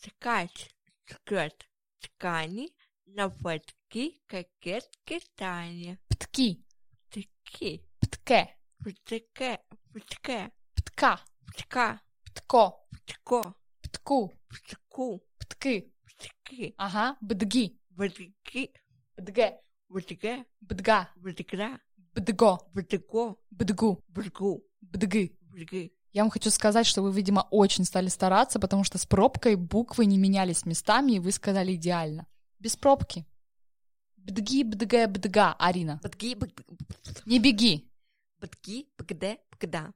Ткач 0.00 0.68
ткет 1.06 1.68
ткани 2.00 2.70
на 3.06 3.28
платки, 3.28 4.20
кокетки, 4.26 5.20
Тани. 5.36 5.98
Птки, 6.08 6.64
Птки, 7.10 7.84
птке, 8.00 8.56
птке, 8.80 9.60
птке, 9.92 10.50
птка, 10.74 11.20
птка, 11.46 12.00
птко, 12.24 12.80
птко, 13.02 13.54
птку, 13.82 14.32
птку, 14.48 15.22
птки. 15.38 15.92
птки, 16.06 16.74
Ага, 16.78 17.16
бдги, 17.20 17.78
бдги, 17.90 18.72
бдге, 19.22 19.60
бдге, 19.88 20.44
бдга, 20.60 21.08
бдгра, 21.16 21.78
бдго, 22.14 22.58
бдго, 22.74 23.36
бдгу, 23.50 24.04
бдгу, 24.08 24.62
бдги. 24.80 25.36
бдги. 25.40 25.92
Я 26.12 26.22
вам 26.22 26.30
хочу 26.30 26.50
сказать, 26.50 26.86
что 26.86 27.02
вы, 27.02 27.12
видимо, 27.12 27.46
очень 27.50 27.84
стали 27.84 28.08
стараться, 28.08 28.58
потому 28.60 28.84
что 28.84 28.98
с 28.98 29.06
пробкой 29.06 29.54
буквы 29.56 30.04
не 30.06 30.18
менялись 30.18 30.66
местами, 30.66 31.12
и 31.12 31.18
вы 31.20 31.32
сказали 31.32 31.74
идеально. 31.74 32.26
Без 32.58 32.76
пробки. 32.76 33.24
Бдги, 34.16 34.62
бдге, 34.64 35.06
бдга, 35.06 35.54
Арина. 35.58 36.00
Бдги, 36.02 36.34
бд- 36.34 36.52
Не 37.24 37.38
беги. 37.38 37.88
бдги, 38.40 38.88
бгде, 38.98 39.38
бгда. 39.52 39.92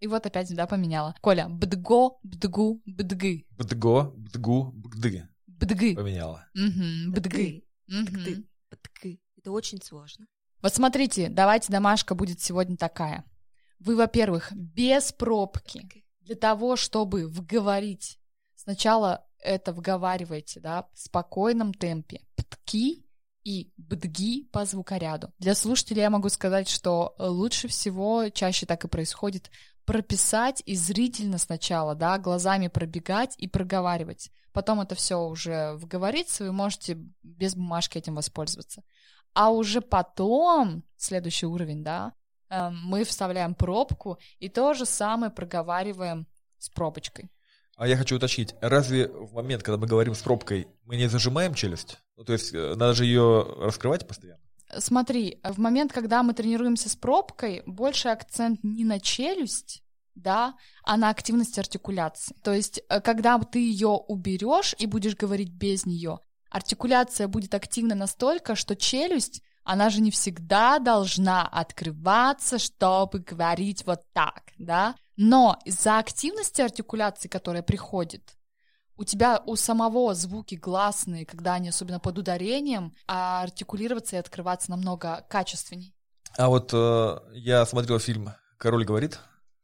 И 0.00 0.06
вот 0.06 0.24
опять, 0.26 0.54
да, 0.54 0.66
поменяла. 0.66 1.14
Коля, 1.20 1.48
бдго, 1.48 2.18
бдгу, 2.22 2.80
бдгы. 2.86 3.44
Бдго, 3.50 4.12
бдгу, 4.16 4.72
бгды. 4.72 5.28
Бдгы. 5.46 5.94
Поменяла. 5.96 6.46
Бдгы. 6.54 6.68
Мгм. 6.70 7.12
Бдгы, 7.12 7.64
бдгы. 7.88 8.44
Это 9.36 9.52
очень 9.52 9.80
сложно. 9.82 10.26
Вот 10.62 10.74
смотрите, 10.74 11.28
давайте 11.28 11.72
домашка 11.72 12.14
будет 12.14 12.40
сегодня 12.40 12.76
такая. 12.76 13.24
Вы, 13.78 13.94
во-первых, 13.96 14.52
без 14.52 15.12
пробки, 15.12 16.04
для 16.20 16.34
того, 16.34 16.76
чтобы 16.76 17.26
вговорить, 17.26 18.18
сначала 18.56 19.26
это 19.38 19.72
вговаривайте, 19.72 20.60
да, 20.60 20.88
в 20.92 20.98
спокойном 20.98 21.72
темпе. 21.72 22.20
Птки 22.36 23.06
и 23.44 23.72
бдги 23.76 24.48
по 24.52 24.64
звукоряду. 24.64 25.32
Для 25.38 25.54
слушателей 25.54 26.02
я 26.02 26.10
могу 26.10 26.28
сказать, 26.28 26.68
что 26.68 27.14
э, 27.18 27.26
лучше 27.26 27.68
всего, 27.68 28.28
чаще 28.28 28.66
так 28.66 28.84
и 28.84 28.88
происходит, 28.88 29.50
прописать 29.88 30.62
и 30.66 30.74
зрительно 30.74 31.38
сначала, 31.38 31.94
да, 31.94 32.18
глазами 32.18 32.68
пробегать 32.68 33.34
и 33.38 33.48
проговаривать. 33.48 34.30
Потом 34.52 34.82
это 34.82 34.94
все 34.94 35.18
уже 35.18 35.72
вговорится, 35.76 36.44
вы 36.44 36.52
можете 36.52 36.98
без 37.22 37.54
бумажки 37.54 37.96
этим 37.96 38.14
воспользоваться. 38.14 38.82
А 39.32 39.50
уже 39.50 39.80
потом, 39.80 40.84
следующий 40.98 41.46
уровень, 41.46 41.82
да, 41.82 42.12
э, 42.50 42.68
мы 42.68 43.04
вставляем 43.04 43.54
пробку 43.54 44.18
и 44.38 44.50
то 44.50 44.74
же 44.74 44.84
самое 44.84 45.32
проговариваем 45.32 46.26
с 46.58 46.68
пробочкой. 46.68 47.30
А 47.76 47.88
я 47.88 47.96
хочу 47.96 48.16
уточнить, 48.16 48.54
разве 48.60 49.08
в 49.08 49.32
момент, 49.32 49.62
когда 49.62 49.78
мы 49.78 49.86
говорим 49.86 50.14
с 50.14 50.20
пробкой, 50.20 50.68
мы 50.84 50.96
не 50.96 51.08
зажимаем 51.08 51.54
челюсть? 51.54 51.96
Ну, 52.18 52.24
то 52.24 52.34
есть 52.34 52.52
э, 52.52 52.74
надо 52.74 52.92
же 52.92 53.06
ее 53.06 53.54
раскрывать 53.56 54.06
постоянно? 54.06 54.42
Смотри, 54.76 55.40
в 55.42 55.58
момент, 55.58 55.92
когда 55.92 56.22
мы 56.22 56.34
тренируемся 56.34 56.88
с 56.88 56.96
пробкой, 56.96 57.62
больше 57.66 58.08
акцент 58.08 58.62
не 58.62 58.84
на 58.84 59.00
челюсть, 59.00 59.82
да, 60.14 60.54
а 60.82 60.96
на 60.96 61.10
активность 61.10 61.58
артикуляции. 61.58 62.34
То 62.42 62.52
есть, 62.52 62.82
э, 62.88 63.00
когда 63.00 63.38
ты 63.38 63.60
ее 63.60 63.88
уберешь 63.88 64.74
и 64.78 64.86
будешь 64.86 65.16
говорить 65.16 65.50
без 65.50 65.86
нее, 65.86 66.20
артикуляция 66.50 67.28
будет 67.28 67.54
активна 67.54 67.94
настолько, 67.94 68.54
что 68.54 68.76
челюсть, 68.76 69.42
она 69.64 69.90
же 69.90 70.00
не 70.00 70.10
всегда 70.10 70.78
должна 70.78 71.46
открываться, 71.46 72.58
чтобы 72.58 73.20
говорить 73.20 73.84
вот 73.86 74.00
так, 74.12 74.52
да. 74.58 74.94
Но 75.16 75.58
из-за 75.64 75.98
активности 75.98 76.62
артикуляции, 76.62 77.28
которая 77.28 77.62
приходит, 77.62 78.37
у 78.98 79.04
тебя 79.04 79.40
у 79.46 79.56
самого 79.56 80.14
звуки 80.14 80.56
гласные, 80.56 81.24
когда 81.24 81.54
они 81.54 81.70
особенно 81.70 82.00
под 82.00 82.18
ударением, 82.18 82.94
а 83.06 83.42
артикулироваться 83.42 84.16
и 84.16 84.18
открываться 84.18 84.70
намного 84.70 85.24
качественней. 85.28 85.94
А 86.36 86.48
вот 86.48 86.70
э, 86.74 87.18
я 87.32 87.64
смотрел 87.64 87.98
фильм 87.98 88.30
«Король 88.58 88.84
говорит», 88.84 89.18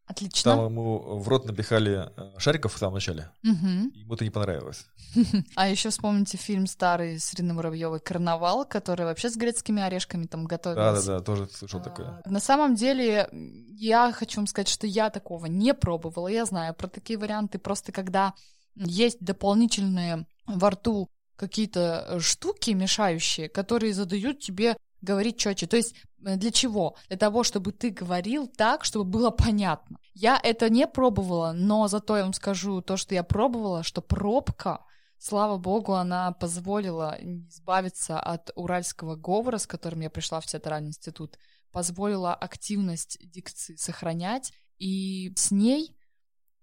Отлично. 0.06 0.54
Там 0.54 0.66
ему 0.66 1.18
в 1.18 1.26
рот 1.28 1.46
напихали 1.46 2.10
э, 2.14 2.38
шариков 2.38 2.74
в 2.74 2.78
самом 2.78 2.94
начале. 2.94 3.30
Мгм. 3.42 3.90
Ему 3.94 4.14
это 4.14 4.24
не 4.24 4.30
понравилось. 4.30 4.86
А 5.54 5.68
еще 5.68 5.88
вспомните 5.88 6.36
фильм 6.36 6.66
старый 6.66 7.18
с 7.18 7.32
Ириной 7.34 7.54
Муравьевой 7.54 8.00
«Карнавал», 8.00 8.66
который 8.66 9.06
вообще 9.06 9.30
с 9.30 9.36
грецкими 9.36 9.82
орешками 9.82 10.26
там 10.26 10.44
готовился. 10.44 11.06
Да-да-да, 11.06 11.24
тоже 11.24 11.48
слышал 11.50 11.80
такое. 11.80 12.20
А, 12.22 12.30
На 12.30 12.40
самом 12.40 12.74
деле, 12.74 13.30
я 13.32 14.12
хочу 14.12 14.40
вам 14.40 14.46
сказать, 14.46 14.68
что 14.68 14.86
я 14.86 15.08
такого 15.08 15.46
не 15.46 15.72
пробовала. 15.72 16.28
Я 16.28 16.44
знаю 16.44 16.74
про 16.74 16.88
такие 16.88 17.18
варианты. 17.18 17.58
Просто 17.58 17.90
когда 17.90 18.34
есть 18.76 19.18
дополнительные 19.20 20.26
во 20.46 20.70
рту 20.70 21.08
какие-то 21.36 22.06
э, 22.08 22.20
штуки 22.20 22.70
мешающие, 22.70 23.48
которые 23.48 23.92
задают 23.92 24.40
тебе 24.40 24.76
говорить 25.00 25.38
четче. 25.38 25.66
То 25.66 25.76
есть 25.76 25.94
э, 26.24 26.36
для 26.36 26.50
чего? 26.50 26.96
Для 27.08 27.16
того, 27.16 27.42
чтобы 27.42 27.72
ты 27.72 27.90
говорил 27.90 28.46
так, 28.46 28.84
чтобы 28.84 29.04
было 29.04 29.30
понятно. 29.30 29.98
Я 30.14 30.38
это 30.42 30.68
не 30.68 30.86
пробовала, 30.86 31.52
но 31.52 31.88
зато 31.88 32.16
я 32.16 32.22
вам 32.22 32.32
скажу 32.32 32.80
то, 32.82 32.96
что 32.96 33.14
я 33.14 33.22
пробовала, 33.22 33.82
что 33.82 34.00
пробка, 34.00 34.84
слава 35.18 35.56
богу, 35.56 35.94
она 35.94 36.32
позволила 36.32 37.16
избавиться 37.20 38.20
от 38.20 38.50
уральского 38.54 39.16
говора, 39.16 39.58
с 39.58 39.66
которым 39.66 40.00
я 40.00 40.10
пришла 40.10 40.40
в 40.40 40.46
театральный 40.46 40.90
институт, 40.90 41.38
позволила 41.72 42.34
активность 42.34 43.18
дикции 43.20 43.74
сохранять, 43.74 44.52
и 44.78 45.32
с 45.36 45.50
ней 45.50 45.96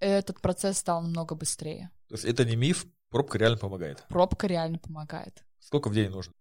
этот 0.02 0.42
процесс 0.42 0.78
стал 0.78 1.02
намного 1.02 1.36
быстрее. 1.36 1.92
То 2.08 2.16
есть 2.16 2.26
это 2.26 2.44
не 2.44 2.56
миф, 2.56 2.86
пробка 3.10 3.38
реально 3.38 3.58
помогает. 3.58 4.06
Пробка 4.10 4.48
реально 4.48 4.78
помогает. 4.78 5.44
Сколько 5.60 5.90
в 5.90 5.94
день 5.94 6.10
нужно? 6.10 6.34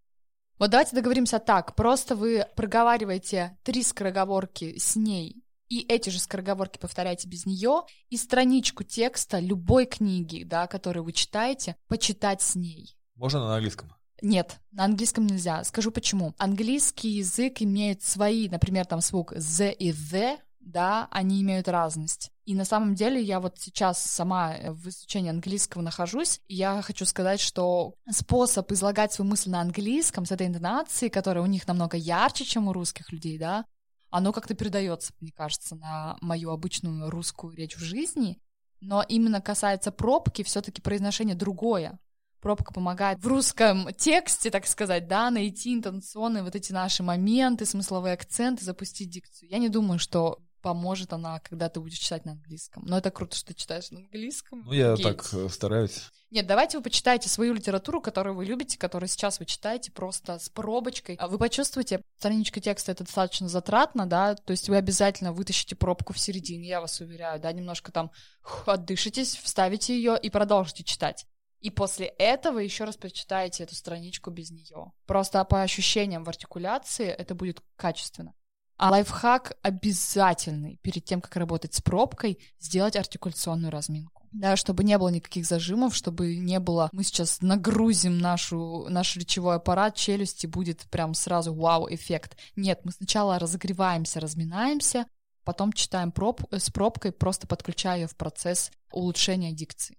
Вот 0.58 0.70
давайте 0.70 0.94
договоримся 0.94 1.38
так. 1.38 1.74
Просто 1.74 2.16
вы 2.16 2.46
проговариваете 2.56 3.58
три 3.62 3.82
скороговорки 3.82 4.78
с 4.78 4.96
ней, 4.96 5.42
и 5.68 5.86
эти 5.88 6.10
же 6.10 6.18
скороговорки 6.18 6.78
повторяйте 6.78 7.28
без 7.28 7.46
нее, 7.46 7.82
и 8.08 8.16
страничку 8.16 8.82
текста 8.82 9.38
любой 9.38 9.86
книги, 9.86 10.42
да, 10.42 10.66
которую 10.66 11.04
вы 11.04 11.12
читаете, 11.12 11.76
почитать 11.86 12.42
с 12.42 12.56
ней. 12.56 12.96
Можно 13.14 13.40
на 13.40 13.54
английском? 13.54 13.94
Нет, 14.20 14.58
на 14.72 14.84
английском 14.84 15.26
нельзя. 15.26 15.64
Скажу 15.64 15.90
почему. 15.90 16.34
Английский 16.38 17.08
язык 17.08 17.62
имеет 17.62 18.02
свои, 18.02 18.48
например, 18.48 18.84
там 18.84 19.00
звук 19.00 19.32
the 19.32 19.72
и 19.72 19.92
the, 19.92 20.38
да, 20.60 21.08
они 21.10 21.42
имеют 21.42 21.68
разность. 21.68 22.30
И 22.44 22.54
на 22.54 22.64
самом 22.64 22.94
деле 22.94 23.20
я 23.20 23.40
вот 23.40 23.58
сейчас 23.58 24.02
сама 24.02 24.56
в 24.68 24.88
изучении 24.88 25.30
английского 25.30 25.82
нахожусь, 25.82 26.40
и 26.48 26.54
я 26.54 26.80
хочу 26.82 27.04
сказать, 27.04 27.40
что 27.40 27.94
способ 28.10 28.70
излагать 28.72 29.12
свою 29.12 29.30
мысль 29.30 29.50
на 29.50 29.60
английском 29.60 30.26
с 30.26 30.32
этой 30.32 30.46
интонацией, 30.46 31.10
которая 31.10 31.42
у 31.42 31.46
них 31.46 31.66
намного 31.66 31.96
ярче, 31.96 32.44
чем 32.44 32.68
у 32.68 32.72
русских 32.72 33.10
людей, 33.12 33.38
да, 33.38 33.64
оно 34.10 34.32
как-то 34.32 34.54
передается, 34.54 35.12
мне 35.20 35.32
кажется, 35.32 35.76
на 35.76 36.16
мою 36.20 36.50
обычную 36.50 37.10
русскую 37.10 37.54
речь 37.54 37.76
в 37.76 37.80
жизни, 37.80 38.40
но 38.80 39.04
именно 39.08 39.40
касается 39.40 39.92
пробки, 39.92 40.42
все-таки 40.42 40.82
произношение 40.82 41.36
другое. 41.36 41.98
Пробка 42.40 42.72
помогает 42.72 43.18
в 43.18 43.26
русском 43.26 43.92
тексте, 43.94 44.50
так 44.50 44.66
сказать, 44.66 45.06
да, 45.06 45.30
найти 45.30 45.74
интонационные 45.74 46.42
вот 46.42 46.56
эти 46.56 46.72
наши 46.72 47.02
моменты, 47.02 47.66
смысловые 47.66 48.14
акценты, 48.14 48.64
запустить 48.64 49.10
дикцию. 49.10 49.50
Я 49.50 49.58
не 49.58 49.68
думаю, 49.68 49.98
что 49.98 50.40
поможет 50.60 51.12
она, 51.12 51.40
когда 51.40 51.68
ты 51.68 51.80
будешь 51.80 51.98
читать 51.98 52.24
на 52.24 52.32
английском. 52.32 52.84
Но 52.86 52.98
это 52.98 53.10
круто, 53.10 53.36
что 53.36 53.48
ты 53.48 53.54
читаешь 53.54 53.90
на 53.90 54.00
английском. 54.00 54.62
Ну, 54.64 54.72
я 54.72 54.92
Офигеть. 54.92 55.16
так 55.16 55.34
э, 55.34 55.48
стараюсь. 55.48 56.10
Нет, 56.30 56.46
давайте 56.46 56.78
вы 56.78 56.84
почитайте 56.84 57.28
свою 57.28 57.54
литературу, 57.54 58.00
которую 58.00 58.36
вы 58.36 58.44
любите, 58.44 58.78
которую 58.78 59.08
сейчас 59.08 59.40
вы 59.40 59.46
читаете, 59.46 59.90
просто 59.90 60.38
с 60.38 60.48
пробочкой. 60.48 61.16
А 61.16 61.26
Вы 61.26 61.38
почувствуете, 61.38 62.02
страничка 62.18 62.60
текста 62.60 62.92
это 62.92 63.02
достаточно 63.02 63.48
затратно, 63.48 64.06
да, 64.06 64.36
то 64.36 64.52
есть 64.52 64.68
вы 64.68 64.76
обязательно 64.76 65.32
вытащите 65.32 65.74
пробку 65.74 66.12
в 66.12 66.20
середине, 66.20 66.68
я 66.68 66.80
вас 66.80 67.00
уверяю, 67.00 67.40
да, 67.40 67.50
немножко 67.50 67.90
там 67.90 68.12
хух, 68.42 68.68
отдышитесь, 68.68 69.34
вставите 69.36 69.94
ее 69.96 70.16
и 70.20 70.30
продолжите 70.30 70.84
читать. 70.84 71.26
И 71.60 71.68
после 71.68 72.06
этого 72.06 72.58
еще 72.58 72.84
раз 72.84 72.96
прочитаете 72.96 73.64
эту 73.64 73.74
страничку 73.74 74.30
без 74.30 74.50
нее. 74.50 74.92
Просто 75.06 75.44
по 75.44 75.62
ощущениям 75.62 76.24
в 76.24 76.28
артикуляции 76.28 77.06
это 77.06 77.34
будет 77.34 77.62
качественно. 77.76 78.34
А 78.80 78.90
лайфхак 78.92 79.58
обязательный 79.60 80.78
перед 80.80 81.04
тем, 81.04 81.20
как 81.20 81.36
работать 81.36 81.74
с 81.74 81.82
пробкой, 81.82 82.38
сделать 82.58 82.96
артикуляционную 82.96 83.70
разминку. 83.70 84.26
Да, 84.32 84.56
чтобы 84.56 84.84
не 84.84 84.96
было 84.96 85.10
никаких 85.10 85.44
зажимов, 85.44 85.94
чтобы 85.94 86.34
не 86.36 86.58
было... 86.60 86.88
Мы 86.92 87.04
сейчас 87.04 87.42
нагрузим 87.42 88.16
нашу, 88.16 88.86
наш 88.88 89.16
речевой 89.16 89.56
аппарат, 89.56 89.96
челюсти, 89.96 90.46
будет 90.46 90.88
прям 90.88 91.12
сразу 91.12 91.52
вау-эффект. 91.52 92.38
Нет, 92.56 92.80
мы 92.84 92.92
сначала 92.92 93.38
разогреваемся, 93.38 94.18
разминаемся, 94.18 95.04
потом 95.44 95.74
читаем 95.74 96.10
проб, 96.10 96.42
э, 96.50 96.58
с 96.58 96.70
пробкой, 96.70 97.12
просто 97.12 97.46
подключая 97.46 97.98
ее 97.98 98.06
в 98.06 98.16
процесс 98.16 98.70
улучшения 98.92 99.52
дикции. 99.52 99.98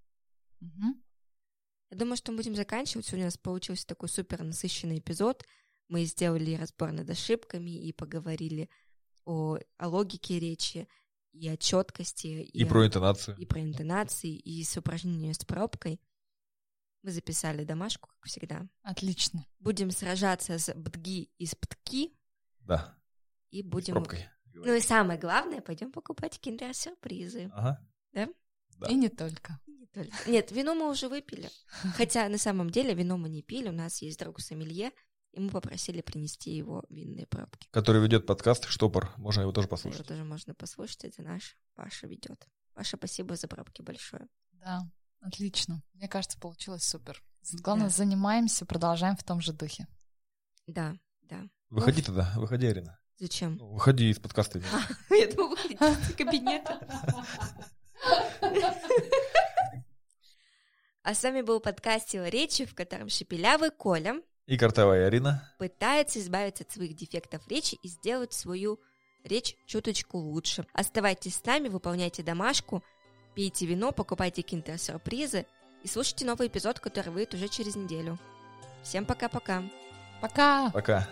Мгм. 0.59 0.95
Я 1.91 1.97
думаю, 1.97 2.17
что 2.17 2.31
мы 2.31 2.37
будем 2.37 2.55
заканчивать. 2.55 3.05
Сегодня 3.05 3.25
у 3.25 3.27
нас 3.27 3.37
получился 3.37 3.85
такой 3.85 4.09
супер 4.09 4.41
насыщенный 4.41 4.97
эпизод. 4.97 5.43
Мы 5.91 6.05
сделали 6.05 6.55
разбор 6.55 6.93
над 6.93 7.09
ошибками 7.09 7.71
и 7.71 7.91
поговорили 7.91 8.69
о, 9.25 9.57
о 9.77 9.87
логике 9.89 10.39
речи 10.39 10.87
и 11.33 11.49
о 11.49 11.57
четкости. 11.57 12.27
И 12.27 12.63
о- 12.63 12.67
про 12.67 12.85
интонацию. 12.87 13.35
и 13.37 13.45
про 13.45 13.61
интонации, 13.61 14.33
и 14.33 14.63
с 14.63 14.77
упражнением 14.77 15.33
с 15.33 15.43
пробкой. 15.43 15.99
Мы 17.03 17.11
записали 17.11 17.65
домашку, 17.65 18.07
как 18.07 18.25
всегда. 18.25 18.69
Отлично. 18.83 19.45
Будем 19.59 19.91
сражаться 19.91 20.57
с 20.57 20.73
бдги 20.73 21.29
и 21.37 21.45
с 21.45 21.55
птки, 21.55 22.17
Да, 22.61 22.97
и 23.49 23.61
с 23.61 23.65
будем... 23.65 23.95
пробкой. 23.95 24.29
Ну 24.53 24.73
и 24.73 24.79
самое 24.79 25.19
главное, 25.19 25.59
пойдем 25.59 25.91
покупать 25.91 26.39
киндер-сюрпризы. 26.39 27.49
Ага. 27.53 27.85
Да. 28.13 28.29
И 28.87 28.95
не 28.95 29.09
только. 29.09 29.59
Не 29.67 29.87
только. 29.87 30.15
Нет, 30.29 30.51
вино 30.51 30.73
мы 30.73 30.89
уже 30.89 31.09
выпили. 31.09 31.49
Хотя 31.97 32.29
на 32.29 32.37
самом 32.37 32.69
деле 32.69 32.93
вино 32.93 33.17
мы 33.17 33.27
не 33.27 33.41
пили. 33.43 33.67
У 33.67 33.73
нас 33.73 34.01
есть 34.01 34.19
друг 34.19 34.39
сомелье, 34.39 34.91
и 35.31 35.39
мы 35.39 35.49
попросили 35.49 36.01
принести 36.01 36.51
его 36.51 36.83
винные 36.89 37.25
пробки. 37.27 37.67
Который 37.71 38.01
ведет 38.01 38.25
подкаст 38.25 38.65
«Штопор». 38.67 39.13
Можно 39.17 39.41
его 39.41 39.51
тоже 39.51 39.65
Его 39.67 39.71
послушать. 39.71 40.07
тоже 40.07 40.23
можно 40.23 40.53
послушать, 40.53 41.05
это 41.05 41.21
наш 41.23 41.57
Паша 41.75 42.07
ведет. 42.07 42.47
Паша, 42.73 42.97
спасибо 42.97 43.35
за 43.35 43.47
пробки 43.47 43.81
большое. 43.81 44.27
Да, 44.53 44.81
отлично. 45.21 45.81
Мне 45.93 46.07
кажется, 46.07 46.37
получилось 46.39 46.83
супер. 46.83 47.23
Главное, 47.61 47.87
Да. 47.87 47.93
занимаемся, 47.93 48.65
продолжаем 48.65 49.15
в 49.15 49.23
том 49.23 49.41
же 49.41 49.53
духе. 49.53 49.87
Да, 50.67 50.95
да. 51.21 51.43
Выходи 51.69 52.01
тогда, 52.01 52.31
выходи, 52.35 52.67
Арина. 52.67 52.99
Зачем? 53.17 53.55
Ну, 53.57 53.67
выходи 53.73 54.09
из 54.09 54.19
подкаста. 54.19 54.59
Я 55.09 55.27
думала, 55.31 55.55
выходить 55.55 55.81
из 55.81 56.15
кабинета. 56.15 56.79
А 61.03 61.15
с 61.15 61.23
вами 61.23 61.41
был 61.41 61.59
подкаст 61.59 62.09
«Сила 62.09 62.29
речи», 62.29 62.63
в 62.65 62.75
котором 62.75 63.09
шепелявый 63.09 63.71
Коля 63.71 64.21
И 64.51 64.57
картовая 64.57 65.07
Арина. 65.07 65.49
пытается 65.59 66.19
избавиться 66.19 66.65
от 66.65 66.71
своих 66.73 66.93
дефектов 66.93 67.47
речи 67.47 67.75
и 67.81 67.87
сделать 67.87 68.33
свою 68.33 68.81
речь 69.23 69.55
чуточку 69.65 70.17
лучше. 70.17 70.65
Оставайтесь 70.73 71.37
с 71.37 71.45
нами, 71.45 71.69
выполняйте 71.69 72.21
домашку, 72.21 72.83
пейте 73.33 73.65
вино, 73.65 73.93
покупайте 73.93 74.41
киндер-сюрпризы 74.41 75.45
и 75.83 75.87
слушайте 75.87 76.25
новый 76.25 76.49
эпизод, 76.49 76.81
который 76.81 77.13
выйдет 77.13 77.35
уже 77.35 77.47
через 77.47 77.77
неделю. 77.77 78.19
Всем 78.83 79.05
пока-пока. 79.05 79.63
Пока! 80.19 80.69
Пока. 80.71 81.07